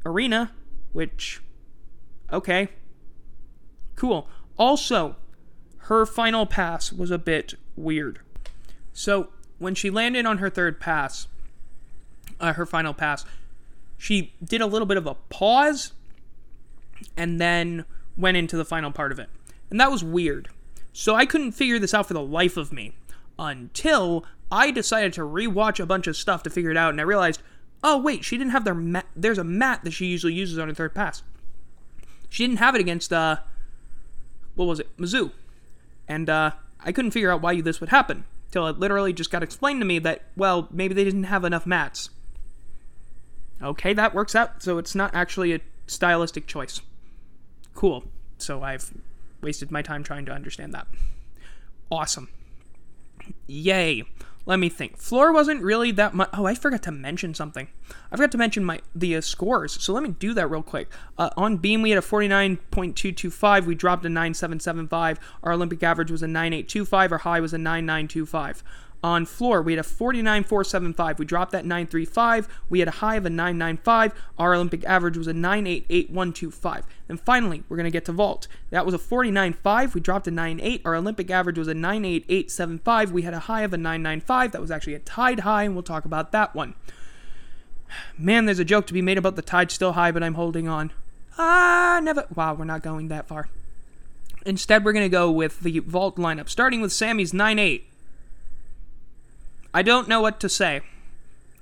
arena, 0.06 0.52
which 0.92 1.42
okay, 2.32 2.68
cool. 3.96 4.28
Also, 4.58 5.16
her 5.78 6.06
final 6.06 6.46
pass 6.46 6.92
was 6.92 7.10
a 7.10 7.18
bit 7.18 7.54
weird. 7.76 8.20
So 8.92 9.28
when 9.58 9.74
she 9.74 9.90
landed 9.90 10.26
on 10.26 10.38
her 10.38 10.48
third 10.48 10.80
pass, 10.80 11.26
uh, 12.40 12.54
her 12.54 12.66
final 12.66 12.94
pass, 12.94 13.24
she 13.96 14.32
did 14.42 14.60
a 14.60 14.66
little 14.66 14.86
bit 14.86 14.96
of 14.96 15.06
a 15.06 15.14
pause 15.14 15.92
and 17.16 17.40
then 17.40 17.84
went 18.16 18.36
into 18.36 18.56
the 18.56 18.64
final 18.64 18.90
part 18.90 19.12
of 19.12 19.18
it. 19.18 19.28
And 19.70 19.80
that 19.80 19.90
was 19.90 20.04
weird. 20.04 20.48
So 20.92 21.14
I 21.14 21.26
couldn't 21.26 21.52
figure 21.52 21.78
this 21.78 21.94
out 21.94 22.06
for 22.06 22.14
the 22.14 22.22
life 22.22 22.56
of 22.56 22.72
me 22.72 22.92
until 23.38 24.24
I 24.50 24.70
decided 24.70 25.12
to 25.14 25.22
rewatch 25.22 25.80
a 25.80 25.86
bunch 25.86 26.06
of 26.06 26.16
stuff 26.16 26.42
to 26.44 26.50
figure 26.50 26.70
it 26.70 26.76
out 26.76 26.90
and 26.90 27.00
I 27.00 27.04
realized, 27.04 27.42
oh 27.82 27.98
wait, 27.98 28.24
she 28.24 28.38
didn't 28.38 28.52
have 28.52 28.64
their 28.64 28.74
mat. 28.74 29.06
There's 29.16 29.38
a 29.38 29.44
mat 29.44 29.80
that 29.82 29.90
she 29.90 30.06
usually 30.06 30.34
uses 30.34 30.58
on 30.58 30.68
her 30.68 30.74
third 30.74 30.94
pass. 30.94 31.22
She 32.28 32.46
didn't 32.46 32.60
have 32.60 32.74
it 32.74 32.80
against 32.80 33.12
uh 33.12 33.38
what 34.54 34.66
was 34.66 34.80
it? 34.80 34.96
Mizzou. 34.96 35.32
And 36.08 36.28
uh 36.28 36.52
I 36.84 36.92
couldn't 36.92 37.12
figure 37.12 37.30
out 37.30 37.40
why 37.40 37.60
this 37.60 37.80
would 37.80 37.88
happen 37.90 38.24
till 38.50 38.66
it 38.66 38.78
literally 38.78 39.12
just 39.12 39.30
got 39.30 39.42
explained 39.42 39.80
to 39.80 39.86
me 39.86 39.98
that 40.00 40.22
well, 40.36 40.68
maybe 40.70 40.94
they 40.94 41.04
didn't 41.04 41.24
have 41.24 41.44
enough 41.44 41.66
mats. 41.66 42.10
Okay, 43.62 43.92
that 43.94 44.14
works 44.14 44.34
out. 44.34 44.62
So 44.62 44.78
it's 44.78 44.94
not 44.94 45.14
actually 45.14 45.54
a 45.54 45.60
stylistic 45.86 46.46
choice. 46.46 46.80
Cool. 47.74 48.04
So 48.38 48.62
I've 48.62 48.92
wasted 49.40 49.70
my 49.70 49.82
time 49.82 50.02
trying 50.02 50.26
to 50.26 50.32
understand 50.32 50.74
that. 50.74 50.86
Awesome. 51.90 52.28
Yay. 53.46 54.04
Let 54.46 54.58
me 54.58 54.68
think. 54.68 54.98
Floor 54.98 55.32
wasn't 55.32 55.62
really 55.62 55.90
that 55.92 56.12
much. 56.14 56.28
Oh, 56.34 56.44
I 56.44 56.54
forgot 56.54 56.82
to 56.82 56.92
mention 56.92 57.32
something. 57.32 57.68
I 58.12 58.16
forgot 58.16 58.32
to 58.32 58.38
mention 58.38 58.64
my 58.64 58.80
the 58.94 59.16
uh, 59.16 59.20
scores. 59.22 59.82
So 59.82 59.92
let 59.94 60.02
me 60.02 60.10
do 60.10 60.34
that 60.34 60.48
real 60.48 60.62
quick. 60.62 60.90
Uh, 61.16 61.30
on 61.36 61.56
beam, 61.56 61.80
we 61.80 61.90
had 61.90 61.98
a 61.98 62.06
49.225. 62.06 63.64
We 63.64 63.74
dropped 63.74 64.04
a 64.04 64.10
9775. 64.10 65.18
Our 65.42 65.52
Olympic 65.52 65.82
average 65.82 66.10
was 66.10 66.22
a 66.22 66.28
9825. 66.28 67.12
Our 67.12 67.18
high 67.18 67.40
was 67.40 67.54
a 67.54 67.58
9925. 67.58 68.62
On 69.04 69.26
floor, 69.26 69.60
we 69.60 69.74
had 69.74 69.84
a 69.84 69.86
49.475. 69.86 71.18
We 71.18 71.26
dropped 71.26 71.52
that 71.52 71.66
935. 71.66 72.48
We 72.70 72.78
had 72.78 72.88
a 72.88 72.92
high 72.92 73.16
of 73.16 73.26
a 73.26 73.30
995. 73.30 74.14
Our 74.38 74.54
Olympic 74.54 74.82
average 74.86 75.18
was 75.18 75.26
a 75.26 75.34
988.125. 75.34 76.84
And 77.10 77.20
finally, 77.20 77.64
we're 77.68 77.76
going 77.76 77.84
to 77.84 77.90
get 77.90 78.06
to 78.06 78.12
vault. 78.12 78.48
That 78.70 78.86
was 78.86 78.94
a 78.94 78.98
49.5. 78.98 79.92
We 79.92 80.00
dropped 80.00 80.26
a 80.26 80.30
98. 80.30 80.80
Our 80.86 80.94
Olympic 80.94 81.30
average 81.30 81.58
was 81.58 81.68
a 81.68 81.74
988.75. 81.74 83.10
We 83.10 83.20
had 83.20 83.34
a 83.34 83.40
high 83.40 83.60
of 83.60 83.74
a 83.74 83.76
995. 83.76 84.52
That 84.52 84.62
was 84.62 84.70
actually 84.70 84.94
a 84.94 85.00
tied 85.00 85.40
high, 85.40 85.64
and 85.64 85.74
we'll 85.74 85.82
talk 85.82 86.06
about 86.06 86.32
that 86.32 86.54
one. 86.54 86.72
Man, 88.16 88.46
there's 88.46 88.58
a 88.58 88.64
joke 88.64 88.86
to 88.86 88.94
be 88.94 89.02
made 89.02 89.18
about 89.18 89.36
the 89.36 89.42
tide 89.42 89.70
still 89.70 89.92
high, 89.92 90.12
but 90.12 90.22
I'm 90.22 90.32
holding 90.32 90.66
on. 90.66 90.92
Ah, 91.36 92.00
never. 92.02 92.26
Wow, 92.34 92.54
we're 92.54 92.64
not 92.64 92.82
going 92.82 93.08
that 93.08 93.28
far. 93.28 93.50
Instead, 94.46 94.82
we're 94.82 94.94
going 94.94 95.04
to 95.04 95.10
go 95.10 95.30
with 95.30 95.60
the 95.60 95.80
vault 95.80 96.16
lineup, 96.16 96.48
starting 96.48 96.80
with 96.80 96.90
Sami's 96.90 97.34
98. 97.34 97.90
I 99.74 99.82
don't 99.82 100.08
know 100.08 100.20
what 100.20 100.38
to 100.40 100.48
say. 100.48 100.82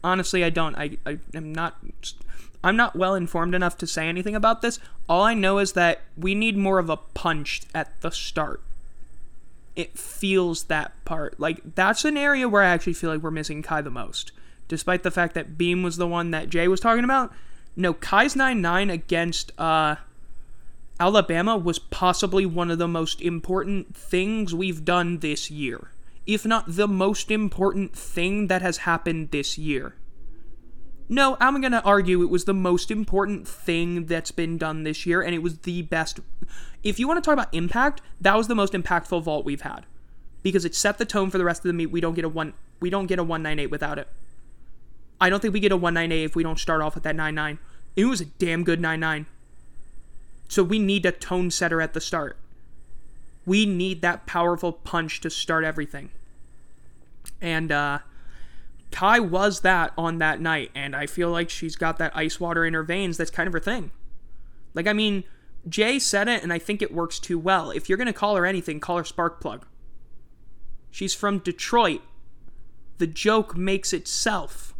Honestly, 0.04 0.44
I 0.44 0.50
don't. 0.50 0.76
I, 0.76 0.98
I 1.06 1.18
am 1.34 1.52
not. 1.54 1.78
I'm 2.62 2.76
not 2.76 2.94
well 2.94 3.14
informed 3.14 3.54
enough 3.54 3.78
to 3.78 3.86
say 3.86 4.06
anything 4.06 4.36
about 4.36 4.60
this. 4.60 4.78
All 5.08 5.22
I 5.22 5.34
know 5.34 5.58
is 5.58 5.72
that 5.72 6.02
we 6.16 6.34
need 6.34 6.56
more 6.56 6.78
of 6.78 6.90
a 6.90 6.98
punch 6.98 7.62
at 7.74 8.00
the 8.02 8.10
start. 8.10 8.60
It 9.74 9.98
feels 9.98 10.64
that 10.64 10.92
part. 11.06 11.40
Like, 11.40 11.74
that's 11.74 12.04
an 12.04 12.18
area 12.18 12.48
where 12.48 12.62
I 12.62 12.68
actually 12.68 12.92
feel 12.92 13.10
like 13.10 13.22
we're 13.22 13.30
missing 13.30 13.62
Kai 13.62 13.80
the 13.80 13.90
most. 13.90 14.30
Despite 14.68 15.02
the 15.02 15.10
fact 15.10 15.34
that 15.34 15.56
Beam 15.56 15.82
was 15.82 15.96
the 15.96 16.06
one 16.06 16.30
that 16.32 16.50
Jay 16.50 16.68
was 16.68 16.78
talking 16.78 17.04
about. 17.04 17.32
No, 17.74 17.94
Kai's 17.94 18.36
9 18.36 18.60
9 18.60 18.90
against 18.90 19.50
uh, 19.58 19.96
Alabama 21.00 21.56
was 21.56 21.78
possibly 21.78 22.44
one 22.44 22.70
of 22.70 22.78
the 22.78 22.86
most 22.86 23.22
important 23.22 23.96
things 23.96 24.54
we've 24.54 24.84
done 24.84 25.18
this 25.18 25.50
year 25.50 25.88
if 26.26 26.44
not 26.44 26.64
the 26.68 26.88
most 26.88 27.30
important 27.30 27.94
thing 27.96 28.46
that 28.46 28.62
has 28.62 28.78
happened 28.78 29.30
this 29.30 29.58
year. 29.58 29.94
No, 31.08 31.36
I'm 31.40 31.60
going 31.60 31.72
to 31.72 31.82
argue 31.82 32.22
it 32.22 32.30
was 32.30 32.44
the 32.44 32.54
most 32.54 32.90
important 32.90 33.46
thing 33.46 34.06
that's 34.06 34.30
been 34.30 34.56
done 34.56 34.84
this 34.84 35.04
year, 35.04 35.20
and 35.20 35.34
it 35.34 35.42
was 35.42 35.58
the 35.58 35.82
best. 35.82 36.20
If 36.82 36.98
you 36.98 37.06
want 37.06 37.22
to 37.22 37.28
talk 37.28 37.34
about 37.34 37.52
impact, 37.52 38.00
that 38.20 38.36
was 38.36 38.48
the 38.48 38.54
most 38.54 38.72
impactful 38.72 39.22
vault 39.22 39.44
we've 39.44 39.60
had 39.60 39.84
because 40.42 40.64
it 40.64 40.74
set 40.74 40.98
the 40.98 41.04
tone 41.04 41.30
for 41.30 41.38
the 41.38 41.44
rest 41.44 41.60
of 41.60 41.68
the 41.68 41.72
meet. 41.72 41.90
We 41.90 42.00
don't 42.00 42.14
get 42.14 42.24
a 42.24 42.28
one. 42.28 42.54
We 42.80 42.90
don't 42.90 43.06
get 43.06 43.18
a 43.18 43.22
198 43.22 43.70
without 43.70 43.98
it. 43.98 44.08
I 45.20 45.30
don't 45.30 45.40
think 45.40 45.54
we 45.54 45.60
get 45.60 45.70
a 45.70 45.76
198 45.76 46.24
if 46.24 46.36
we 46.36 46.42
don't 46.42 46.58
start 46.58 46.82
off 46.82 46.94
with 46.94 47.04
that 47.04 47.14
99. 47.14 47.58
It 47.94 48.06
was 48.06 48.20
a 48.20 48.24
damn 48.24 48.64
good 48.64 48.80
99. 48.80 49.26
So 50.48 50.62
we 50.62 50.78
need 50.78 51.06
a 51.06 51.12
tone 51.12 51.50
setter 51.50 51.80
at 51.80 51.92
the 51.92 52.00
start. 52.00 52.36
We 53.44 53.66
need 53.66 54.02
that 54.02 54.26
powerful 54.26 54.72
punch 54.72 55.20
to 55.22 55.30
start 55.30 55.64
everything. 55.64 56.10
And 57.40 57.72
uh, 57.72 57.98
Kai 58.92 59.18
was 59.18 59.60
that 59.60 59.92
on 59.98 60.18
that 60.18 60.40
night, 60.40 60.70
and 60.74 60.94
I 60.94 61.06
feel 61.06 61.30
like 61.30 61.50
she's 61.50 61.76
got 61.76 61.98
that 61.98 62.16
ice 62.16 62.38
water 62.38 62.64
in 62.64 62.74
her 62.74 62.82
veins. 62.82 63.16
That's 63.16 63.30
kind 63.30 63.46
of 63.46 63.52
her 63.52 63.60
thing. 63.60 63.90
Like, 64.74 64.86
I 64.86 64.92
mean, 64.92 65.24
Jay 65.68 65.98
said 65.98 66.28
it, 66.28 66.42
and 66.42 66.52
I 66.52 66.58
think 66.58 66.82
it 66.82 66.94
works 66.94 67.18
too 67.18 67.38
well. 67.38 67.70
If 67.70 67.88
you're 67.88 67.98
going 67.98 68.06
to 68.06 68.12
call 68.12 68.36
her 68.36 68.46
anything, 68.46 68.80
call 68.80 68.98
her 68.98 69.02
Sparkplug. 69.02 69.62
She's 70.90 71.14
from 71.14 71.38
Detroit. 71.38 72.02
The 72.98 73.06
joke 73.06 73.56
makes 73.56 73.92
itself. 73.92 74.74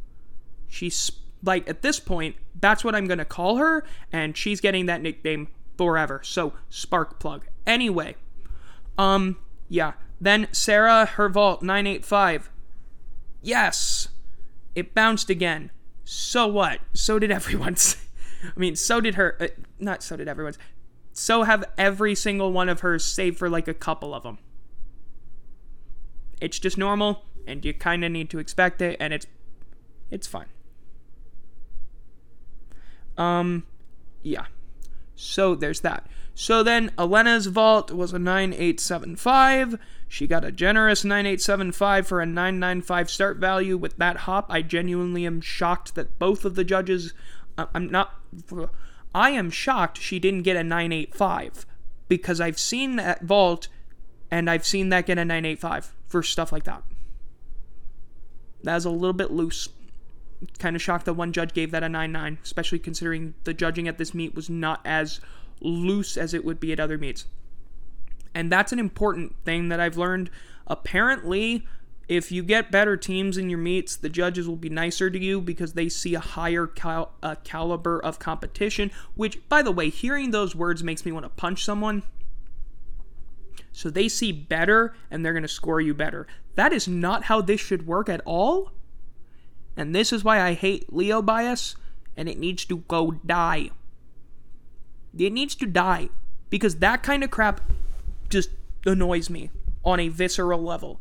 She's, 0.68 1.11
like, 1.42 1.68
at 1.68 1.83
this 1.83 1.98
point, 1.98 2.37
that's 2.59 2.85
what 2.85 2.94
I'm 2.94 3.07
going 3.07 3.18
to 3.18 3.25
call 3.25 3.57
her, 3.57 3.85
and 4.12 4.37
she's 4.37 4.61
getting 4.61 4.87
that 4.87 5.03
nickname 5.03 5.48
forever. 5.77 6.20
So, 6.22 6.53
Sparkplug. 6.70 7.42
Anyway, 7.66 8.16
um, 8.99 9.36
yeah. 9.68 9.93
Then 10.20 10.49
Sarah, 10.53 11.07
her 11.07 11.28
vault, 11.28 11.62
985. 11.62 12.51
Yes! 13.43 14.09
It 14.74 14.95
bounced 14.95 15.30
again. 15.30 15.70
So 16.05 16.47
what? 16.47 16.80
So 16.95 17.18
did 17.18 17.30
everyone's. 17.40 17.97
I 18.45 18.59
mean, 18.59 18.76
so 18.76 19.01
did 19.01 19.14
her. 19.16 19.36
Uh, 19.40 19.49
not 19.78 20.03
so 20.03 20.16
did 20.16 20.28
everyone's. 20.28 20.59
So 21.12 21.43
have 21.43 21.64
every 21.76 22.14
single 22.14 22.53
one 22.53 22.68
of 22.68 22.80
hers, 22.80 23.05
save 23.05 23.36
for 23.36 23.51
like 23.51 23.68
a 23.68 23.74
couple 23.74 24.14
of 24.14 24.22
them. 24.22 24.38
It's 26.40 26.59
just 26.59 26.78
normal, 26.78 27.24
and 27.47 27.64
you 27.64 27.74
kind 27.74 28.05
of 28.05 28.11
need 28.11 28.30
to 28.30 28.38
expect 28.38 28.80
it, 28.80 28.97
and 28.99 29.12
it's 29.12 29.26
it's 30.11 30.26
fine. 30.26 30.47
Um, 33.16 33.64
yeah. 34.22 34.47
So 35.14 35.55
there's 35.55 35.80
that. 35.80 36.07
So 36.35 36.62
then 36.62 36.91
Alyona's 36.97 37.47
vault 37.47 37.91
was 37.91 38.12
a 38.12 38.18
9875. 38.18 39.78
She 40.09 40.26
got 40.26 40.45
a 40.45 40.53
generous 40.53 41.05
9875 41.05 42.07
for 42.07 42.20
a 42.20 42.26
995 42.26 43.11
start 43.11 43.37
value. 43.37 43.76
With 43.76 43.97
that 43.99 44.18
hop, 44.18 44.47
I 44.49 44.62
genuinely 44.62 45.26
am 45.26 45.41
shocked 45.41 45.95
that 45.95 46.18
both 46.18 46.45
of 46.45 46.55
the 46.55 46.64
judges. 46.64 47.12
Uh, 47.59 47.66
I'm 47.74 47.91
not. 47.91 48.14
I 49.14 49.30
am 49.30 49.51
shocked 49.51 50.01
she 50.01 50.18
didn't 50.18 50.43
get 50.43 50.57
a 50.57 50.64
985 50.64 51.66
because 52.09 52.41
I've 52.41 52.59
seen 52.59 52.97
that 52.97 53.22
vault 53.22 53.68
and 54.30 54.49
I've 54.49 54.66
seen 54.66 54.89
that 54.89 55.07
get 55.07 55.18
a 55.18 55.24
985 55.24 55.95
for 56.07 56.22
stuff 56.22 56.53
like 56.53 56.64
that. 56.64 56.83
That 58.62 58.74
was 58.74 58.85
a 58.85 58.91
little 58.91 59.12
bit 59.12 59.30
loose. 59.30 59.68
Kind 60.59 60.74
of 60.74 60.83
shocked 60.83 61.05
that 61.05 61.14
one 61.14 61.33
judge 61.33 61.53
gave 61.53 61.70
that 61.70 61.83
a 61.83 61.89
9 61.89 62.11
9, 62.11 62.39
especially 62.43 62.78
considering 62.78 63.35
the 63.45 63.55
judging 63.55 63.87
at 63.87 63.99
this 63.99 64.14
meet 64.14 64.35
was 64.35 64.49
not 64.49 64.80
as 64.85 65.20
loose 65.63 66.17
as 66.17 66.35
it 66.35 66.45
would 66.45 66.61
be 66.61 66.73
at 66.73 66.81
other 66.81 66.99
meets. 66.99 67.27
And 68.35 68.51
that's 68.51 68.73
an 68.73 68.79
important 68.79 69.35
thing 69.45 69.69
that 69.69 69.81
I've 69.81 69.97
learned. 69.97 70.31
Apparently, 70.67 71.67
if 72.09 72.33
you 72.33 72.43
get 72.43 72.71
better 72.71 72.97
teams 72.97 73.37
in 73.37 73.49
your 73.49 73.59
meets, 73.59 73.97
the 73.97 74.09
judges 74.09 74.49
will 74.49 74.57
be 74.57 74.69
nicer 74.69 75.11
to 75.11 75.19
you 75.19 75.41
because 75.41 75.75
they 75.75 75.89
see 75.89 76.15
a 76.15 76.21
higher 76.21 76.67
cal- 76.67 77.13
uh, 77.23 77.37
caliber 77.45 77.99
of 77.99 78.19
competition. 78.19 78.91
Which, 79.15 79.47
by 79.49 79.63
the 79.63 79.73
way, 79.73 79.89
hearing 79.89 80.31
those 80.31 80.55
words 80.55 80.83
makes 80.83 81.05
me 81.05 81.13
want 81.13 81.25
to 81.25 81.31
punch 81.31 81.65
someone. 81.65 82.03
So 83.73 83.89
they 83.89 84.09
see 84.09 84.33
better 84.33 84.95
and 85.11 85.25
they're 85.25 85.33
going 85.33 85.43
to 85.43 85.49
score 85.49 85.81
you 85.81 85.95
better. 85.95 86.27
That 86.55 86.73
is 86.73 86.87
not 86.87 87.25
how 87.25 87.41
this 87.41 87.61
should 87.61 87.87
work 87.87 88.09
at 88.09 88.21
all. 88.27 88.73
And 89.77 89.95
this 89.95 90.13
is 90.13 90.23
why 90.23 90.41
I 90.41 90.53
hate 90.53 90.93
Leo 90.93 91.23
bias 91.23 91.77
and 92.17 92.29
it 92.29 92.39
needs 92.39 92.65
to 92.67 92.79
go 92.79 93.13
die. 93.25 93.71
It 95.17 95.33
needs 95.33 95.55
to 95.57 95.67
die 95.67 96.09
because 96.51 96.77
that 96.77 97.03
kind 97.03 97.23
of 97.23 97.31
crap 97.31 97.61
just 98.29 98.51
annoys 98.87 99.29
me 99.29 99.51
on 99.85 100.01
a 100.01 100.09
visceral 100.09 100.63
level. 100.63 101.01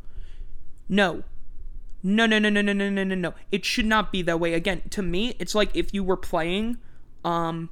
No. 0.89 1.23
No, 2.03 2.25
no, 2.25 2.39
no, 2.39 2.49
no, 2.49 2.61
no, 2.61 2.73
no, 2.73 2.89
no, 2.89 3.03
no, 3.03 3.15
no. 3.15 3.33
It 3.51 3.63
should 3.63 3.85
not 3.85 4.11
be 4.11 4.21
that 4.23 4.39
way. 4.39 4.53
Again, 4.53 4.81
to 4.89 5.01
me, 5.01 5.35
it's 5.39 5.53
like 5.53 5.75
if 5.75 5.93
you 5.93 6.03
were 6.03 6.17
playing, 6.17 6.77
um, 7.23 7.69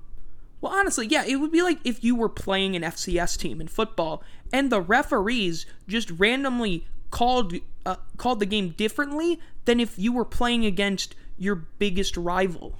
well, 0.61 0.73
honestly, 0.73 1.07
yeah, 1.07 1.23
it 1.25 1.37
would 1.37 1.51
be 1.51 1.61
like 1.61 1.79
if 1.83 2.03
you 2.03 2.15
were 2.15 2.29
playing 2.29 2.75
an 2.75 2.83
FCS 2.83 3.37
team 3.37 3.59
in 3.59 3.67
football 3.67 4.23
and 4.53 4.71
the 4.71 4.81
referees 4.81 5.65
just 5.87 6.11
randomly 6.11 6.85
called 7.11 7.55
uh, 7.85 7.95
called 8.17 8.39
the 8.39 8.45
game 8.45 8.69
differently 8.69 9.39
than 9.65 9.79
if 9.79 9.97
you 9.97 10.11
were 10.11 10.25
playing 10.25 10.65
against 10.65 11.15
your 11.37 11.55
biggest 11.55 12.17
rival. 12.17 12.77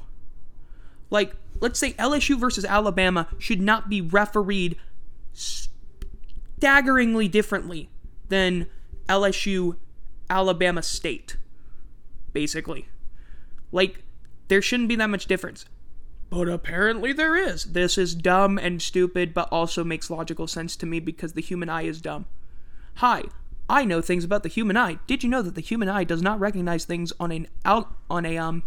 Like, 1.09 1.33
let's 1.59 1.79
say 1.79 1.93
LSU 1.93 2.39
versus 2.39 2.65
Alabama 2.65 3.27
should 3.37 3.61
not 3.61 3.89
be 3.89 4.01
refereed 4.01 4.77
staggeringly 5.33 7.27
differently 7.27 7.89
than 8.29 8.67
LSU 9.07 9.75
Alabama 10.29 10.83
State. 10.83 11.37
Basically. 12.33 12.87
Like, 13.71 14.03
there 14.47 14.61
shouldn't 14.61 14.89
be 14.89 14.95
that 14.95 15.09
much 15.09 15.25
difference. 15.25 15.65
But 16.29 16.47
apparently 16.47 17.11
there 17.11 17.35
is. 17.35 17.65
This 17.65 17.97
is 17.97 18.13
dumb 18.13 18.57
and 18.59 18.81
stupid, 18.81 19.33
but 19.33 19.49
also 19.51 19.83
makes 19.83 20.09
logical 20.11 20.47
sense 20.47 20.75
to 20.77 20.85
me 20.85 20.99
because 20.99 21.33
the 21.33 21.41
human 21.41 21.69
eye 21.69 21.83
is 21.83 22.01
dumb. 22.01 22.25
Hi, 22.95 23.23
I 23.67 23.85
know 23.85 24.01
things 24.01 24.23
about 24.23 24.43
the 24.43 24.49
human 24.49 24.77
eye. 24.77 24.99
Did 25.07 25.23
you 25.23 25.29
know 25.29 25.41
that 25.41 25.55
the 25.55 25.61
human 25.61 25.89
eye 25.89 26.03
does 26.03 26.21
not 26.21 26.39
recognize 26.39 26.85
things 26.85 27.13
on 27.19 27.31
an 27.31 27.47
out 27.65 27.95
on 28.09 28.25
a 28.25 28.37
um 28.37 28.63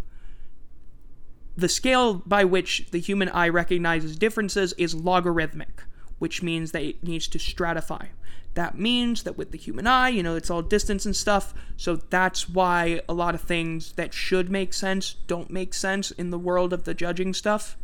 the 1.55 1.69
scale 1.69 2.15
by 2.15 2.43
which 2.43 2.87
the 2.91 2.99
human 2.99 3.29
eye 3.29 3.49
recognizes 3.49 4.17
differences 4.17 4.73
is 4.73 4.95
logarithmic, 4.95 5.83
which 6.19 6.41
means 6.41 6.71
that 6.71 6.83
it 6.83 7.03
needs 7.03 7.27
to 7.27 7.37
stratify. 7.37 8.07
That 8.55 8.77
means 8.77 9.23
that 9.23 9.37
with 9.37 9.51
the 9.51 9.57
human 9.57 9.87
eye, 9.87 10.09
you 10.09 10.21
know, 10.21 10.35
it's 10.35 10.51
all 10.51 10.61
distance 10.61 11.05
and 11.05 11.15
stuff. 11.15 11.53
So 11.75 11.95
that's 11.95 12.47
why 12.47 13.01
a 13.09 13.13
lot 13.13 13.33
of 13.35 13.41
things 13.41 13.93
that 13.93 14.13
should 14.13 14.49
make 14.49 14.73
sense 14.73 15.15
don't 15.27 15.49
make 15.49 15.73
sense 15.73 16.11
in 16.11 16.29
the 16.29 16.37
world 16.37 16.71
of 16.71 16.83
the 16.83 16.93
judging 16.93 17.33
stuff. 17.33 17.77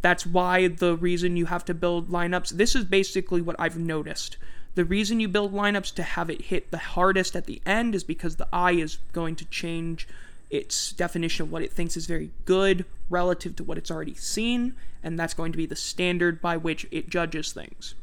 That's 0.00 0.26
why 0.26 0.68
the 0.68 0.96
reason 0.96 1.36
you 1.36 1.46
have 1.46 1.64
to 1.66 1.74
build 1.74 2.08
lineups. 2.08 2.50
This 2.50 2.74
is 2.74 2.84
basically 2.84 3.42
what 3.42 3.56
I've 3.58 3.78
noticed. 3.78 4.36
The 4.74 4.84
reason 4.84 5.20
you 5.20 5.28
build 5.28 5.52
lineups 5.52 5.94
to 5.94 6.02
have 6.02 6.30
it 6.30 6.42
hit 6.42 6.70
the 6.70 6.78
hardest 6.78 7.34
at 7.34 7.46
the 7.46 7.60
end 7.66 7.94
is 7.94 8.04
because 8.04 8.36
the 8.36 8.48
eye 8.52 8.72
is 8.72 8.98
going 9.12 9.36
to 9.36 9.44
change 9.46 10.06
its 10.50 10.92
definition 10.92 11.44
of 11.44 11.52
what 11.52 11.62
it 11.62 11.72
thinks 11.72 11.96
is 11.96 12.06
very 12.06 12.30
good 12.44 12.84
relative 13.10 13.56
to 13.56 13.64
what 13.64 13.78
it's 13.78 13.90
already 13.90 14.14
seen, 14.14 14.74
and 15.02 15.18
that's 15.18 15.34
going 15.34 15.52
to 15.52 15.58
be 15.58 15.66
the 15.66 15.76
standard 15.76 16.40
by 16.40 16.56
which 16.56 16.86
it 16.90 17.08
judges 17.08 17.52
things. 17.52 17.94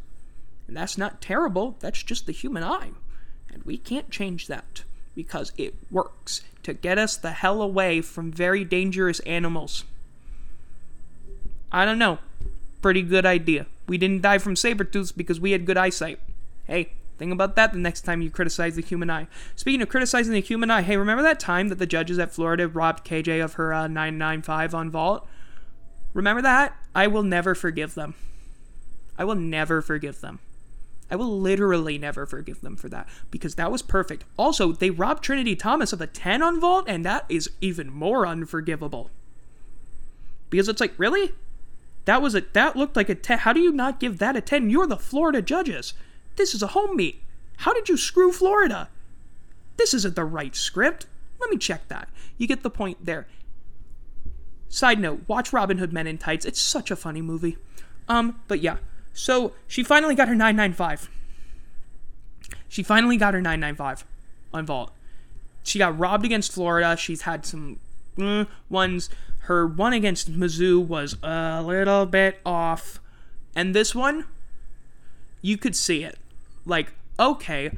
And 0.68 0.76
that's 0.76 0.98
not 0.98 1.22
terrible, 1.22 1.76
that's 1.80 2.04
just 2.04 2.26
the 2.26 2.32
human 2.32 2.64
eye. 2.64 2.92
And 3.52 3.64
we 3.64 3.78
can't 3.78 4.10
change 4.10 4.48
that 4.48 4.84
because 5.16 5.54
it 5.58 5.76
works 5.92 6.42
to 6.64 6.74
get 6.74 6.98
us 6.98 7.18
the 7.18 7.32
hell 7.32 7.62
away 7.62 8.02
from 8.02 8.32
very 8.32 8.64
dangerous 8.64 9.20
animals. 9.22 9.84
I 11.72 11.86
don't 11.86 12.00
know. 12.00 12.20
Pretty 12.82 13.02
good 13.02 13.26
idea. 13.26 13.68
We 13.88 13.98
didn't 13.98 14.22
die 14.22 14.38
from 14.38 14.56
saber 14.56 14.84
tooths 14.84 15.12
because 15.12 15.40
we 15.40 15.52
had 15.52 15.66
good 15.66 15.78
eyesight. 15.78 16.20
Hey, 16.66 16.94
think 17.18 17.32
about 17.32 17.56
that 17.56 17.74
the 17.74 17.80
next 17.80 18.02
time 18.02 18.22
you 18.22 18.30
criticize 18.30 18.76
the 18.76 18.82
human 18.82 19.10
eye. 19.10 19.28
Speaking 19.56 19.82
of 19.82 19.90
criticizing 19.90 20.34
the 20.34 20.42
human 20.42 20.72
eye, 20.72 20.82
hey, 20.82 20.98
remember 20.98 21.24
that 21.24 21.40
time 21.40 21.70
that 21.70 21.80
the 21.80 21.86
judges 21.86 22.20
at 22.20 22.32
Florida 22.32 22.68
robbed 22.68 23.06
KJ 23.06 23.44
of 23.44 23.54
her 23.54 23.74
uh, 23.74 23.88
995 23.88 24.76
on 24.76 24.90
vault? 24.90 25.28
Remember 26.14 26.42
that? 26.42 26.76
I 26.94 27.08
will 27.08 27.24
never 27.24 27.56
forgive 27.56 27.96
them. 27.96 28.16
I 29.18 29.26
will 29.26 29.36
never 29.36 29.82
forgive 29.82 30.22
them. 30.22 30.40
I 31.12 31.16
will 31.16 31.40
literally 31.40 31.98
never 31.98 32.26
forgive 32.26 32.62
them 32.62 32.76
for 32.76 32.90
that 32.90 33.08
because 33.30 33.56
that 33.56 33.72
was 33.72 33.82
perfect. 33.82 34.24
Also, 34.38 34.72
they 34.72 34.90
robbed 34.90 35.24
Trinity 35.24 35.56
Thomas 35.56 35.94
of 35.94 36.02
a 36.02 36.08
10 36.08 36.42
on 36.42 36.60
vault, 36.60 36.86
and 36.88 37.06
that 37.06 37.26
is 37.30 37.52
even 37.62 37.92
more 37.92 38.26
unforgivable. 38.26 39.12
Because 40.50 40.68
it's 40.68 40.82
like, 40.82 40.94
really? 40.98 41.34
That 42.06 42.22
was 42.22 42.36
a 42.36 42.42
that 42.54 42.76
looked 42.76 42.96
like 42.96 43.10
a 43.10 43.16
10. 43.16 43.40
How 43.40 43.54
do 43.54 43.60
you 43.60 43.72
not 43.72 44.00
give 44.00 44.18
that 44.18 44.36
a 44.36 44.42
10? 44.42 44.70
You're 44.70 44.88
the 44.88 44.98
Florida 44.98 45.42
judges. 45.42 45.94
This 46.36 46.54
is 46.54 46.62
a 46.62 46.68
home 46.68 46.96
meet. 46.96 47.22
How 47.58 47.74
did 47.74 47.90
you 47.90 47.98
screw 47.98 48.32
Florida? 48.32 48.90
This 49.78 49.94
isn't 49.94 50.16
the 50.16 50.26
right 50.26 50.56
script. 50.56 51.06
Let 51.40 51.50
me 51.50 51.58
check 51.58 51.88
that. 51.90 52.10
You 52.38 52.48
get 52.48 52.64
the 52.64 52.70
point 52.70 53.06
there. 53.06 53.28
Side 54.70 55.00
note, 55.00 55.22
watch 55.28 55.54
Robin 55.54 55.78
Hood 55.78 55.94
Men 55.94 56.08
in 56.08 56.18
Tights. 56.18 56.46
It's 56.46 56.60
such 56.62 56.90
a 56.90 56.96
funny 56.96 57.22
movie. 57.22 57.58
Um, 58.08 58.42
but 58.48 58.62
yeah, 58.62 58.78
so 59.14 59.54
she 59.68 59.84
finally 59.84 60.16
got 60.16 60.28
her 60.28 60.36
995. 60.36 61.10
She 62.68 62.82
finally 62.82 63.18
got 63.18 63.34
her 63.34 63.42
995 63.42 64.06
on 64.54 64.66
Vault. 64.66 64.92
She 65.64 65.80
got 65.80 65.98
robbed 65.98 66.26
against 66.26 66.52
Florida. 66.52 66.98
She's 66.98 67.22
had 67.22 67.46
some 67.46 67.80
mm, 68.18 68.48
ones. 68.70 69.10
Her 69.42 69.68
one 69.68 69.94
against 69.94 70.32
Mizzou 70.32 70.86
was 70.86 71.18
a 71.22 71.62
little 71.62 72.06
bit 72.06 72.40
off. 72.46 73.00
And 73.56 73.76
this 73.76 73.94
one, 73.94 74.26
you 75.42 75.58
could 75.58 75.76
see 75.76 76.04
it. 76.04 76.18
Like, 76.66 76.94
okay, 77.20 77.72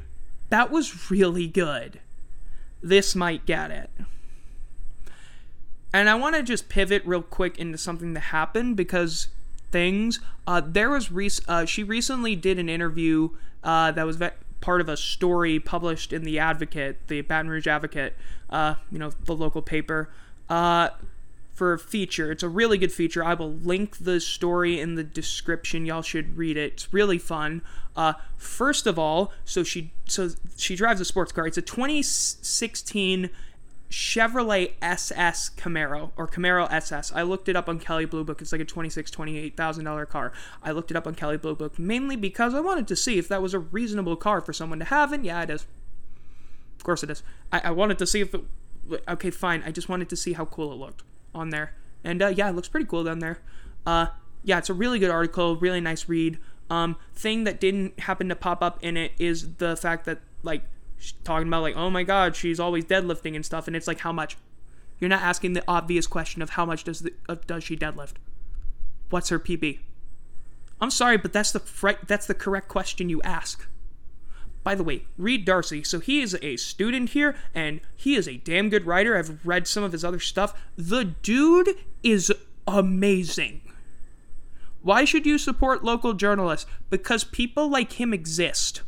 that 0.50 0.72
was 0.72 1.10
really 1.10 1.48
good. 1.48 2.00
This 2.82 3.16
might 3.16 3.46
get 3.46 3.72
it. 3.72 3.90
And 5.94 6.10
I 6.10 6.16
want 6.16 6.36
to 6.36 6.44
just 6.44 6.68
pivot 6.68 7.04
real 7.06 7.22
quick 7.22 7.58
into 7.58 7.78
something 7.78 8.14
that 8.14 8.20
happened 8.20 8.76
because 8.76 9.30
things. 9.72 10.20
Uh, 10.46 10.62
there 10.66 10.90
was 10.90 11.12
rec- 11.12 11.32
uh, 11.48 11.66
she 11.66 11.84
recently 11.84 12.36
did 12.36 12.60
an 12.60 12.70
interview 12.70 13.30
uh, 13.64 13.92
that 13.92 14.06
was 14.06 14.18
ve- 14.18 14.30
part 14.62 14.82
of 14.82 14.90
a 14.90 14.98
story 14.98 15.60
published 15.60 16.14
in 16.14 16.24
the 16.24 16.40
Advocate, 16.40 17.08
the 17.08 17.22
Baton 17.22 17.50
Rouge 17.50 17.68
Advocate, 17.68 18.16
uh, 18.50 18.76
you 18.92 19.00
know, 19.00 19.12
the 19.26 19.36
local 19.36 19.62
paper, 19.62 20.10
uh, 20.50 20.90
for 21.56 21.72
a 21.72 21.80
feature. 21.80 22.32
It's 22.32 22.44
a 22.44 22.50
really 22.50 22.78
good 22.78 22.92
feature. 22.92 23.24
I 23.24 23.34
will 23.34 23.54
link 23.54 23.98
the 23.98 24.20
story 24.20 24.80
in 24.80 24.96
the 24.96 25.04
description. 25.04 25.86
Y'all 25.86 26.02
should 26.02 26.38
read 26.38 26.58
it. 26.58 26.74
It's 26.74 26.94
really 26.94 27.18
fun. 27.18 27.62
Uh, 27.96 28.14
first 28.38 28.86
of 28.86 29.00
all, 29.00 29.32
so 29.46 29.64
she 29.64 29.94
so 30.06 30.30
she 30.58 30.76
drives 30.76 31.00
a 31.00 31.06
sports 31.06 31.32
car. 31.32 31.48
It's 31.48 31.58
a 31.58 31.62
2016 31.62 33.30
Chevrolet 33.90 34.74
SS 34.82 35.52
Camaro 35.56 36.12
or 36.18 36.28
Camaro 36.28 36.70
SS. 36.70 37.14
I 37.16 37.22
looked 37.22 37.48
it 37.48 37.56
up 37.56 37.70
on 37.70 37.80
Kelley 37.80 38.04
Blue 38.04 38.26
Book. 38.26 38.42
It's 38.42 38.52
like 38.52 38.60
a 38.60 38.66
twenty-six, 38.66 39.10
twenty-eight 39.10 39.56
thousand 39.56 39.86
dollar 39.86 40.06
car. 40.06 40.34
I 40.62 40.72
looked 40.72 40.92
it 40.92 40.98
up 40.98 41.08
on 41.08 41.16
Kelley 41.16 41.38
Blue 41.38 41.56
Book 41.56 41.80
mainly 41.80 42.18
because 42.18 42.54
I 42.54 42.60
wanted 42.60 42.86
to 42.90 42.98
see 42.98 43.18
if 43.18 43.30
that 43.30 43.42
was 43.42 43.54
a 43.54 43.60
reasonable 43.60 44.18
car 44.18 44.42
for 44.42 44.52
someone 44.52 44.80
to 44.80 44.86
have, 44.86 45.14
and 45.14 45.26
yeah, 45.26 45.42
it 45.44 45.50
is. 45.50 45.66
Of 46.76 46.84
course, 46.84 47.02
it 47.02 47.10
is. 47.10 47.24
I, 47.54 47.62
I 47.66 47.72
wanted 47.72 47.98
to 48.00 48.06
see 48.06 48.20
if 48.20 48.36
it. 48.36 48.42
Okay, 49.08 49.32
fine. 49.32 49.64
I 49.66 49.72
just 49.72 49.88
wanted 49.88 50.10
to 50.10 50.18
see 50.18 50.34
how 50.34 50.44
cool 50.44 50.74
it 50.74 50.76
looked 50.76 51.04
on 51.36 51.50
there, 51.50 51.74
and 52.04 52.22
uh, 52.22 52.28
yeah, 52.28 52.50
it 52.50 52.56
looks 52.56 52.68
pretty 52.68 52.88
cool 52.88 53.04
down 53.04 53.20
there. 53.20 53.40
Uh, 53.86 54.08
yeah, 54.44 54.58
it's 54.58 54.70
a 54.70 54.74
really 54.74 55.00
good 55.00 55.12
article, 55.12 55.56
really 55.58 55.82
nice 55.82 56.08
read. 56.08 56.40
Um, 56.70 56.98
thing 57.14 57.44
that 57.44 57.60
didn't 57.60 58.00
happen 58.00 58.30
to 58.30 58.36
pop 58.36 58.64
up 58.64 58.80
in 58.82 58.98
it 58.98 59.12
is 59.20 59.56
the 59.56 59.76
fact 59.76 60.06
that 60.06 60.20
like 60.42 60.64
talking 61.24 61.48
about 61.48 61.62
like, 61.62 61.76
oh 61.76 61.90
my 61.90 62.04
god, 62.04 62.36
she's 62.36 62.60
always 62.60 62.86
deadlifting 62.86 63.36
and 63.36 63.46
stuff, 63.46 63.68
and 63.68 63.76
it's 63.76 63.88
like 63.88 64.00
how 64.00 64.12
much. 64.12 64.38
You're 64.98 65.10
not 65.10 65.22
asking 65.22 65.54
the 65.54 65.64
obvious 65.68 66.08
question 66.08 66.42
of 66.42 66.52
how 66.52 66.66
much 66.66 66.86
does 66.86 67.02
the, 67.02 67.12
uh, 67.28 67.36
does 67.46 67.66
she 67.66 67.76
deadlift? 67.76 68.14
What's 69.10 69.28
her 69.28 69.40
PB? 69.40 69.80
I'm 70.80 70.90
sorry, 70.90 71.18
but 71.18 71.34
that's 71.34 71.52
the 71.52 71.60
fr- 71.60 72.04
that's 72.08 72.28
the 72.28 72.34
correct 72.34 72.70
question 72.70 73.10
you 73.10 73.22
ask. 73.22 73.68
By 74.66 74.76
the 74.76 74.84
way, 74.84 75.06
read 75.18 75.46
Darcy, 75.46 75.82
so 75.84 76.02
he 76.02 76.20
is 76.20 76.38
a 76.42 76.58
student 76.58 77.12
here 77.12 77.38
and 77.54 77.80
he 77.96 78.16
is 78.16 78.28
a 78.28 78.36
damn 78.36 78.68
good 78.68 78.86
writer. 78.86 79.18
I've 79.18 79.46
read 79.46 79.66
some 79.66 79.86
of 79.86 79.94
his 79.94 80.04
other 80.04 80.20
stuff. 80.20 80.62
The 80.76 81.06
dude 81.06 81.70
is 82.04 82.34
amazing. 82.68 83.62
Why 84.82 85.06
should 85.06 85.26
you 85.26 85.38
support 85.38 85.86
local 85.86 86.14
journalists? 86.14 86.70
Because 86.90 87.24
people 87.24 87.70
like 87.70 87.94
him 87.94 88.14
exist 88.14 88.82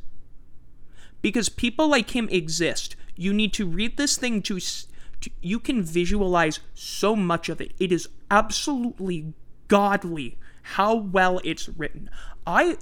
because 1.21 1.49
people 1.49 1.87
like 1.87 2.15
him 2.15 2.29
exist. 2.29 2.95
You 3.15 3.33
need 3.33 3.53
to 3.53 3.67
read 3.67 3.97
this 3.97 4.17
thing 4.17 4.41
to, 4.43 4.59
to 4.59 5.29
you 5.41 5.59
can 5.59 5.83
visualize 5.83 6.59
so 6.73 7.15
much 7.15 7.49
of 7.49 7.59
it. 7.59 7.73
It 7.79 7.91
is 7.91 8.09
absolutely 8.29 9.33
godly 9.67 10.37
how 10.61 10.95
well 10.95 11.41
it's 11.43 11.69
written. 11.69 12.09
I 12.45 12.77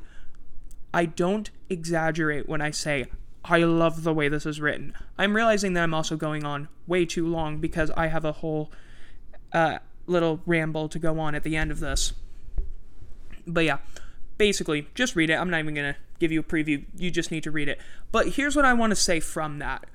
I 0.95 1.03
don't 1.03 1.49
exaggerate 1.69 2.47
when 2.47 2.61
I 2.61 2.71
say 2.71 3.07
I 3.43 3.57
love 3.59 4.03
the 4.03 4.13
way 4.13 4.29
this 4.29 4.45
is 4.45 4.61
written. 4.61 4.93
I'm 5.17 5.35
realizing 5.35 5.73
that 5.73 5.83
I'm 5.83 5.93
also 5.93 6.15
going 6.15 6.45
on 6.45 6.69
way 6.87 7.05
too 7.05 7.27
long 7.27 7.57
because 7.57 7.91
I 7.97 8.07
have 8.07 8.23
a 8.23 8.31
whole 8.31 8.71
uh, 9.51 9.79
little 10.07 10.39
ramble 10.45 10.87
to 10.87 10.97
go 10.97 11.19
on 11.19 11.35
at 11.35 11.43
the 11.43 11.57
end 11.57 11.69
of 11.69 11.81
this. 11.81 12.13
But 13.45 13.65
yeah, 13.65 13.79
basically, 14.37 14.87
just 14.95 15.17
read 15.17 15.29
it. 15.29 15.33
I'm 15.33 15.49
not 15.49 15.59
even 15.59 15.75
gonna 15.75 15.97
give 16.17 16.31
you 16.31 16.39
a 16.39 16.43
preview. 16.43 16.85
You 16.95 17.11
just 17.11 17.29
need 17.29 17.43
to 17.43 17.51
read 17.51 17.67
it. 17.67 17.77
But 18.13 18.29
here's 18.29 18.55
what 18.55 18.63
I 18.63 18.71
want 18.71 18.91
to 18.91 18.95
say 18.95 19.19
from 19.19 19.59
that. 19.59 19.85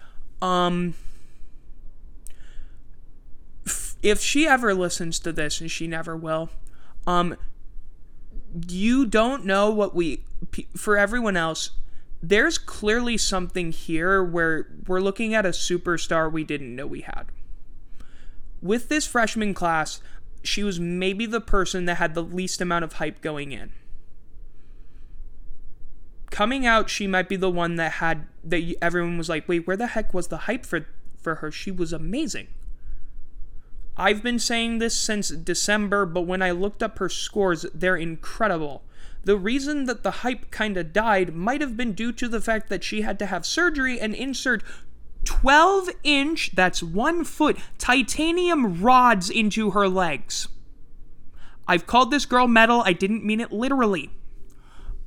Um, 0.43 0.93
if 4.03 4.21
she 4.21 4.47
ever 4.47 4.75
listens 4.75 5.19
to 5.21 5.33
this, 5.33 5.63
and 5.63 5.71
she 5.71 5.87
never 5.87 6.15
will, 6.15 6.51
um, 7.07 7.39
you 8.69 9.07
don't 9.07 9.47
know 9.47 9.71
what 9.71 9.95
we 9.95 10.25
for 10.77 10.97
everyone 10.97 11.37
else 11.37 11.71
there's 12.23 12.59
clearly 12.59 13.17
something 13.17 13.73
here 13.73 14.23
where 14.23 14.67
we're 14.87 15.01
looking 15.01 15.35
at 15.35 15.47
a 15.47 15.51
superstar 15.51 16.31
we 16.31 16.45
didn't 16.45 16.77
know 16.77 16.87
we 16.87 17.01
had. 17.01 17.25
With 18.61 18.89
this 18.89 19.07
freshman 19.07 19.55
class 19.55 20.01
she 20.43 20.63
was 20.63 20.81
maybe 20.81 21.27
the 21.27 21.41
person 21.41 21.85
that 21.85 21.97
had 21.97 22.15
the 22.15 22.23
least 22.23 22.61
amount 22.61 22.85
of 22.85 22.95
hype 22.95 23.21
going 23.21 23.53
in. 23.53 23.73
Coming 26.31 26.67
out 26.67 26.91
she 26.91 27.07
might 27.07 27.29
be 27.29 27.37
the 27.37 27.51
one 27.51 27.77
that 27.77 27.93
had 27.93 28.27
that 28.45 28.75
everyone 28.83 29.17
was 29.17 29.29
like 29.29 29.49
wait 29.49 29.67
where 29.67 29.77
the 29.77 29.89
heck 29.89 30.13
was 30.13 30.29
the 30.29 30.39
hype 30.39 30.67
for 30.67 30.87
for 31.21 31.37
her? 31.37 31.51
She 31.51 31.71
was 31.71 31.93
amazing. 31.93 32.49
I've 33.97 34.23
been 34.23 34.39
saying 34.39 34.79
this 34.79 34.99
since 34.99 35.29
December, 35.29 36.07
but 36.07 36.23
when 36.23 36.41
I 36.41 36.53
looked 36.53 36.83
up 36.83 36.99
her 36.99 37.11
scores, 37.11 37.67
they're 37.75 37.97
incredible. 37.97 38.83
The 39.25 39.37
reason 39.37 39.85
that 39.85 40.03
the 40.03 40.11
hype 40.11 40.51
kinda 40.51 40.83
died 40.85 41.35
might 41.35 41.61
have 41.61 41.77
been 41.77 41.93
due 41.93 42.13
to 42.13 42.29
the 42.29 42.41
fact 42.41 42.69
that 42.69 42.85
she 42.85 43.03
had 43.03 43.19
to 43.19 43.27
have 43.27 43.45
surgery 43.45 44.01
and 44.01 44.15
insert 44.15 44.63
12 45.25 45.91
inch, 46.03 46.53
that's 46.55 46.83
one 46.83 47.25
foot, 47.25 47.59
titanium 47.79 48.81
rods 48.81 49.29
into 49.29 49.73
her 49.73 49.89
legs. 49.89 50.49
I've 51.69 51.87
called 51.87 52.11
this 52.11 52.27
girl 52.27 52.49
metal, 52.49 52.83
I 52.85 52.93
didn't 52.93 53.25
mean 53.25 53.41
it 53.41 53.53
literally. 53.53 54.11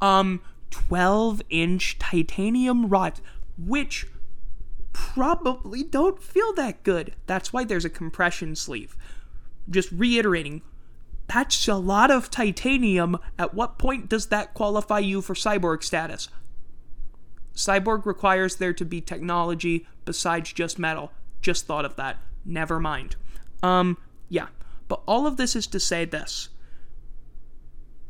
Um, 0.02 0.42
12 0.70 1.42
inch 1.50 1.98
titanium 2.00 2.88
rods, 2.88 3.22
which 3.58 4.08
probably 4.94 5.84
don't 5.84 6.22
feel 6.22 6.54
that 6.54 6.84
good. 6.84 7.16
That's 7.26 7.52
why 7.52 7.64
there's 7.64 7.86
a 7.86 7.90
compression 7.90 8.56
sleeve. 8.56 8.96
Just 9.70 9.92
reiterating, 9.92 10.62
that's 11.28 11.68
a 11.68 11.76
lot 11.76 12.12
of 12.12 12.30
titanium. 12.30 13.18
At 13.40 13.54
what 13.54 13.78
point 13.78 14.10
does 14.10 14.28
that 14.28 14.54
qualify 14.54 15.00
you 15.00 15.22
for 15.22 15.34
cyborg 15.34 15.84
status? 15.84 16.28
Cyborg 17.56 18.06
requires 18.06 18.56
there 18.56 18.74
to 18.74 18.86
be 18.86 19.00
technology 19.02 19.88
besides 20.06 20.54
just 20.54 20.80
metal. 20.80 21.12
Just 21.42 21.66
thought 21.66 21.86
of 21.86 21.96
that. 21.96 22.18
Never 22.46 22.80
mind. 22.80 23.16
Um, 23.62 23.98
yeah. 24.30 24.48
But 24.88 25.02
all 25.08 25.28
of 25.28 25.38
this 25.38 25.56
is 25.56 25.68
to 25.68 25.80
say 25.80 26.06
this. 26.06 26.50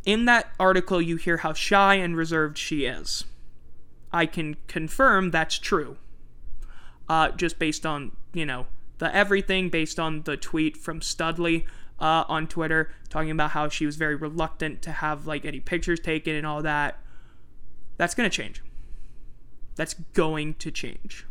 In 0.06 0.26
that 0.26 0.52
article, 0.60 1.02
you 1.02 1.18
hear 1.18 1.38
how 1.38 1.54
shy 1.54 1.96
and 1.96 2.16
reserved 2.16 2.58
she 2.58 2.86
is. 2.86 3.26
I 4.12 4.26
can 4.26 4.58
confirm 4.68 5.32
that's 5.32 5.58
true 5.58 5.98
uh, 7.10 7.30
just 7.32 7.60
based 7.60 7.86
on, 7.86 8.12
you 8.34 8.46
know, 8.46 8.68
the 9.00 9.14
everything, 9.16 9.70
based 9.70 10.00
on 10.00 10.24
the 10.24 10.38
tweet 10.38 10.78
from 10.78 11.02
Studley 11.02 11.66
uh, 12.00 12.26
on 12.28 12.48
Twitter 12.48 12.92
talking 13.10 13.32
about 13.32 13.52
how 13.52 13.70
she 13.70 13.86
was 13.86 13.96
very 13.96 14.16
reluctant 14.16 14.82
to 14.82 14.92
have 14.92 15.28
like 15.28 15.46
any 15.46 15.60
pictures 15.60 16.00
taken 16.00 16.36
and 16.36 16.46
all 16.46 16.62
that. 16.62 17.00
That's 17.98 18.16
going 18.16 18.30
to 18.30 18.36
change. 18.36 18.64
That's 19.76 19.94
going 19.94 20.56
to 20.56 20.72
change. 20.72 21.26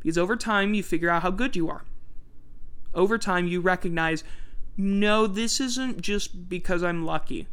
Because 0.00 0.18
over 0.18 0.36
time, 0.36 0.74
you 0.74 0.82
figure 0.82 1.10
out 1.10 1.22
how 1.22 1.30
good 1.30 1.54
you 1.56 1.68
are. 1.68 1.84
Over 2.94 3.18
time, 3.18 3.46
you 3.46 3.60
recognize 3.60 4.24
no, 4.76 5.26
this 5.26 5.60
isn't 5.60 6.00
just 6.00 6.48
because 6.48 6.82
I'm 6.82 7.04
lucky. 7.04 7.46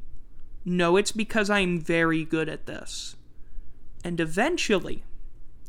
No, 0.64 0.96
it's 0.96 1.12
because 1.12 1.50
I'm 1.50 1.80
very 1.80 2.24
good 2.24 2.48
at 2.48 2.66
this. 2.66 3.16
And 4.04 4.20
eventually, 4.20 5.04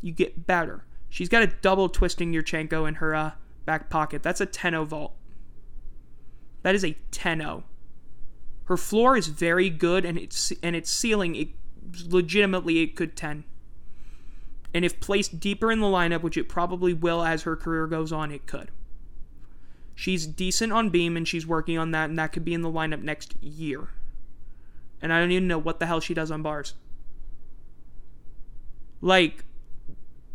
you 0.00 0.12
get 0.12 0.46
better. 0.46 0.84
She's 1.08 1.28
got 1.28 1.42
a 1.42 1.48
double 1.48 1.88
twisting 1.88 2.32
Yurchenko 2.32 2.86
in 2.86 2.94
her 2.96 3.14
uh, 3.14 3.32
back 3.64 3.90
pocket. 3.90 4.22
That's 4.22 4.40
a 4.40 4.46
10 4.46 4.84
vault. 4.84 5.14
That 6.62 6.74
is 6.74 6.84
a 6.84 6.96
10-0. 7.12 7.62
Her 8.64 8.76
floor 8.76 9.16
is 9.16 9.28
very 9.28 9.70
good, 9.70 10.04
and 10.04 10.18
its 10.18 10.52
and 10.62 10.76
its 10.76 10.90
ceiling, 10.90 11.34
it 11.34 11.48
legitimately 12.06 12.80
it 12.80 12.96
could 12.96 13.16
10. 13.16 13.44
And 14.74 14.84
if 14.84 15.00
placed 15.00 15.40
deeper 15.40 15.72
in 15.72 15.80
the 15.80 15.86
lineup, 15.86 16.22
which 16.22 16.36
it 16.36 16.48
probably 16.48 16.92
will 16.92 17.22
as 17.22 17.42
her 17.42 17.56
career 17.56 17.86
goes 17.86 18.12
on, 18.12 18.30
it 18.30 18.46
could. 18.46 18.70
She's 19.94 20.26
decent 20.26 20.72
on 20.72 20.90
beam, 20.90 21.16
and 21.16 21.26
she's 21.26 21.46
working 21.46 21.78
on 21.78 21.92
that, 21.92 22.10
and 22.10 22.18
that 22.18 22.32
could 22.32 22.44
be 22.44 22.54
in 22.54 22.62
the 22.62 22.70
lineup 22.70 23.02
next 23.02 23.34
year. 23.42 23.88
And 25.00 25.12
I 25.12 25.20
don't 25.20 25.32
even 25.32 25.48
know 25.48 25.58
what 25.58 25.80
the 25.80 25.86
hell 25.86 26.00
she 26.00 26.14
does 26.14 26.30
on 26.30 26.42
bars. 26.42 26.74
Like, 29.00 29.44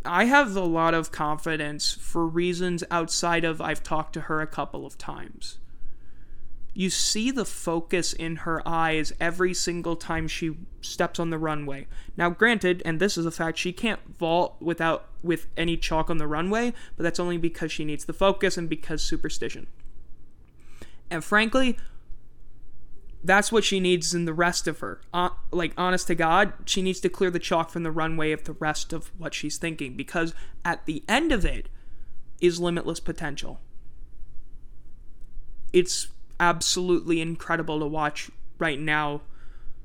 I 0.03 0.25
have 0.25 0.55
a 0.55 0.61
lot 0.61 0.93
of 0.93 1.11
confidence 1.11 1.93
for 1.93 2.25
reasons 2.25 2.83
outside 2.89 3.45
of 3.45 3.61
I've 3.61 3.83
talked 3.83 4.13
to 4.13 4.21
her 4.21 4.41
a 4.41 4.47
couple 4.47 4.85
of 4.85 4.97
times. 4.97 5.59
You 6.73 6.89
see 6.89 7.29
the 7.29 7.45
focus 7.45 8.13
in 8.13 8.37
her 8.37 8.67
eyes 8.67 9.13
every 9.19 9.53
single 9.53 9.95
time 9.95 10.27
she 10.27 10.57
steps 10.81 11.19
on 11.19 11.29
the 11.29 11.37
runway. 11.37 11.87
Now, 12.17 12.31
granted, 12.31 12.81
and 12.83 12.99
this 12.99 13.17
is 13.17 13.25
a 13.25 13.31
fact, 13.31 13.59
she 13.59 13.71
can't 13.71 13.99
vault 14.17 14.55
without 14.59 15.09
with 15.21 15.47
any 15.55 15.77
chalk 15.77 16.09
on 16.09 16.17
the 16.17 16.27
runway, 16.27 16.73
but 16.97 17.03
that's 17.03 17.19
only 17.19 17.37
because 17.37 17.71
she 17.71 17.85
needs 17.85 18.05
the 18.05 18.13
focus 18.13 18.57
and 18.57 18.67
because 18.67 19.03
superstition. 19.03 19.67
And 21.11 21.23
frankly, 21.23 21.77
that's 23.23 23.51
what 23.51 23.63
she 23.63 23.79
needs 23.79 24.15
in 24.15 24.25
the 24.25 24.33
rest 24.33 24.67
of 24.67 24.79
her. 24.79 24.99
Uh, 25.13 25.29
like, 25.51 25.73
honest 25.77 26.07
to 26.07 26.15
God, 26.15 26.53
she 26.65 26.81
needs 26.81 26.99
to 27.01 27.09
clear 27.09 27.29
the 27.29 27.39
chalk 27.39 27.69
from 27.69 27.83
the 27.83 27.91
runway 27.91 28.31
of 28.31 28.45
the 28.45 28.53
rest 28.53 28.91
of 28.91 29.11
what 29.19 29.35
she's 29.35 29.57
thinking 29.57 29.95
because 29.95 30.33
at 30.65 30.85
the 30.85 31.03
end 31.07 31.31
of 31.31 31.45
it 31.45 31.69
is 32.41 32.59
limitless 32.59 32.99
potential. 32.99 33.61
It's 35.71 36.07
absolutely 36.39 37.21
incredible 37.21 37.79
to 37.79 37.87
watch 37.87 38.29
right 38.59 38.79
now. 38.79 39.21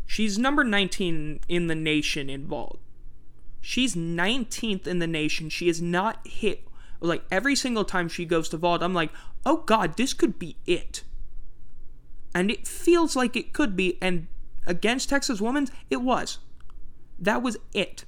She's 0.07 0.39
number 0.39 0.65
19 0.65 1.41
in 1.49 1.67
the 1.67 1.75
nation 1.75 2.31
in 2.31 2.47
vault. 2.47 2.81
She's 3.61 3.95
19th 3.95 4.87
in 4.87 4.99
the 4.99 5.07
nation. 5.07 5.51
She 5.51 5.67
has 5.67 5.83
not 5.83 6.27
hit, 6.27 6.67
like, 7.01 7.25
every 7.31 7.55
single 7.55 7.85
time 7.85 8.09
she 8.09 8.25
goes 8.25 8.49
to 8.51 8.57
vault, 8.57 8.83
I'm 8.83 8.95
like, 8.95 9.11
oh 9.45 9.59
God, 9.59 9.97
this 9.97 10.15
could 10.15 10.39
be 10.39 10.57
it 10.67 11.03
and 12.35 12.51
it 12.51 12.67
feels 12.67 13.17
like 13.17 13.37
it 13.37 13.53
could 13.53 13.77
be. 13.77 13.99
And 14.01 14.29
against 14.67 15.09
Texas 15.09 15.41
Women's, 15.41 15.71
it 15.91 15.99
was. 15.99 16.39
That 17.19 17.43
was 17.43 17.57
it. 17.73 18.05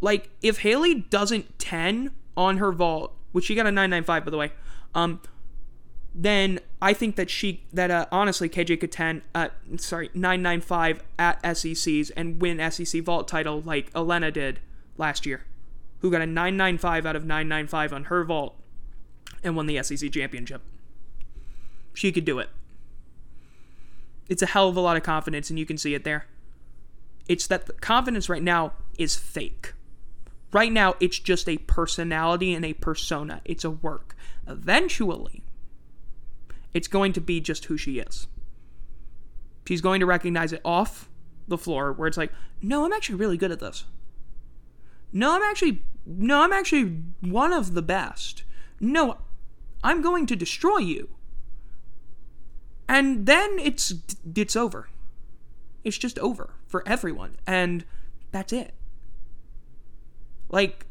Like 0.00 0.30
if 0.42 0.60
Haley 0.60 0.94
doesn't 0.94 1.58
10 1.58 2.12
on 2.36 2.56
her 2.56 2.72
vault, 2.72 3.14
which 3.32 3.44
she 3.44 3.54
got 3.54 3.66
a 3.66 3.70
995 3.70 4.24
by 4.24 4.30
the 4.30 4.36
way, 4.36 4.52
um, 4.94 5.20
then 6.14 6.60
I 6.82 6.92
think 6.92 7.16
that 7.16 7.30
she 7.30 7.62
that 7.72 7.90
uh, 7.90 8.06
honestly 8.10 8.48
KJ 8.48 8.80
could 8.80 8.90
10 8.90 9.22
uh 9.34 9.48
sorry 9.76 10.10
995 10.14 11.02
at 11.18 11.40
SECs 11.42 12.10
and 12.16 12.40
win 12.40 12.70
SEC 12.70 13.02
vault 13.02 13.28
title 13.28 13.60
like 13.60 13.92
Alyona 13.92 14.32
did 14.32 14.60
last 14.96 15.24
year, 15.24 15.44
who 16.00 16.10
got 16.10 16.22
a 16.22 16.26
995 16.26 17.06
out 17.06 17.16
of 17.16 17.24
995 17.24 17.92
on 17.92 18.04
her 18.04 18.24
vault 18.24 18.56
and 19.42 19.56
won 19.56 19.66
the 19.66 19.82
SEC 19.82 20.10
championship. 20.10 20.62
She 21.94 22.12
could 22.12 22.24
do 22.24 22.38
it. 22.38 22.50
It's 24.28 24.42
a 24.42 24.46
hell 24.46 24.68
of 24.68 24.76
a 24.76 24.80
lot 24.80 24.96
of 24.96 25.02
confidence, 25.02 25.50
and 25.50 25.58
you 25.58 25.66
can 25.66 25.76
see 25.76 25.94
it 25.94 26.04
there. 26.04 26.26
It's 27.28 27.46
that 27.48 27.66
the 27.66 27.72
confidence 27.72 28.28
right 28.28 28.42
now 28.42 28.74
is 28.96 29.16
fake. 29.16 29.74
Right 30.52 30.72
now, 30.72 30.94
it's 31.00 31.18
just 31.18 31.48
a 31.48 31.58
personality 31.58 32.54
and 32.54 32.64
a 32.64 32.72
persona. 32.74 33.40
It's 33.44 33.64
a 33.64 33.70
work. 33.70 34.16
Eventually, 34.46 35.42
it's 36.74 36.88
going 36.88 37.12
to 37.14 37.20
be 37.20 37.40
just 37.40 37.66
who 37.66 37.76
she 37.76 37.98
is. 37.98 38.26
She's 39.66 39.80
going 39.80 40.00
to 40.00 40.06
recognize 40.06 40.52
it 40.52 40.60
off 40.64 41.08
the 41.46 41.58
floor 41.58 41.92
where 41.92 42.08
it's 42.08 42.16
like, 42.16 42.32
no, 42.60 42.84
I'm 42.84 42.92
actually 42.92 43.16
really 43.16 43.36
good 43.36 43.52
at 43.52 43.60
this. 43.60 43.84
No, 45.12 45.34
I'm 45.34 45.42
actually 45.42 45.82
no, 46.06 46.42
I'm 46.42 46.52
actually 46.52 47.02
one 47.20 47.52
of 47.52 47.74
the 47.74 47.82
best. 47.82 48.44
No, 48.80 49.18
I'm 49.84 50.02
going 50.02 50.26
to 50.26 50.36
destroy 50.36 50.78
you 50.78 51.08
and 52.90 53.24
then 53.24 53.60
it's 53.60 53.94
it's 54.34 54.56
over. 54.56 54.88
It's 55.84 55.96
just 55.96 56.18
over 56.18 56.54
for 56.66 56.82
everyone, 56.86 57.36
and 57.46 57.84
that's 58.32 58.52
it. 58.52 58.74
Like, 60.48 60.86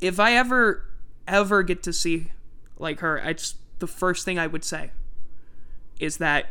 if 0.00 0.18
I 0.18 0.32
ever 0.32 0.82
ever 1.28 1.62
get 1.62 1.82
to 1.82 1.92
see 1.92 2.32
like 2.78 3.00
her, 3.00 3.18
it's 3.18 3.56
the 3.78 3.86
first 3.86 4.24
thing 4.24 4.38
I 4.38 4.46
would 4.46 4.64
say 4.64 4.90
is 5.98 6.18
that 6.18 6.46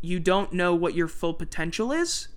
you 0.00 0.18
don't 0.18 0.52
know 0.52 0.74
what 0.74 0.94
your 0.94 1.08
full 1.08 1.34
potential 1.34 1.92
is. 1.92 2.28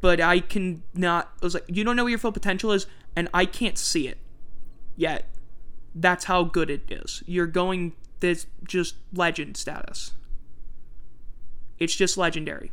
But 0.00 0.20
I 0.20 0.40
can 0.40 0.82
not 0.92 1.30
I 1.40 1.46
was 1.46 1.54
like 1.54 1.64
you 1.68 1.84
don't 1.84 1.96
know 1.96 2.04
what 2.04 2.10
your 2.10 2.18
full 2.18 2.32
potential 2.32 2.72
is 2.72 2.86
and 3.16 3.28
I 3.32 3.46
can't 3.46 3.78
see 3.78 4.08
it 4.08 4.18
yet. 4.96 5.26
That's 5.94 6.24
how 6.24 6.44
good 6.44 6.70
it 6.70 6.90
is. 6.90 7.22
You're 7.26 7.46
going 7.46 7.94
this 8.20 8.46
just 8.66 8.96
legend 9.12 9.56
status. 9.56 10.12
It's 11.78 11.94
just 11.94 12.16
legendary. 12.16 12.72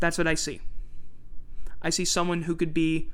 That's 0.00 0.18
what 0.18 0.26
I 0.26 0.34
see. 0.34 0.60
I 1.80 1.90
see 1.90 2.04
someone 2.04 2.42
who 2.42 2.54
could 2.54 2.74
be 2.74 3.10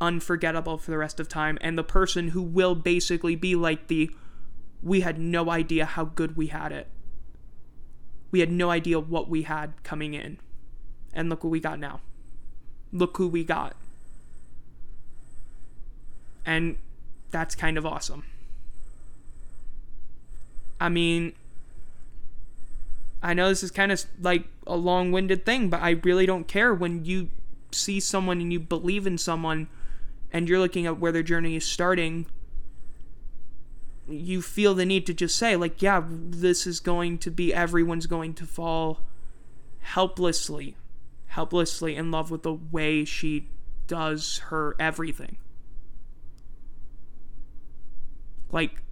unforgettable 0.00 0.78
for 0.78 0.90
the 0.90 0.98
rest 0.98 1.20
of 1.20 1.28
time 1.28 1.58
and 1.60 1.76
the 1.76 1.84
person 1.84 2.28
who 2.28 2.42
will 2.42 2.74
basically 2.74 3.36
be 3.36 3.54
like 3.54 3.88
the 3.88 4.10
we 4.82 5.00
had 5.00 5.18
no 5.18 5.50
idea 5.50 5.84
how 5.84 6.04
good 6.04 6.36
we 6.36 6.46
had 6.46 6.72
it. 6.72 6.86
We 8.30 8.40
had 8.40 8.50
no 8.50 8.70
idea 8.70 8.98
what 8.98 9.28
we 9.28 9.42
had 9.42 9.74
coming 9.82 10.14
in. 10.14 10.38
And 11.12 11.28
look 11.28 11.44
what 11.44 11.50
we 11.50 11.60
got 11.60 11.78
now. 11.78 12.00
Look 12.92 13.16
who 13.16 13.28
we 13.28 13.44
got. 13.44 13.76
And 16.46 16.76
that's 17.30 17.54
kind 17.54 17.76
of 17.76 17.84
awesome. 17.84 18.24
I 20.80 20.88
mean, 20.88 21.34
I 23.22 23.34
know 23.34 23.48
this 23.48 23.62
is 23.62 23.70
kind 23.70 23.92
of 23.92 24.02
like 24.20 24.44
a 24.66 24.76
long 24.76 25.12
winded 25.12 25.44
thing, 25.44 25.68
but 25.68 25.82
I 25.82 25.90
really 25.90 26.24
don't 26.24 26.48
care 26.48 26.72
when 26.72 27.04
you 27.04 27.28
see 27.70 28.00
someone 28.00 28.40
and 28.40 28.52
you 28.52 28.58
believe 28.58 29.06
in 29.06 29.18
someone 29.18 29.68
and 30.32 30.48
you're 30.48 30.58
looking 30.58 30.86
at 30.86 30.98
where 30.98 31.12
their 31.12 31.22
journey 31.22 31.56
is 31.56 31.64
starting. 31.64 32.26
You 34.08 34.42
feel 34.42 34.74
the 34.74 34.86
need 34.86 35.06
to 35.06 35.14
just 35.14 35.36
say, 35.36 35.56
like, 35.56 35.82
yeah, 35.82 36.02
this 36.08 36.66
is 36.66 36.80
going 36.80 37.18
to 37.18 37.30
be, 37.30 37.54
everyone's 37.54 38.06
going 38.06 38.34
to 38.34 38.46
fall 38.46 39.00
helplessly, 39.80 40.76
helplessly 41.28 41.96
in 41.96 42.10
love 42.10 42.30
with 42.30 42.42
the 42.42 42.54
way 42.54 43.04
she 43.04 43.48
does 43.86 44.38
her 44.48 44.74
everything. 44.78 45.36
Like, 48.50 48.82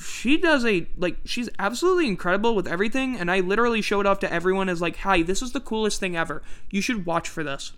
she 0.00 0.36
does 0.36 0.64
a 0.64 0.86
like 0.96 1.18
she's 1.24 1.48
absolutely 1.58 2.08
incredible 2.08 2.54
with 2.54 2.66
everything 2.66 3.16
and 3.16 3.30
i 3.30 3.40
literally 3.40 3.82
show 3.82 4.00
it 4.00 4.06
off 4.06 4.18
to 4.18 4.32
everyone 4.32 4.68
as 4.68 4.80
like 4.80 4.96
hi 4.98 5.22
this 5.22 5.42
is 5.42 5.52
the 5.52 5.60
coolest 5.60 6.00
thing 6.00 6.16
ever 6.16 6.42
you 6.70 6.80
should 6.80 7.04
watch 7.04 7.28
for 7.28 7.44
this 7.44 7.72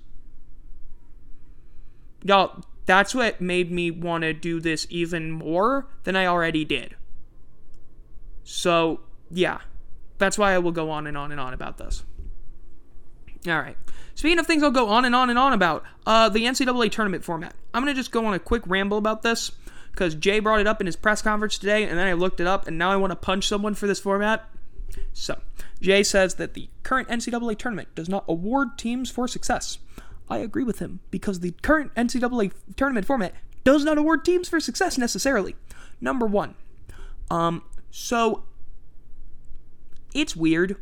y'all 2.25 2.65
that's 2.85 3.15
what 3.15 3.41
made 3.41 3.71
me 3.71 3.91
want 3.91 4.23
to 4.23 4.33
do 4.33 4.61
this 4.61 4.87
even 4.91 5.31
more 5.31 5.87
than 6.05 6.17
i 6.17 6.27
already 6.27 6.65
did. 6.65 6.97
So 8.45 9.01
yeah. 9.31 9.59
That's 10.19 10.39
why 10.39 10.53
i 10.53 10.59
will 10.59 10.73
go 10.73 10.91
on 10.91 11.07
and 11.07 11.17
on 11.17 11.33
and 11.33 11.41
on 11.41 11.55
about 11.55 11.79
this. 11.79 12.05
All 13.47 13.61
right 13.61 13.77
speaking 14.15 14.39
of 14.39 14.47
things 14.47 14.63
i'll 14.63 14.71
go 14.71 14.89
on 14.89 15.07
and 15.07 15.15
on 15.15 15.31
and 15.31 15.39
on 15.39 15.55
about 15.55 15.83
uh 16.07 16.29
the 16.29 16.45
ncaa 16.45 16.91
tournament 16.91 17.25
format. 17.25 17.55
I'm 17.73 17.83
gonna 17.83 17.95
just 17.95 18.13
go 18.13 18.27
on 18.27 18.35
a 18.35 18.39
quick 18.39 18.63
ramble 18.67 18.99
about 18.99 19.23
this 19.23 19.53
because 19.93 20.15
Jay 20.15 20.41
brought 20.41 20.61
it 20.61 20.67
up 20.67 20.81
in 20.81 20.87
his 20.87 20.97
press 20.97 21.23
conference 21.23 21.59
today, 21.59 21.85
and 21.85 21.99
then 21.99 22.07
I 22.07 22.15
looked 22.15 22.41
it 22.41 22.47
up, 22.47 22.67
and 22.67 22.79
now 22.79 22.91
I 22.91 22.97
want 22.97 23.13
to 23.13 23.17
punch 23.17 23.47
someone 23.47 23.75
for 23.75 23.87
this 23.87 24.01
format. 24.01 24.49
So, 25.13 25.41
Jay 25.81 26.03
says 26.03 26.35
that 26.37 26.55
the 26.55 26.69
current 26.83 27.09
NCAA 27.09 27.59
tournament 27.59 27.95
does 27.95 28.09
not 28.09 28.25
award 28.27 28.79
teams 28.79 29.11
for 29.11 29.29
success. 29.29 29.79
I 30.29 30.39
agree 30.39 30.65
with 30.65 30.79
him 30.79 31.01
because 31.11 31.41
the 31.41 31.53
current 31.63 31.95
NCAA 31.95 32.53
tournament 32.77 33.07
format 33.07 33.35
does 33.65 33.85
not 33.85 33.99
award 33.99 34.25
teams 34.25 34.49
for 34.49 34.61
success 34.61 34.99
necessarily. 34.99 35.55
Number 36.01 36.27
one, 36.27 36.55
um, 37.31 37.63
so 37.91 38.45
it's 40.15 40.35
weird. 40.35 40.77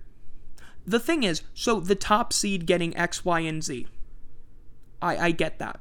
The 0.87 1.01
thing 1.01 1.23
is, 1.23 1.43
so 1.55 1.81
the 1.81 1.95
top 1.95 2.33
seed 2.33 2.67
getting 2.67 2.97
X, 2.97 3.25
Y, 3.25 3.41
and 3.41 3.63
Z. 3.63 3.87
I, 5.03 5.17
I 5.17 5.31
get 5.31 5.59
that. 5.59 5.81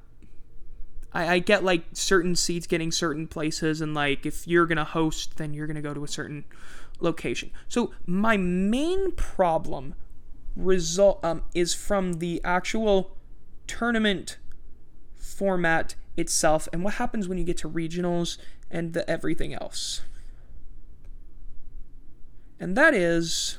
I, 1.12 1.36
I 1.36 1.39
get 1.39 1.64
like 1.64 1.86
certain 1.93 2.36
seeds 2.36 2.68
getting 2.68 2.91
certain 2.91 3.28
places, 3.28 3.82
and 3.82 3.93
like 3.93 4.26
if 4.26 4.47
you're 4.47 4.66
gonna 4.66 4.84
host, 4.84 5.38
then 5.38 5.53
you're 5.53 5.68
gonna 5.68 5.82
go 5.82 5.93
to 5.93 6.03
a 6.03 6.07
certain 6.07 6.45
location. 6.99 7.51
So 7.68 7.91
my 8.05 8.38
main 8.38 9.12
problem 9.14 9.95
result 10.55 11.24
um, 11.24 11.43
is 11.53 11.74
from 11.74 12.14
the 12.14 12.41
actual 12.43 13.16
tournament 13.70 14.38
format 15.15 15.95
itself 16.17 16.67
and 16.74 16.84
what 16.84 16.95
happens 16.95 17.28
when 17.28 17.38
you 17.38 17.43
get 17.43 17.57
to 17.57 17.70
regionals 17.70 18.38
and 18.70 18.93
the 18.93 19.09
everything 19.09 19.53
else. 19.53 20.01
And 22.59 22.76
that 22.76 22.93
is 22.93 23.57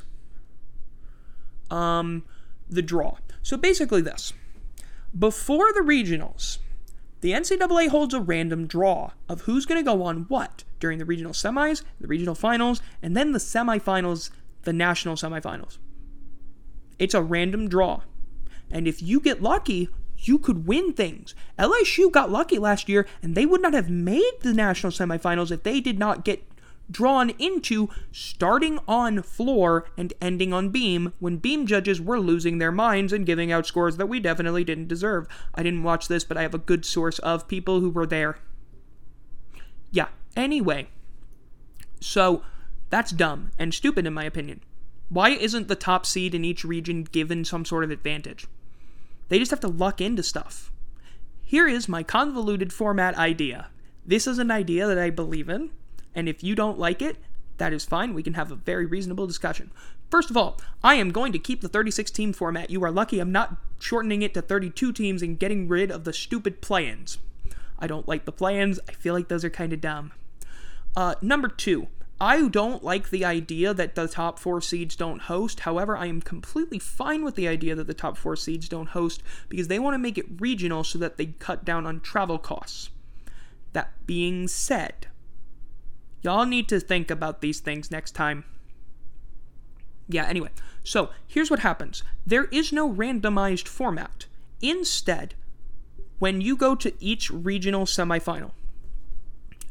um, 1.70 2.24
the 2.68 2.82
draw. 2.82 3.16
So 3.42 3.56
basically 3.56 4.02
this. 4.02 4.34
Before 5.18 5.72
the 5.72 5.80
regionals, 5.80 6.58
the 7.20 7.32
NCAA 7.32 7.88
holds 7.88 8.12
a 8.12 8.20
random 8.20 8.66
draw 8.66 9.12
of 9.28 9.42
who's 9.42 9.64
going 9.64 9.80
to 9.80 9.84
go 9.84 10.02
on 10.02 10.24
what 10.28 10.64
during 10.80 10.98
the 10.98 11.04
regional 11.04 11.32
semis, 11.32 11.82
the 12.00 12.06
regional 12.06 12.34
finals, 12.34 12.82
and 13.02 13.16
then 13.16 13.32
the 13.32 13.38
semifinals, 13.38 14.30
the 14.62 14.72
national 14.72 15.16
semifinals. 15.16 15.78
It's 16.98 17.14
a 17.14 17.22
random 17.22 17.68
draw. 17.68 18.02
And 18.70 18.86
if 18.86 19.02
you 19.02 19.20
get 19.20 19.42
lucky, 19.42 19.88
you 20.22 20.38
could 20.38 20.66
win 20.66 20.92
things. 20.92 21.34
LSU 21.58 22.10
got 22.10 22.30
lucky 22.30 22.58
last 22.58 22.88
year, 22.88 23.06
and 23.22 23.34
they 23.34 23.46
would 23.46 23.62
not 23.62 23.74
have 23.74 23.90
made 23.90 24.32
the 24.40 24.52
national 24.52 24.92
semifinals 24.92 25.50
if 25.50 25.62
they 25.62 25.80
did 25.80 25.98
not 25.98 26.24
get 26.24 26.44
drawn 26.90 27.30
into 27.38 27.88
starting 28.10 28.78
on 28.88 29.22
floor 29.22 29.86
and 29.96 30.12
ending 30.20 30.52
on 30.52 30.70
beam 30.70 31.12
when 31.20 31.36
beam 31.36 31.66
judges 31.66 32.00
were 32.00 32.18
losing 32.18 32.58
their 32.58 32.72
minds 32.72 33.12
and 33.12 33.26
giving 33.26 33.52
out 33.52 33.66
scores 33.66 33.96
that 33.96 34.08
we 34.08 34.18
definitely 34.18 34.64
didn't 34.64 34.88
deserve. 34.88 35.28
I 35.54 35.62
didn't 35.62 35.84
watch 35.84 36.08
this, 36.08 36.24
but 36.24 36.36
I 36.36 36.42
have 36.42 36.54
a 36.54 36.58
good 36.58 36.84
source 36.84 37.18
of 37.20 37.48
people 37.48 37.80
who 37.80 37.90
were 37.90 38.06
there. 38.06 38.38
Yeah, 39.92 40.08
anyway. 40.36 40.88
So, 42.00 42.42
that's 42.88 43.12
dumb 43.12 43.52
and 43.58 43.72
stupid 43.72 44.06
in 44.06 44.14
my 44.14 44.24
opinion. 44.24 44.62
Why 45.08 45.30
isn't 45.30 45.68
the 45.68 45.76
top 45.76 46.06
seed 46.06 46.34
in 46.34 46.44
each 46.44 46.64
region 46.64 47.04
given 47.04 47.44
some 47.44 47.64
sort 47.64 47.84
of 47.84 47.90
advantage? 47.90 48.46
They 49.30 49.38
just 49.38 49.50
have 49.52 49.60
to 49.60 49.68
luck 49.68 50.00
into 50.00 50.22
stuff. 50.22 50.70
Here 51.40 51.66
is 51.66 51.88
my 51.88 52.02
convoluted 52.02 52.72
format 52.72 53.16
idea. 53.16 53.68
This 54.04 54.26
is 54.26 54.38
an 54.38 54.50
idea 54.50 54.86
that 54.86 54.98
I 54.98 55.10
believe 55.10 55.48
in. 55.48 55.70
And 56.14 56.28
if 56.28 56.44
you 56.44 56.54
don't 56.54 56.78
like 56.78 57.00
it, 57.00 57.16
that 57.58 57.72
is 57.72 57.84
fine. 57.84 58.12
We 58.12 58.22
can 58.22 58.34
have 58.34 58.50
a 58.50 58.56
very 58.56 58.86
reasonable 58.86 59.26
discussion. 59.26 59.70
First 60.10 60.30
of 60.30 60.36
all, 60.36 60.60
I 60.82 60.96
am 60.96 61.12
going 61.12 61.32
to 61.32 61.38
keep 61.38 61.60
the 61.60 61.68
36 61.68 62.10
team 62.10 62.32
format. 62.32 62.70
You 62.70 62.82
are 62.82 62.90
lucky 62.90 63.20
I'm 63.20 63.30
not 63.30 63.56
shortening 63.78 64.22
it 64.22 64.34
to 64.34 64.42
32 64.42 64.92
teams 64.92 65.22
and 65.22 65.38
getting 65.38 65.68
rid 65.68 65.90
of 65.90 66.04
the 66.04 66.12
stupid 66.12 66.60
play 66.60 66.88
ins. 66.88 67.18
I 67.78 67.86
don't 67.86 68.08
like 68.08 68.24
the 68.24 68.32
play 68.32 68.60
ins. 68.60 68.80
I 68.88 68.92
feel 68.92 69.14
like 69.14 69.28
those 69.28 69.44
are 69.44 69.50
kind 69.50 69.72
of 69.72 69.80
dumb. 69.80 70.12
Uh, 70.96 71.14
number 71.22 71.46
two, 71.46 71.86
I 72.20 72.48
don't 72.48 72.84
like 72.84 73.08
the 73.08 73.24
idea 73.24 73.72
that 73.72 73.94
the 73.94 74.06
top 74.06 74.38
four 74.38 74.60
seeds 74.60 74.94
don't 74.94 75.22
host. 75.22 75.60
However, 75.60 75.96
I 75.96 76.06
am 76.06 76.20
completely 76.20 76.78
fine 76.78 77.24
with 77.24 77.34
the 77.34 77.48
idea 77.48 77.74
that 77.74 77.86
the 77.86 77.94
top 77.94 78.18
four 78.18 78.36
seeds 78.36 78.68
don't 78.68 78.90
host 78.90 79.22
because 79.48 79.68
they 79.68 79.78
want 79.78 79.94
to 79.94 79.98
make 79.98 80.18
it 80.18 80.26
regional 80.38 80.84
so 80.84 80.98
that 80.98 81.16
they 81.16 81.26
cut 81.26 81.64
down 81.64 81.86
on 81.86 82.00
travel 82.00 82.38
costs. 82.38 82.90
That 83.72 84.06
being 84.06 84.48
said, 84.48 85.06
Y'all 86.22 86.46
need 86.46 86.68
to 86.68 86.80
think 86.80 87.10
about 87.10 87.40
these 87.40 87.60
things 87.60 87.90
next 87.90 88.12
time. 88.12 88.44
Yeah, 90.08 90.26
anyway, 90.26 90.50
so 90.84 91.10
here's 91.26 91.50
what 91.50 91.60
happens 91.60 92.02
there 92.26 92.44
is 92.46 92.72
no 92.72 92.90
randomized 92.90 93.68
format. 93.68 94.26
Instead, 94.60 95.34
when 96.18 96.40
you 96.40 96.56
go 96.56 96.74
to 96.74 96.92
each 97.02 97.30
regional 97.30 97.86
semifinal, 97.86 98.50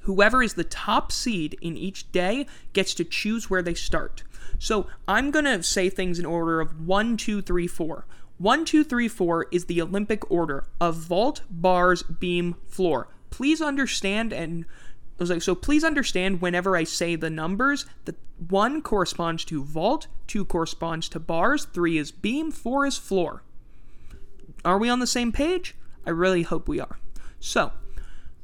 whoever 0.10 0.41
is 0.41 0.55
the 0.55 0.64
top 0.64 1.12
seed 1.12 1.55
in 1.62 1.78
each 1.78 2.12
day 2.12 2.47
gets 2.74 2.95
to 2.95 3.03
choose 3.03 3.47
where 3.47 3.62
they 3.62 3.76
start. 3.76 4.24
So 4.57 4.88
I'm 5.07 5.30
going 5.30 5.45
to 5.45 5.62
say 5.62 5.88
things 5.88 6.18
in 6.18 6.26
order 6.26 6.60
of 6.60 6.84
1, 6.84 7.16
2, 7.16 7.43
3, 7.43 7.68
4. 7.68 8.05
1, 8.39 8.66
2, 8.66 8.84
3, 8.84 9.07
4 9.07 9.47
is 9.51 9.66
the 9.66 9.80
Olympic 9.80 10.32
order 10.32 10.66
of 10.82 10.95
vault, 10.95 11.43
bars, 11.51 12.01
beam, 12.01 12.55
floor. 12.68 13.07
Please 13.30 13.62
understand 13.62 14.34
and 14.34 14.66
I 15.20 15.22
was 15.22 15.30
like, 15.30 15.43
so 15.43 15.53
please 15.53 15.84
understand 15.84 16.41
whenever 16.41 16.76
I 16.76 16.86
say 16.86 17.16
the 17.16 17.30
numbers 17.30 17.86
that 18.05 18.16
one 18.47 18.82
corresponds 18.82 19.45
to 19.45 19.64
vault, 19.64 20.07
two 20.26 20.43
corresponds 20.43 21.07
to 21.10 21.20
bars, 21.20 21.66
three 21.66 21.99
is 21.99 22.10
beam, 22.10 22.49
four 22.49 22.88
is 22.88 22.97
floor. 22.97 23.43
Are 24.66 24.80
we 24.80 24.89
on 24.89 25.01
the 25.01 25.05
same 25.05 25.32
page? 25.32 25.76
I 26.03 26.10
really 26.10 26.41
hope 26.41 26.68
we 26.68 26.80
are. 26.80 26.97
So, 27.39 27.74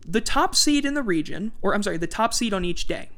the 0.07 0.21
top 0.21 0.55
seed 0.55 0.85
in 0.85 0.93
the 0.93 1.03
region, 1.03 1.51
or 1.61 1.73
I'm 1.73 1.83
sorry, 1.83 1.97
the 1.97 2.07
top 2.07 2.33
seed 2.33 2.53
on 2.53 2.63
each 2.65 2.87
day, 2.87 3.09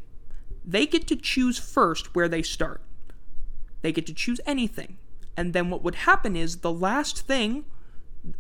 they 0.65 0.85
get 0.85 1.07
to 1.07 1.15
choose 1.15 1.59
first 1.59 2.15
where 2.15 2.29
they 2.29 2.41
start. 2.41 2.81
They 3.81 3.91
get 3.91 4.05
to 4.07 4.13
choose 4.13 4.41
anything. 4.45 4.97
And 5.35 5.53
then 5.53 5.69
what 5.69 5.83
would 5.83 5.95
happen 5.95 6.35
is 6.35 6.57
the 6.57 6.71
last 6.73 7.21
thing 7.27 7.65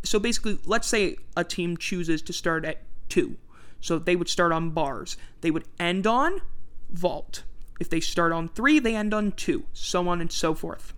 So 0.03 0.19
basically, 0.19 0.59
let's 0.65 0.87
say 0.87 1.17
a 1.35 1.43
team 1.43 1.77
chooses 1.77 2.21
to 2.23 2.33
start 2.33 2.65
at 2.65 2.83
two. 3.09 3.37
So 3.79 3.99
they 3.99 4.15
would 4.15 4.29
start 4.29 4.51
on 4.51 4.71
bars. 4.71 5.17
They 5.41 5.51
would 5.51 5.65
end 5.79 6.07
on 6.07 6.41
vault. 6.89 7.43
If 7.79 7.89
they 7.89 7.99
start 7.99 8.31
on 8.31 8.47
three, 8.49 8.79
they 8.79 8.95
end 8.95 9.13
on 9.13 9.31
two, 9.33 9.65
so 9.73 10.07
on 10.07 10.19
and 10.19 10.31
so 10.31 10.53
forth. 10.55 10.93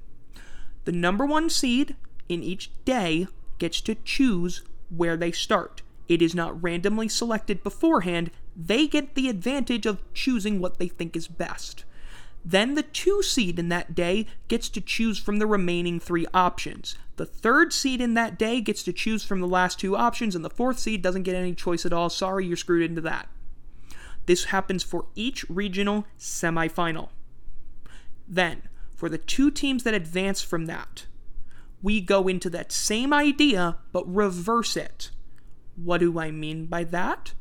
The 0.85 0.91
number 0.93 1.25
one 1.25 1.49
seed 1.49 1.95
in 2.29 2.41
each 2.41 2.71
day 2.85 3.27
gets 3.57 3.81
to 3.81 3.95
choose 3.95 4.63
where 4.89 5.17
they 5.17 5.31
start. 5.31 5.81
It 6.09 6.23
is 6.23 6.33
not 6.33 6.61
randomly 6.61 7.07
selected 7.07 7.63
beforehand, 7.63 8.31
they 8.55 8.87
get 8.87 9.13
the 9.13 9.29
advantage 9.29 9.85
of 9.85 10.01
choosing 10.13 10.59
what 10.59 10.79
they 10.79 10.87
think 10.87 11.15
is 11.15 11.27
best. 11.27 11.85
Then 12.43 12.73
the 12.73 12.83
two 12.83 13.21
seed 13.21 13.59
in 13.59 13.69
that 13.69 13.93
day 13.93 14.25
gets 14.47 14.69
to 14.69 14.81
choose 14.81 15.19
from 15.19 15.37
the 15.37 15.45
remaining 15.45 15.99
three 15.99 16.25
options. 16.33 16.97
The 17.17 17.25
third 17.25 17.73
seed 17.73 18.01
in 18.01 18.15
that 18.15 18.39
day 18.39 18.59
gets 18.59 18.81
to 18.83 18.93
choose 18.93 19.23
from 19.23 19.39
the 19.39 19.47
last 19.47 19.79
two 19.79 19.95
options, 19.95 20.35
and 20.35 20.43
the 20.43 20.49
fourth 20.49 20.79
seed 20.79 21.01
doesn't 21.01 21.23
get 21.23 21.35
any 21.35 21.53
choice 21.53 21.85
at 21.85 21.93
all. 21.93 22.09
Sorry, 22.09 22.45
you're 22.45 22.57
screwed 22.57 22.89
into 22.89 23.01
that. 23.01 23.29
This 24.25 24.45
happens 24.45 24.83
for 24.83 25.07
each 25.15 25.47
regional 25.49 26.05
semifinal. 26.17 27.09
Then, 28.27 28.63
for 28.95 29.09
the 29.09 29.17
two 29.17 29.51
teams 29.51 29.83
that 29.83 29.93
advance 29.93 30.41
from 30.41 30.65
that, 30.65 31.05
we 31.81 32.01
go 32.01 32.27
into 32.27 32.49
that 32.49 32.71
same 32.71 33.13
idea 33.13 33.77
but 33.91 34.11
reverse 34.13 34.75
it. 34.75 35.11
What 35.83 35.99
do 35.99 36.19
I 36.19 36.31
mean 36.31 36.65
by 36.65 36.83
that? 36.85 37.33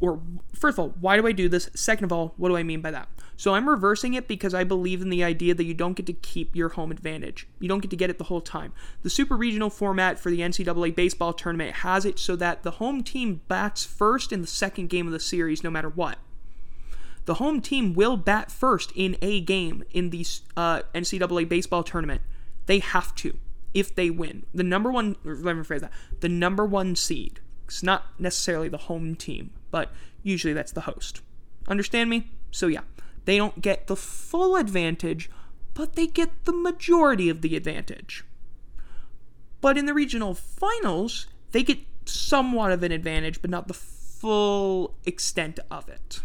Or, 0.00 0.20
first 0.54 0.78
of 0.78 0.80
all, 0.80 0.94
why 1.00 1.16
do 1.16 1.26
I 1.26 1.32
do 1.32 1.48
this? 1.48 1.68
Second 1.74 2.04
of 2.04 2.12
all, 2.12 2.34
what 2.36 2.48
do 2.48 2.56
I 2.56 2.62
mean 2.62 2.80
by 2.80 2.90
that? 2.90 3.08
So 3.36 3.54
I'm 3.54 3.68
reversing 3.68 4.14
it 4.14 4.28
because 4.28 4.54
I 4.54 4.64
believe 4.64 5.02
in 5.02 5.10
the 5.10 5.24
idea 5.24 5.54
that 5.54 5.64
you 5.64 5.74
don't 5.74 5.94
get 5.94 6.06
to 6.06 6.12
keep 6.12 6.54
your 6.54 6.70
home 6.70 6.90
advantage. 6.90 7.46
You 7.58 7.68
don't 7.68 7.80
get 7.80 7.90
to 7.90 7.96
get 7.96 8.10
it 8.10 8.18
the 8.18 8.24
whole 8.24 8.40
time. 8.40 8.72
The 9.02 9.10
super 9.10 9.36
regional 9.36 9.70
format 9.70 10.18
for 10.18 10.30
the 10.30 10.40
NCAA 10.40 10.94
baseball 10.94 11.32
tournament 11.32 11.76
has 11.76 12.04
it 12.04 12.18
so 12.18 12.36
that 12.36 12.62
the 12.62 12.72
home 12.72 13.02
team 13.02 13.42
bats 13.48 13.84
first 13.84 14.32
in 14.32 14.40
the 14.40 14.46
second 14.46 14.88
game 14.88 15.06
of 15.06 15.12
the 15.12 15.20
series 15.20 15.64
no 15.64 15.70
matter 15.70 15.88
what. 15.88 16.18
The 17.24 17.34
home 17.34 17.60
team 17.60 17.94
will 17.94 18.16
bat 18.16 18.50
first 18.50 18.92
in 18.94 19.16
a 19.22 19.40
game 19.40 19.84
in 19.92 20.10
the 20.10 20.26
uh, 20.56 20.82
NCAA 20.94 21.48
baseball 21.48 21.82
tournament. 21.82 22.22
They 22.66 22.80
have 22.80 23.14
to 23.16 23.38
if 23.74 23.94
they 23.94 24.10
win. 24.10 24.44
The 24.52 24.62
number 24.62 24.90
one, 24.90 25.16
let 25.24 25.56
me 25.56 25.62
rephrase 25.62 25.80
that, 25.80 25.92
the 26.20 26.28
number 26.28 26.64
one 26.64 26.94
seed. 26.96 27.40
Not 27.80 28.06
necessarily 28.18 28.68
the 28.68 28.76
home 28.76 29.14
team, 29.14 29.50
but 29.70 29.92
usually 30.24 30.52
that's 30.52 30.72
the 30.72 30.82
host. 30.82 31.22
Understand 31.68 32.10
me? 32.10 32.32
So 32.50 32.66
yeah, 32.66 32.80
they 33.24 33.36
don't 33.36 33.62
get 33.62 33.86
the 33.86 33.94
full 33.94 34.56
advantage, 34.56 35.30
but 35.74 35.94
they 35.94 36.08
get 36.08 36.44
the 36.44 36.52
majority 36.52 37.28
of 37.28 37.40
the 37.40 37.54
advantage. 37.54 38.24
But 39.60 39.78
in 39.78 39.86
the 39.86 39.94
regional 39.94 40.34
finals, 40.34 41.28
they 41.52 41.62
get 41.62 41.78
somewhat 42.04 42.72
of 42.72 42.82
an 42.82 42.90
advantage, 42.90 43.40
but 43.40 43.50
not 43.50 43.68
the 43.68 43.74
full 43.74 44.94
extent 45.06 45.60
of 45.70 45.88
it. 45.88 46.20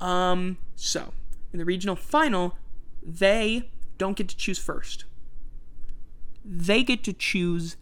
Um, 0.00 0.58
so 0.74 1.12
in 1.52 1.58
the 1.58 1.64
regional 1.64 1.96
final, 1.96 2.56
they 3.02 3.70
don't 3.98 4.16
get 4.16 4.28
to 4.28 4.36
choose 4.36 4.58
first. 4.58 5.04
They 6.44 6.82
get 6.82 7.02
to 7.04 7.12
choose. 7.12 7.76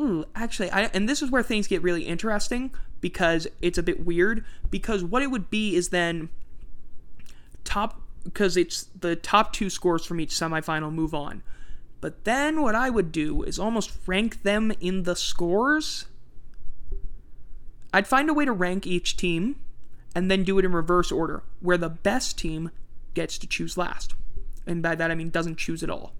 Ooh, 0.00 0.24
actually, 0.34 0.70
I, 0.70 0.84
and 0.94 1.08
this 1.08 1.20
is 1.20 1.30
where 1.30 1.42
things 1.42 1.66
get 1.66 1.82
really 1.82 2.04
interesting 2.04 2.74
because 3.00 3.46
it's 3.60 3.78
a 3.78 3.82
bit 3.82 4.06
weird. 4.06 4.44
Because 4.70 5.04
what 5.04 5.22
it 5.22 5.30
would 5.30 5.50
be 5.50 5.76
is 5.76 5.90
then 5.90 6.30
top, 7.64 8.00
because 8.24 8.56
it's 8.56 8.84
the 8.98 9.14
top 9.14 9.52
two 9.52 9.68
scores 9.68 10.06
from 10.06 10.20
each 10.20 10.30
semifinal 10.30 10.92
move 10.92 11.14
on. 11.14 11.42
But 12.00 12.24
then 12.24 12.62
what 12.62 12.74
I 12.74 12.88
would 12.88 13.12
do 13.12 13.42
is 13.42 13.58
almost 13.58 13.92
rank 14.06 14.42
them 14.42 14.72
in 14.80 15.02
the 15.02 15.14
scores. 15.14 16.06
I'd 17.92 18.06
find 18.06 18.30
a 18.30 18.34
way 18.34 18.46
to 18.46 18.52
rank 18.52 18.86
each 18.86 19.16
team 19.16 19.56
and 20.14 20.30
then 20.30 20.44
do 20.44 20.58
it 20.58 20.64
in 20.64 20.72
reverse 20.72 21.12
order, 21.12 21.42
where 21.60 21.76
the 21.76 21.90
best 21.90 22.38
team 22.38 22.70
gets 23.12 23.36
to 23.38 23.46
choose 23.46 23.76
last. 23.76 24.14
And 24.66 24.82
by 24.82 24.94
that 24.94 25.10
I 25.10 25.14
mean 25.14 25.30
doesn't 25.30 25.58
choose 25.58 25.82
at 25.82 25.90
all. 25.90 26.14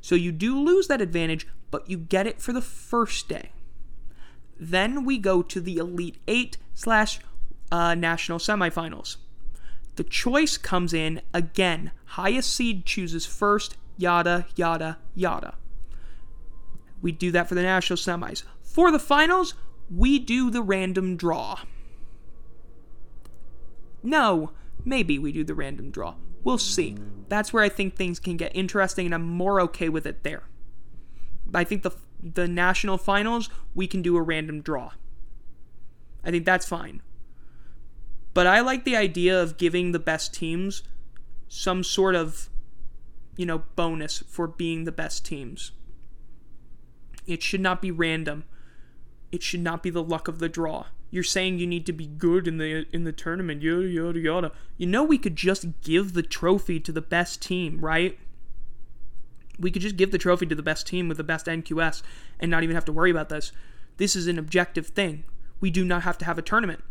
So 0.00 0.14
you 0.14 0.32
do 0.32 0.58
lose 0.58 0.88
that 0.88 1.00
advantage, 1.00 1.46
but 1.70 1.88
you 1.88 1.96
get 1.96 2.26
it 2.26 2.40
for 2.40 2.52
the 2.52 2.62
first 2.62 3.28
day. 3.28 3.50
Then 4.58 5.04
we 5.04 5.18
go 5.18 5.42
to 5.42 5.60
the 5.60 5.78
Elite 5.78 6.18
Eight 6.28 6.58
slash 6.74 7.20
uh, 7.72 7.94
national 7.94 8.38
semifinals. 8.38 9.16
The 9.96 10.04
choice 10.04 10.56
comes 10.56 10.92
in 10.92 11.22
again. 11.32 11.92
Highest 12.04 12.54
seed 12.54 12.84
chooses 12.84 13.26
first, 13.26 13.76
yada, 13.96 14.46
yada, 14.56 14.98
yada. 15.14 15.56
We 17.02 17.12
do 17.12 17.30
that 17.32 17.48
for 17.48 17.54
the 17.54 17.62
national 17.62 17.96
semis. 17.96 18.42
For 18.62 18.90
the 18.90 18.98
finals, 18.98 19.54
we 19.94 20.18
do 20.18 20.50
the 20.50 20.62
random 20.62 21.16
draw. 21.16 21.60
No, 24.02 24.52
maybe 24.84 25.18
we 25.18 25.32
do 25.32 25.44
the 25.44 25.54
random 25.54 25.90
draw. 25.90 26.14
We'll 26.44 26.58
see. 26.58 26.96
That's 27.28 27.52
where 27.52 27.62
I 27.62 27.68
think 27.68 27.96
things 27.96 28.18
can 28.18 28.36
get 28.36 28.54
interesting, 28.54 29.06
and 29.06 29.14
I'm 29.14 29.22
more 29.22 29.60
okay 29.62 29.88
with 29.88 30.06
it 30.06 30.22
there. 30.22 30.44
I 31.54 31.64
think 31.64 31.82
the 31.82 31.92
the 32.22 32.46
national 32.46 32.98
finals 32.98 33.48
we 33.74 33.86
can 33.86 34.02
do 34.02 34.16
a 34.16 34.22
random 34.22 34.60
draw. 34.60 34.92
I 36.22 36.30
think 36.30 36.44
that's 36.44 36.66
fine. 36.66 37.02
But 38.34 38.46
I 38.46 38.60
like 38.60 38.84
the 38.84 38.96
idea 38.96 39.40
of 39.40 39.56
giving 39.56 39.92
the 39.92 39.98
best 39.98 40.34
teams 40.34 40.82
some 41.48 41.82
sort 41.82 42.14
of 42.14 42.48
you 43.36 43.46
know 43.46 43.64
bonus 43.74 44.22
for 44.28 44.46
being 44.46 44.84
the 44.84 44.92
best 44.92 45.24
teams. 45.24 45.72
It 47.26 47.42
should 47.42 47.60
not 47.60 47.82
be 47.82 47.90
random. 47.90 48.44
It 49.32 49.42
should 49.42 49.60
not 49.60 49.82
be 49.82 49.90
the 49.90 50.02
luck 50.02 50.28
of 50.28 50.38
the 50.38 50.48
draw. 50.48 50.86
You're 51.10 51.24
saying 51.24 51.58
you 51.58 51.66
need 51.66 51.86
to 51.86 51.92
be 51.92 52.06
good 52.06 52.46
in 52.46 52.58
the 52.58 52.86
in 52.92 53.04
the 53.04 53.12
tournament, 53.12 53.62
yada 53.62 53.88
yada 53.88 54.18
yada. 54.18 54.52
You 54.76 54.86
know 54.86 55.02
we 55.02 55.18
could 55.18 55.36
just 55.36 55.80
give 55.82 56.12
the 56.12 56.22
trophy 56.22 56.78
to 56.80 56.92
the 56.92 57.00
best 57.00 57.42
team, 57.42 57.80
right? 57.80 58.18
We 59.60 59.70
could 59.70 59.82
just 59.82 59.96
give 59.96 60.10
the 60.10 60.18
trophy 60.18 60.46
to 60.46 60.54
the 60.54 60.62
best 60.62 60.86
team 60.86 61.06
with 61.06 61.18
the 61.18 61.24
best 61.24 61.46
NQS 61.46 62.02
and 62.40 62.50
not 62.50 62.62
even 62.62 62.74
have 62.74 62.86
to 62.86 62.92
worry 62.92 63.10
about 63.10 63.28
this. 63.28 63.52
This 63.98 64.16
is 64.16 64.26
an 64.26 64.38
objective 64.38 64.88
thing. 64.88 65.24
We 65.60 65.70
do 65.70 65.84
not 65.84 66.02
have 66.02 66.16
to 66.18 66.24
have 66.24 66.38
a 66.38 66.42
tournament. 66.42 66.82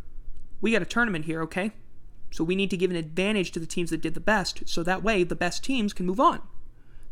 We 0.61 0.71
got 0.71 0.81
a 0.81 0.85
tournament 0.85 1.25
here, 1.25 1.41
okay? 1.41 1.71
So 2.31 2.43
we 2.43 2.55
need 2.55 2.69
to 2.69 2.77
give 2.77 2.91
an 2.91 2.97
advantage 2.97 3.51
to 3.51 3.59
the 3.59 3.65
teams 3.65 3.89
that 3.89 4.01
did 4.01 4.13
the 4.13 4.19
best, 4.19 4.63
so 4.67 4.83
that 4.83 5.03
way 5.03 5.23
the 5.23 5.35
best 5.35 5.63
teams 5.63 5.93
can 5.93 6.05
move 6.05 6.19
on. 6.19 6.41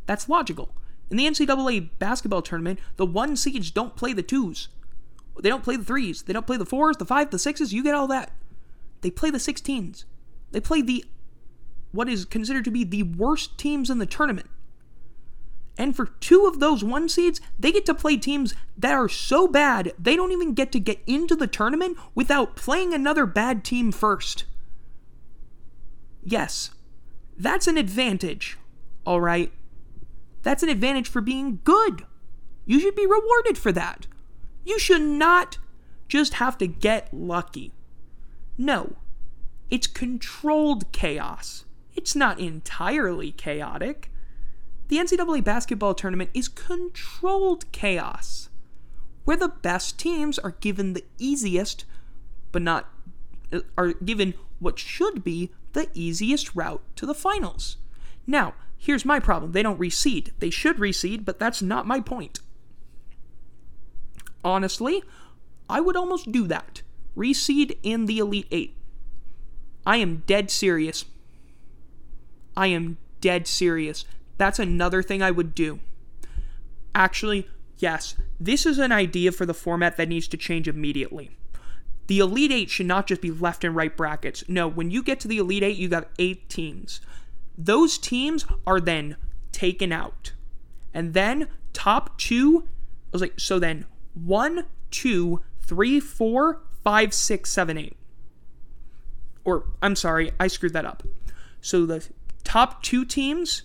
That's 0.06 0.30
logical. 0.30 0.70
In 1.10 1.18
the 1.18 1.26
NCAA 1.26 1.90
basketball 1.98 2.42
tournament, 2.42 2.80
the 2.98 3.06
one 3.06 3.36
seeds 3.36 3.72
don't 3.72 3.96
play 3.96 4.14
the 4.14 4.22
twos. 4.22 4.70
They 5.42 5.50
don't 5.50 5.64
play 5.64 5.76
the 5.76 5.84
threes. 5.84 6.24
They 6.24 6.34
don't 6.34 6.48
play 6.48 6.58
the 6.58 6.66
fours, 6.66 6.98
the 6.98 7.06
five, 7.06 7.32
the 7.32 7.40
sixes. 7.40 7.74
You 7.74 7.84
get 7.84 7.96
all 7.96 8.08
that. 8.08 8.32
They 9.02 9.12
play 9.12 9.30
the 9.30 9.38
16s. 9.38 10.06
They 10.52 10.60
play 10.60 10.82
the 10.82 11.06
what 11.92 12.10
is 12.10 12.26
considered 12.26 12.66
to 12.66 12.72
be 12.72 12.84
the 12.84 13.04
worst 13.04 13.58
teams 13.58 13.90
in 13.90 13.98
the 13.98 14.06
tournament. 14.06 14.50
And 15.78 15.96
for 15.96 16.08
two 16.08 16.46
of 16.48 16.60
those 16.60 16.84
one 16.84 17.08
seeds, 17.08 17.40
they 17.60 17.72
get 17.72 17.86
to 17.86 17.94
play 17.94 18.18
teams 18.18 18.56
that 18.78 18.94
are 18.94 19.10
so 19.10 19.48
bad 19.48 19.94
they 20.00 20.16
don't 20.16 20.32
even 20.32 20.54
get 20.54 20.72
to 20.72 20.80
get 20.80 21.00
into 21.06 21.36
the 21.36 21.48
tournament 21.48 21.98
without 22.16 22.56
playing 22.56 22.94
another 22.94 23.26
bad 23.26 23.64
team 23.64 23.92
first. 23.92 24.46
Yes, 26.24 26.72
that's 27.38 27.68
an 27.68 27.78
advantage, 27.78 28.58
all 29.06 29.22
right? 29.22 29.52
That's 30.42 30.64
an 30.64 30.70
advantage 30.70 31.08
for 31.08 31.22
being 31.22 31.60
good. 31.64 32.06
You 32.66 32.80
should 32.80 32.96
be 32.96 33.06
rewarded 33.06 33.58
for 33.58 33.72
that. 33.72 34.08
You 34.66 34.80
should 34.80 35.02
not 35.02 35.58
just 36.08 36.36
have 36.36 36.58
to 36.58 36.68
get 36.68 37.14
lucky. 37.14 37.74
No, 38.58 38.96
it's 39.70 39.88
controlled 39.88 40.92
chaos. 40.92 41.66
It's 41.96 42.16
not 42.16 42.40
entirely 42.40 43.32
chaotic. 43.32 44.12
The 44.88 44.98
NCAA 44.98 45.44
basketball 45.44 45.94
tournament 45.94 46.30
is 46.34 46.48
controlled 46.48 47.70
chaos, 47.72 48.50
where 49.26 49.38
the 49.38 49.50
best 49.50 50.00
teams 50.00 50.40
are 50.40 50.56
given 50.60 50.94
the 50.94 51.04
easiest, 51.18 51.86
but 52.52 52.62
not, 52.62 52.90
uh, 53.52 53.60
are 53.78 53.94
given 53.94 54.34
what 54.60 54.80
should 54.80 55.24
be 55.24 55.52
the 55.74 55.90
easiest 55.94 56.56
route 56.56 56.82
to 56.96 57.06
the 57.06 57.14
finals. 57.14 57.78
Now, 58.26 58.54
here's 58.78 59.06
my 59.06 59.20
problem 59.20 59.52
they 59.52 59.64
don't 59.64 59.80
reseed. 59.80 60.32
They 60.40 60.50
should 60.50 60.78
reseed, 60.78 61.26
but 61.26 61.40
that's 61.40 61.62
not 61.62 61.86
my 61.86 62.00
point. 62.00 62.40
Honestly, 64.44 65.04
I 65.70 65.82
would 65.82 65.98
almost 65.98 66.32
do 66.32 66.48
that. 66.48 66.82
Reseed 67.16 67.78
in 67.84 68.06
the 68.06 68.20
Elite 68.20 68.48
Eight. 68.52 68.76
I 69.86 69.98
am 69.98 70.24
dead 70.28 70.50
serious. 70.50 71.06
I 72.56 72.68
am 72.68 72.98
dead 73.20 73.48
serious. 73.48 74.06
That's 74.38 74.60
another 74.60 75.02
thing 75.04 75.22
I 75.22 75.32
would 75.32 75.56
do. 75.56 75.80
Actually, 76.94 77.48
yes, 77.78 78.16
this 78.40 78.66
is 78.66 78.78
an 78.78 78.92
idea 78.92 79.32
for 79.32 79.46
the 79.46 79.54
format 79.54 79.98
that 79.98 80.10
needs 80.10 80.28
to 80.30 80.38
change 80.38 80.68
immediately. 80.68 81.32
The 82.08 82.20
Elite 82.20 82.52
Eight 82.52 82.70
should 82.70 82.86
not 82.86 83.08
just 83.08 83.22
be 83.22 83.32
left 83.32 83.64
and 83.64 83.76
right 83.76 83.96
brackets. 83.96 84.44
No, 84.48 84.68
when 84.68 84.92
you 84.92 85.04
get 85.04 85.20
to 85.22 85.28
the 85.28 85.38
Elite 85.38 85.64
Eight, 85.64 85.78
you 85.78 85.90
got 85.90 86.10
eight 86.18 86.48
teams. 86.50 87.02
Those 87.58 87.98
teams 87.98 88.46
are 88.66 88.80
then 88.80 89.18
taken 89.52 89.92
out. 89.92 90.34
And 90.94 91.14
then 91.14 91.50
top 91.74 92.18
two, 92.18 92.64
I 92.66 93.10
was 93.12 93.22
like, 93.22 93.40
so 93.40 93.60
then 93.60 93.86
one, 94.14 94.66
two, 94.90 95.42
three, 95.62 96.00
four, 96.00 96.62
five, 96.84 97.14
six, 97.14 97.52
seven, 97.52 97.78
eight. 97.78 97.98
Or, 99.44 99.66
I'm 99.82 99.96
sorry, 99.96 100.32
I 100.40 100.48
screwed 100.48 100.74
that 100.74 100.86
up. 100.86 101.04
So 101.62 101.86
the 101.86 102.08
top 102.44 102.84
two 102.84 103.04
teams 103.04 103.64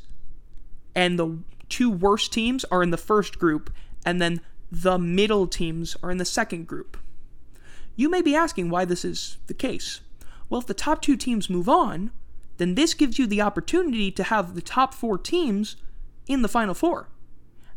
and 0.95 1.18
the 1.18 1.38
two 1.68 1.90
worst 1.90 2.32
teams 2.32 2.64
are 2.66 2.82
in 2.82 2.90
the 2.90 2.97
first 2.97 3.38
group, 3.38 3.72
and 4.05 4.20
then 4.20 4.40
the 4.70 4.99
middle 4.99 5.47
teams 5.47 5.97
are 6.03 6.11
in 6.11 6.18
the 6.18 6.24
second 6.24 6.66
group. 6.66 6.97
You 7.97 8.09
may 8.09 8.22
be 8.22 8.34
asking 8.34 8.70
why 8.70 8.84
this 8.84 9.05
is 9.05 9.38
the 9.47 9.55
case. 9.55 10.01
Well, 10.49 10.61
if 10.61 10.66
the 10.66 10.74
top 10.74 11.03
two 11.03 11.16
teams 11.16 11.51
move 11.51 11.68
on, 11.68 12.11
then 12.59 12.74
this 12.74 12.95
gives 12.95 13.18
you 13.18 13.26
the 13.26 13.43
opportunity 13.43 14.11
to 14.11 14.22
have 14.24 14.55
the 14.55 14.62
top 14.62 14.95
four 14.95 15.18
teams 15.18 15.76
in 16.26 16.43
the 16.43 16.49
Final 16.49 16.74
Four, 16.74 17.09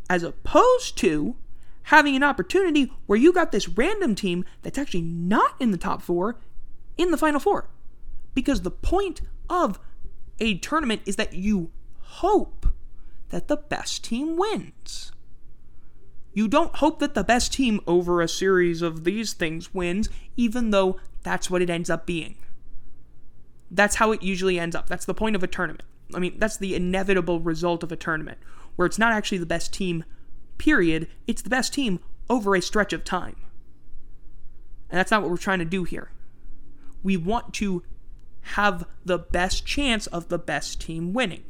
as 0.08 0.22
opposed 0.22 0.96
to 0.98 1.36
having 1.84 2.16
an 2.16 2.22
opportunity 2.22 2.92
where 3.06 3.18
you 3.18 3.32
got 3.32 3.52
this 3.52 3.68
random 3.68 4.14
team 4.14 4.44
that's 4.62 4.78
actually 4.78 5.02
not 5.02 5.54
in 5.60 5.70
the 5.70 5.78
top 5.78 6.02
four 6.02 6.38
in 6.96 7.10
the 7.10 7.16
Final 7.16 7.40
Four. 7.40 7.68
Because 8.34 8.62
the 8.62 8.70
point 8.70 9.20
of 9.48 9.78
a 10.38 10.58
tournament 10.58 11.02
is 11.06 11.16
that 11.16 11.32
you 11.32 11.70
hope 12.00 12.66
that 13.30 13.48
the 13.48 13.56
best 13.56 14.04
team 14.04 14.36
wins. 14.36 15.12
You 16.32 16.48
don't 16.48 16.76
hope 16.76 16.98
that 16.98 17.14
the 17.14 17.24
best 17.24 17.52
team 17.52 17.80
over 17.86 18.20
a 18.20 18.28
series 18.28 18.82
of 18.82 19.04
these 19.04 19.32
things 19.32 19.72
wins, 19.72 20.08
even 20.36 20.70
though 20.70 21.00
that's 21.22 21.50
what 21.50 21.62
it 21.62 21.70
ends 21.70 21.88
up 21.88 22.06
being. 22.06 22.36
That's 23.70 23.96
how 23.96 24.12
it 24.12 24.22
usually 24.22 24.58
ends 24.58 24.76
up. 24.76 24.88
That's 24.88 25.06
the 25.06 25.14
point 25.14 25.34
of 25.34 25.42
a 25.42 25.48
tournament. 25.48 25.88
I 26.14 26.18
mean, 26.18 26.38
that's 26.38 26.56
the 26.58 26.74
inevitable 26.74 27.40
result 27.40 27.82
of 27.82 27.90
a 27.90 27.96
tournament, 27.96 28.38
where 28.76 28.86
it's 28.86 28.98
not 28.98 29.12
actually 29.12 29.38
the 29.38 29.46
best 29.46 29.72
team, 29.72 30.04
period. 30.58 31.08
It's 31.26 31.42
the 31.42 31.50
best 31.50 31.72
team 31.72 32.00
over 32.28 32.54
a 32.54 32.62
stretch 32.62 32.92
of 32.92 33.02
time. 33.02 33.36
And 34.90 34.98
that's 34.98 35.10
not 35.10 35.22
what 35.22 35.30
we're 35.30 35.36
trying 35.36 35.58
to 35.60 35.64
do 35.64 35.84
here. 35.84 36.10
We 37.02 37.16
want 37.16 37.54
to 37.54 37.82
have 38.42 38.86
the 39.04 39.18
best 39.18 39.66
chance 39.66 40.06
of 40.06 40.28
the 40.28 40.38
best 40.38 40.80
team 40.80 41.12
winning. 41.12 41.44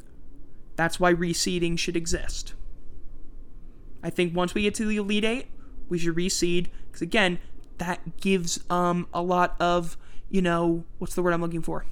That's 0.76 1.00
why 1.00 1.12
reseeding 1.12 1.78
should 1.78 1.96
exist. 1.96 2.54
I 4.02 4.10
think 4.10 4.36
once 4.36 4.54
we 4.54 4.62
get 4.62 4.74
to 4.76 4.86
the 4.86 4.96
Elite 4.96 5.24
Eight, 5.24 5.46
we 5.88 5.98
should 5.98 6.14
reseed 6.14 6.68
because 6.86 7.02
again, 7.02 7.38
that 7.78 8.20
gives 8.20 8.60
um 8.70 9.08
a 9.12 9.22
lot 9.22 9.56
of 9.60 9.96
you 10.28 10.42
know 10.42 10.84
what's 10.98 11.14
the 11.14 11.22
word 11.22 11.32
I'm 11.32 11.40
looking 11.40 11.62
for. 11.62 11.86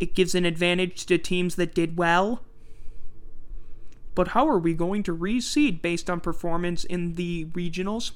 It 0.00 0.14
gives 0.14 0.34
an 0.34 0.44
advantage 0.44 1.06
to 1.06 1.18
teams 1.18 1.56
that 1.56 1.74
did 1.74 1.96
well. 1.96 2.42
But 4.14 4.28
how 4.28 4.48
are 4.48 4.58
we 4.58 4.72
going 4.72 5.02
to 5.04 5.16
reseed 5.16 5.82
based 5.82 6.08
on 6.08 6.20
performance 6.20 6.84
in 6.84 7.14
the 7.14 7.46
regionals? 7.46 8.12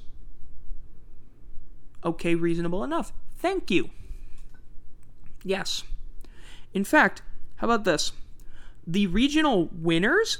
Okay, 2.03 2.33
reasonable 2.33 2.83
enough. 2.83 3.13
Thank 3.37 3.69
you. 3.69 3.91
Yes. 5.43 5.83
In 6.73 6.83
fact, 6.83 7.21
how 7.57 7.67
about 7.67 7.83
this? 7.83 8.13
The 8.91 9.07
regional 9.07 9.69
winners, 9.71 10.39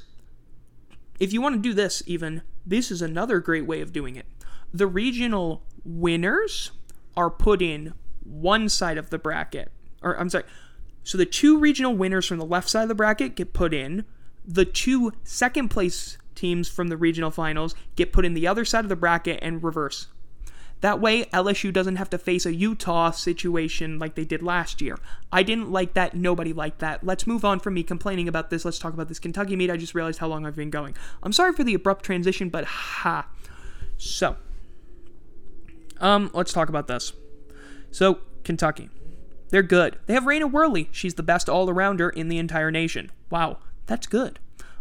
if 1.21 1.31
you 1.31 1.41
want 1.41 1.55
to 1.55 1.61
do 1.61 1.73
this 1.73 2.03
even, 2.05 2.41
this 2.65 2.91
is 2.91 3.01
another 3.01 3.39
great 3.39 3.65
way 3.65 3.79
of 3.79 3.93
doing 3.93 4.17
it. 4.17 4.25
The 4.73 4.87
regional 4.87 5.63
winners 5.85 6.71
are 7.15 7.29
put 7.29 7.61
in 7.61 7.93
one 8.25 8.67
side 8.67 8.97
of 8.97 9.09
the 9.09 9.17
bracket. 9.17 9.71
Or, 10.03 10.19
I'm 10.19 10.29
sorry. 10.29 10.43
So 11.01 11.17
the 11.17 11.25
two 11.25 11.59
regional 11.59 11.95
winners 11.95 12.25
from 12.25 12.39
the 12.39 12.45
left 12.45 12.69
side 12.69 12.83
of 12.83 12.89
the 12.89 12.95
bracket 12.95 13.37
get 13.37 13.53
put 13.53 13.73
in. 13.73 14.03
The 14.45 14.65
two 14.65 15.13
second 15.23 15.69
place 15.69 16.17
teams 16.35 16.67
from 16.67 16.89
the 16.89 16.97
regional 16.97 17.31
finals 17.31 17.73
get 17.95 18.11
put 18.11 18.25
in 18.25 18.33
the 18.33 18.47
other 18.47 18.65
side 18.65 18.83
of 18.83 18.89
the 18.89 18.97
bracket 18.97 19.39
and 19.41 19.63
reverse. 19.63 20.07
That 20.81 20.99
way, 20.99 21.25
LSU 21.25 21.71
doesn't 21.71 21.97
have 21.97 22.09
to 22.09 22.17
face 22.17 22.45
a 22.45 22.53
Utah 22.53 23.11
situation 23.11 23.99
like 23.99 24.15
they 24.15 24.25
did 24.25 24.41
last 24.41 24.81
year. 24.81 24.97
I 25.31 25.43
didn't 25.43 25.71
like 25.71 25.93
that. 25.93 26.15
Nobody 26.15 26.53
liked 26.53 26.79
that. 26.79 27.03
Let's 27.03 27.27
move 27.27 27.45
on 27.45 27.59
from 27.59 27.75
me 27.75 27.83
complaining 27.83 28.27
about 28.27 28.49
this. 28.49 28.65
Let's 28.65 28.79
talk 28.79 28.93
about 28.93 29.07
this 29.07 29.19
Kentucky 29.19 29.55
meet. 29.55 29.69
I 29.69 29.77
just 29.77 29.93
realized 29.93 30.19
how 30.19 30.27
long 30.27 30.45
I've 30.45 30.55
been 30.55 30.71
going. 30.71 30.95
I'm 31.21 31.33
sorry 31.33 31.53
for 31.53 31.63
the 31.63 31.75
abrupt 31.75 32.03
transition, 32.03 32.49
but 32.49 32.65
ha. 32.65 33.27
So, 33.97 34.35
um, 35.99 36.31
let's 36.33 36.51
talk 36.51 36.67
about 36.69 36.87
this. 36.87 37.13
So, 37.91 38.19
Kentucky. 38.43 38.89
They're 39.49 39.61
good. 39.61 39.99
They 40.07 40.13
have 40.13 40.23
Raena 40.23 40.49
Worley. 40.49 40.89
She's 40.91 41.13
the 41.13 41.23
best 41.23 41.47
all 41.47 41.67
arounder 41.67 42.11
in 42.11 42.29
the 42.29 42.39
entire 42.39 42.71
nation. 42.71 43.11
Wow, 43.29 43.57
that's 43.85 44.07
good. 44.07 44.39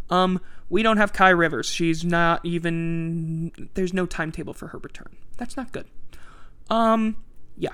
Um, 0.08 0.40
we 0.70 0.82
don't 0.82 0.96
have 0.96 1.12
Kai 1.12 1.30
Rivers. 1.30 1.68
She's 1.68 2.04
not 2.04 2.44
even. 2.44 3.70
There's 3.74 3.92
no 3.92 4.06
timetable 4.06 4.54
for 4.54 4.68
her 4.68 4.78
return. 4.78 5.16
That's 5.40 5.56
not 5.56 5.72
good. 5.72 5.86
Um, 6.68 7.16
yeah. 7.56 7.72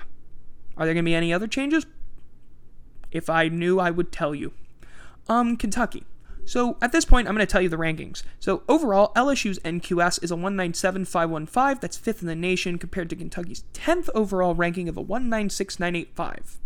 Are 0.77 0.85
there 0.85 0.93
going 0.93 1.03
to 1.03 1.09
be 1.09 1.13
any 1.13 1.33
other 1.33 1.47
changes? 1.47 1.85
If 3.11 3.29
I 3.29 3.49
knew, 3.49 3.77
I 3.77 3.91
would 3.91 4.09
tell 4.09 4.33
you. 4.33 4.53
Um, 5.27 5.57
Kentucky. 5.57 6.05
So 6.45 6.77
at 6.81 6.93
this 6.93 7.03
point, 7.03 7.27
I'm 7.27 7.35
going 7.35 7.45
to 7.45 7.51
tell 7.51 7.61
you 7.61 7.67
the 7.67 7.75
rankings. 7.75 8.23
So 8.39 8.63
overall, 8.69 9.11
LSU's 9.17 9.59
NQS 9.59 10.23
is 10.23 10.31
a 10.31 10.37
197515. 10.37 11.79
That's 11.81 11.97
fifth 11.97 12.21
in 12.21 12.29
the 12.29 12.35
nation 12.35 12.77
compared 12.77 13.09
to 13.09 13.17
Kentucky's 13.17 13.65
10th 13.73 14.07
overall 14.15 14.55
ranking 14.55 14.87
of 14.87 14.95
a 14.95 15.01
196985. 15.01 16.59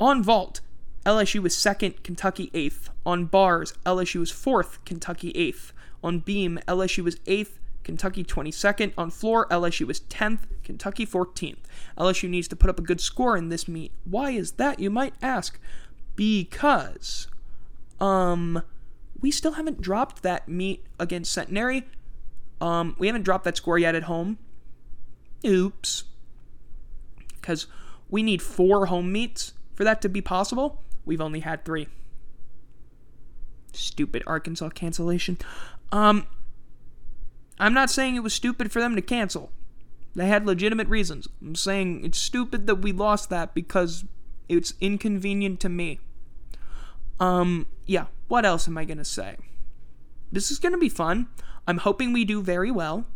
On 0.00 0.20
vault, 0.20 0.62
LSU 1.06 1.46
is 1.46 1.56
second, 1.56 2.02
Kentucky 2.02 2.50
eighth. 2.54 2.90
On 3.06 3.26
bars, 3.26 3.72
LSU 3.86 4.20
is 4.22 4.32
fourth, 4.32 4.84
Kentucky 4.84 5.30
eighth. 5.36 5.72
On 6.02 6.18
beam, 6.18 6.58
LSU 6.66 7.06
is 7.06 7.20
eighth, 7.28 7.60
Kentucky 7.88 8.22
22nd. 8.22 8.92
On 8.98 9.10
floor, 9.10 9.46
LSU 9.50 9.86
was 9.86 10.00
10th, 10.00 10.40
Kentucky 10.62 11.06
14th. 11.06 11.60
LSU 11.96 12.28
needs 12.28 12.46
to 12.48 12.54
put 12.54 12.68
up 12.68 12.78
a 12.78 12.82
good 12.82 13.00
score 13.00 13.34
in 13.34 13.48
this 13.48 13.66
meet. 13.66 13.92
Why 14.04 14.32
is 14.32 14.52
that, 14.52 14.78
you 14.78 14.90
might 14.90 15.14
ask? 15.22 15.58
Because, 16.14 17.28
um, 17.98 18.62
we 19.18 19.30
still 19.30 19.52
haven't 19.52 19.80
dropped 19.80 20.22
that 20.22 20.46
meet 20.50 20.84
against 21.00 21.32
Centenary. 21.32 21.86
Um, 22.60 22.94
we 22.98 23.06
haven't 23.06 23.22
dropped 23.22 23.44
that 23.44 23.56
score 23.56 23.78
yet 23.78 23.94
at 23.94 24.02
home. 24.02 24.36
Oops. 25.46 26.04
Because 27.40 27.68
we 28.10 28.22
need 28.22 28.42
four 28.42 28.86
home 28.86 29.10
meets 29.10 29.54
for 29.74 29.84
that 29.84 30.02
to 30.02 30.10
be 30.10 30.20
possible. 30.20 30.82
We've 31.06 31.22
only 31.22 31.40
had 31.40 31.64
three. 31.64 31.88
Stupid 33.72 34.24
Arkansas 34.26 34.68
cancellation. 34.70 35.38
Um, 35.90 36.26
I'm 37.60 37.74
not 37.74 37.90
saying 37.90 38.16
it 38.16 38.22
was 38.22 38.34
stupid 38.34 38.70
for 38.70 38.80
them 38.80 38.94
to 38.96 39.02
cancel. 39.02 39.50
They 40.14 40.26
had 40.26 40.46
legitimate 40.46 40.88
reasons. 40.88 41.28
I'm 41.40 41.54
saying 41.54 42.04
it's 42.04 42.18
stupid 42.18 42.66
that 42.66 42.76
we 42.76 42.92
lost 42.92 43.30
that 43.30 43.54
because 43.54 44.04
it's 44.48 44.74
inconvenient 44.80 45.60
to 45.60 45.68
me. 45.68 46.00
Um, 47.20 47.66
yeah, 47.86 48.06
what 48.28 48.44
else 48.44 48.68
am 48.68 48.78
I 48.78 48.84
going 48.84 48.98
to 48.98 49.04
say? 49.04 49.36
This 50.30 50.50
is 50.50 50.58
going 50.58 50.72
to 50.72 50.78
be 50.78 50.88
fun. 50.88 51.28
I'm 51.66 51.78
hoping 51.78 52.12
we 52.12 52.24
do 52.24 52.42
very 52.42 52.70
well. 52.70 53.06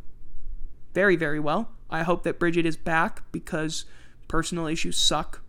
Very, 0.95 1.17
very 1.17 1.41
well. 1.41 1.71
I 1.91 2.03
hope 2.03 2.23
that 2.25 2.39
Bridget 2.39 2.67
is 2.67 2.77
back 2.77 3.23
because 3.33 3.85
personal 4.29 4.67
issues 4.67 4.97
suck. 4.97 5.43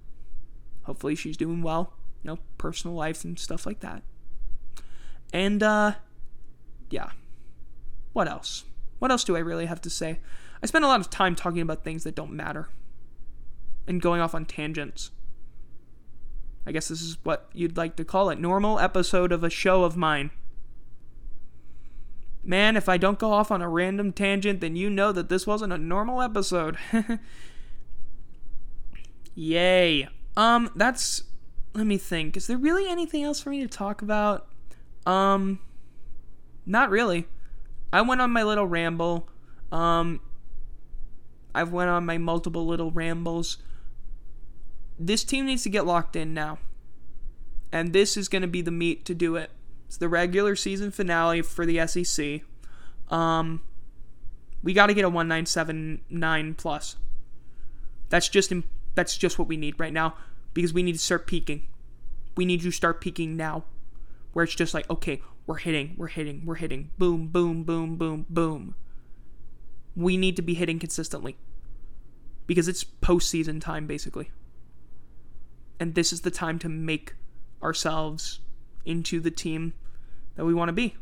Hopefully 0.83 1.15
she's 1.15 1.37
doing 1.37 1.61
well. 1.61 1.93
You 2.23 2.31
know, 2.31 2.39
personal 2.57 2.95
life 2.95 3.23
and 3.23 3.37
stuff 3.37 3.65
like 3.65 3.79
that. 3.81 4.03
And, 5.33 5.63
uh, 5.63 5.93
yeah. 6.89 7.11
What 8.13 8.27
else? 8.27 8.65
What 9.03 9.11
else 9.11 9.25
do 9.25 9.35
I 9.35 9.39
really 9.39 9.65
have 9.65 9.81
to 9.81 9.89
say? 9.89 10.21
I 10.61 10.65
spend 10.65 10.85
a 10.85 10.87
lot 10.87 11.01
of 11.01 11.09
time 11.09 11.35
talking 11.35 11.59
about 11.59 11.83
things 11.83 12.05
that 12.05 12.15
don't 12.15 12.31
matter 12.31 12.69
and 13.85 14.01
going 14.01 14.21
off 14.21 14.33
on 14.33 14.45
tangents. 14.45 15.11
I 16.65 16.71
guess 16.71 16.87
this 16.87 17.01
is 17.01 17.17
what 17.23 17.49
you'd 17.51 17.75
like 17.75 17.97
to 17.97 18.05
call 18.05 18.29
it 18.29 18.39
normal 18.39 18.79
episode 18.79 19.33
of 19.33 19.43
a 19.43 19.49
show 19.49 19.83
of 19.83 19.97
mine. 19.97 20.31
Man, 22.45 22.77
if 22.77 22.87
I 22.87 22.95
don't 22.95 23.19
go 23.19 23.33
off 23.33 23.51
on 23.51 23.61
a 23.61 23.67
random 23.67 24.13
tangent, 24.13 24.61
then 24.61 24.77
you 24.77 24.89
know 24.89 25.11
that 25.11 25.27
this 25.27 25.45
wasn't 25.45 25.73
a 25.73 25.77
normal 25.77 26.21
episode. 26.21 26.77
Yay. 29.35 30.07
Um, 30.37 30.71
that's. 30.77 31.23
Let 31.73 31.87
me 31.87 31.97
think. 31.97 32.37
Is 32.37 32.47
there 32.47 32.57
really 32.57 32.87
anything 32.87 33.21
else 33.21 33.41
for 33.41 33.49
me 33.49 33.59
to 33.59 33.67
talk 33.67 34.01
about? 34.01 34.47
Um, 35.05 35.59
not 36.65 36.89
really. 36.89 37.27
I 37.93 38.01
went 38.01 38.21
on 38.21 38.31
my 38.31 38.41
little 38.41 38.65
ramble. 38.65 39.29
Um, 39.71 40.19
I've 41.53 41.71
went 41.71 41.91
on 41.91 42.05
my 42.07 42.17
multiple 42.17 42.65
little 42.65 42.89
rambles. 42.89 43.59
This 44.97 45.23
team 45.23 45.45
needs 45.45 45.61
to 45.63 45.69
get 45.69 45.85
locked 45.85 46.15
in 46.15 46.33
now. 46.33 46.57
And 47.71 47.93
this 47.93 48.17
is 48.17 48.27
going 48.27 48.41
to 48.41 48.47
be 48.47 48.61
the 48.61 48.71
meet 48.71 49.05
to 49.05 49.13
do 49.13 49.35
it. 49.35 49.51
It's 49.87 49.97
the 49.97 50.09
regular 50.09 50.55
season 50.55 50.89
finale 50.89 51.43
for 51.43 51.67
the 51.67 51.85
SEC. 51.85 52.41
Um, 53.09 53.61
we 54.63 54.73
got 54.73 54.87
to 54.87 54.95
get 54.95 55.05
a 55.05 55.09
1979 55.09 56.55
plus. 56.55 56.95
That's 58.09 58.27
just 58.27 58.51
that's 58.95 59.17
just 59.17 59.37
what 59.37 59.47
we 59.47 59.57
need 59.57 59.79
right 59.79 59.93
now 59.93 60.15
because 60.53 60.73
we 60.73 60.81
need 60.81 60.93
to 60.93 60.99
start 60.99 61.27
peaking. 61.27 61.67
We 62.35 62.45
need 62.45 62.61
to 62.61 62.71
start 62.71 63.01
peaking 63.01 63.37
now. 63.37 63.65
Where 64.33 64.43
it's 64.43 64.55
just 64.55 64.73
like, 64.73 64.89
okay, 64.89 65.21
we're 65.45 65.57
hitting, 65.57 65.95
we're 65.97 66.07
hitting, 66.07 66.43
we're 66.45 66.55
hitting. 66.55 66.91
Boom, 66.97 67.27
boom, 67.27 67.63
boom, 67.63 67.97
boom, 67.97 68.25
boom. 68.29 68.75
we 69.95 70.17
need 70.17 70.35
to 70.35 70.41
be 70.41 70.55
hitting 70.55 70.79
consistently 70.79 71.37
because 72.47 72.67
it's 72.67 72.83
postseason 72.83 73.61
time, 73.61 73.85
basically. 73.85 74.31
And 75.79 75.95
this 75.95 76.11
is 76.11 76.21
the 76.21 76.31
time 76.31 76.59
to 76.59 76.69
make 76.69 77.15
ourselves 77.61 78.39
into 78.85 79.19
the 79.19 79.31
team 79.31 79.73
that 80.35 80.45
we 80.45 80.53
want 80.53 80.69
to 80.69 80.73
be 80.73 80.95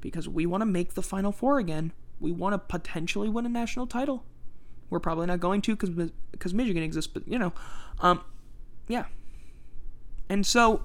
because 0.00 0.28
we 0.28 0.46
want 0.46 0.60
to 0.62 0.66
make 0.66 0.94
the 0.94 1.02
Final 1.02 1.32
Four 1.32 1.58
again. 1.58 1.92
We 2.18 2.32
want 2.32 2.52
to 2.54 2.58
potentially 2.58 3.28
win 3.28 3.46
a 3.46 3.48
national 3.48 3.86
title. 3.86 4.24
We're 4.90 5.00
probably 5.00 5.26
not 5.26 5.40
going 5.40 5.62
to 5.62 5.76
because 5.76 6.10
because 6.32 6.52
Michigan 6.52 6.82
exists, 6.82 7.10
but 7.12 7.26
you 7.26 7.38
know, 7.38 7.52
um, 8.00 8.22
yeah. 8.88 9.04
And 10.28 10.44
so, 10.44 10.84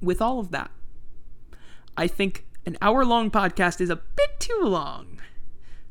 with 0.00 0.20
all 0.20 0.40
of 0.40 0.50
that, 0.50 0.70
I 1.96 2.06
think 2.06 2.44
an 2.66 2.76
hour 2.80 3.04
long 3.04 3.30
podcast 3.30 3.80
is 3.80 3.90
a 3.90 3.96
bit 3.96 4.40
too 4.40 4.60
long. 4.62 5.20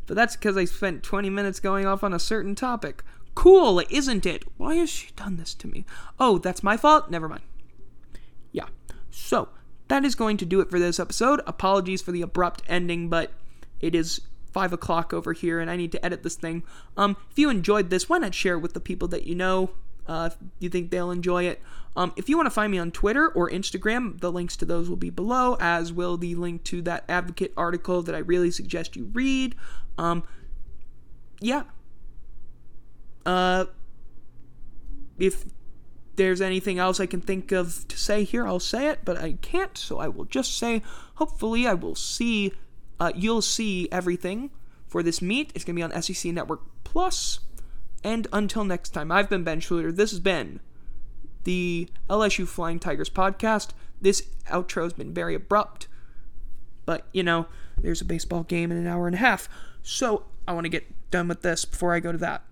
But 0.06 0.16
that's 0.16 0.36
because 0.36 0.58
I 0.58 0.66
spent 0.66 1.04
20 1.04 1.30
minutes 1.30 1.60
going 1.60 1.86
off 1.86 2.04
on 2.04 2.14
a 2.14 2.20
certain 2.20 2.56
topic. 2.56 3.04
Cool, 3.36 3.82
isn't 3.90 4.26
it? 4.26 4.44
Why 4.58 4.76
has 4.76 4.90
she 4.90 5.12
done 5.16 5.38
this 5.38 5.54
to 5.56 5.68
me? 5.68 5.86
Oh, 6.20 6.38
that's 6.38 6.64
my 6.64 6.78
fault? 6.78 7.10
Never 7.10 7.28
mind. 7.28 7.44
Yeah. 8.52 8.68
So, 9.10 9.50
that 9.88 10.06
is 10.06 10.16
going 10.16 10.38
to 10.38 10.46
do 10.46 10.60
it 10.60 10.70
for 10.70 10.80
this 10.80 11.00
episode. 11.00 11.42
Apologies 11.48 12.02
for 12.02 12.12
the 12.12 12.22
abrupt 12.22 12.62
ending, 12.68 13.10
but 13.10 13.32
it 13.80 13.96
is 13.96 14.22
five 14.52 14.72
o'clock 14.72 15.14
over 15.14 15.34
here, 15.34 15.60
and 15.60 15.70
I 15.70 15.76
need 15.76 15.92
to 15.94 16.06
edit 16.06 16.24
this 16.24 16.36
thing. 16.36 16.64
Um, 16.96 17.18
if 17.32 17.40
you 17.40 17.50
enjoyed 17.50 17.90
this, 17.90 18.08
why 18.08 18.20
not 18.20 18.36
share 18.36 18.56
it 18.56 18.60
with 18.60 18.74
the 18.74 18.80
people 18.80 19.08
that 19.10 19.26
you 19.26 19.36
know? 19.36 19.72
Uh, 20.08 20.30
if 20.32 20.38
you 20.60 20.70
think 20.70 20.92
they'll 20.92 21.12
enjoy 21.12 21.44
it. 21.44 21.62
Um, 21.96 22.12
if 22.16 22.28
you 22.28 22.38
want 22.38 22.48
to 22.48 22.52
find 22.52 22.72
me 22.72 22.80
on 22.80 22.92
Twitter 22.92 23.30
or 23.30 23.50
Instagram, 23.50 24.20
the 24.20 24.32
links 24.32 24.58
to 24.58 24.66
those 24.66 24.90
will 24.90 24.98
be 24.98 25.10
below, 25.10 25.58
as 25.60 25.94
will 25.94 26.18
the 26.18 26.36
link 26.36 26.64
to 26.66 26.82
that 26.84 27.04
Advocate 27.08 27.54
article 27.56 28.02
that 28.02 28.16
I 28.16 28.20
really 28.20 28.52
suggest 28.52 28.96
you 28.96 29.12
read. 29.14 29.56
Um, 29.98 30.24
yeah. 31.40 31.64
Uh, 33.26 33.66
if 35.18 35.46
there's 36.16 36.42
anything 36.42 36.80
else 36.80 37.00
I 37.00 37.06
can 37.06 37.22
think 37.22 37.52
of 37.52 37.88
to 37.88 37.98
say 37.98 38.24
here, 38.24 38.48
I'll 38.48 38.60
say 38.60 38.88
it, 38.90 39.00
but 39.06 39.18
I 39.18 39.34
can't, 39.42 39.78
so 39.78 40.00
I 40.00 40.08
will 40.08 40.26
just 40.26 40.58
say 40.58 40.82
hopefully 41.16 41.68
I 41.68 41.74
will 41.74 41.96
see, 41.96 42.54
uh, 43.00 43.12
you'll 43.16 43.42
see 43.42 43.88
everything 43.92 44.52
for 44.88 45.04
this 45.04 45.22
meet. 45.22 45.52
It's 45.56 45.64
going 45.64 45.76
to 45.76 45.88
be 45.88 45.94
on 45.94 46.02
SEC 46.02 46.32
Network 46.34 46.62
Plus. 46.84 47.40
And 48.04 48.28
until 48.34 48.64
next 48.64 48.90
time, 48.90 49.12
I've 49.12 49.30
been 49.30 49.44
Ben 49.44 49.62
Schluter. 49.62 49.96
This 49.96 50.12
has 50.12 50.20
been 50.20 50.60
the 51.44 51.90
LSU 52.10 52.48
Flying 52.48 52.80
Tigers 52.80 53.10
podcast. 53.10 53.70
This 54.02 54.24
outro 54.50 54.84
has 54.84 54.94
been 54.94 55.14
very 55.14 55.36
abrupt, 55.36 55.88
but 56.86 57.08
you 57.14 57.24
know, 57.24 57.48
there's 57.78 58.02
a 58.02 58.06
baseball 58.06 58.44
game 58.44 58.72
in 58.72 58.78
an 58.78 58.88
hour 58.88 59.08
and 59.08 59.16
a 59.16 59.20
half. 59.20 59.48
So 59.82 60.26
I 60.48 60.54
want 60.54 60.66
to 60.66 60.70
get 60.70 60.86
done 61.12 61.28
with 61.28 61.42
this 61.42 61.64
before 61.66 61.94
I 61.94 62.00
go 62.00 62.12
to 62.12 62.18
that. 62.18 62.44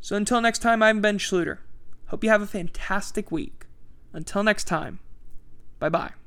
So 0.00 0.16
until 0.16 0.40
next 0.40 0.60
time, 0.60 0.82
I'm 0.82 1.00
Ben 1.00 1.18
Schluter. 1.18 1.58
Hope 2.06 2.24
you 2.24 2.30
have 2.30 2.42
a 2.42 2.46
fantastic 2.46 3.30
week. 3.30 3.66
Until 4.12 4.42
next 4.42 4.64
time, 4.64 4.98
bye 5.78 5.88
bye. 5.88 6.19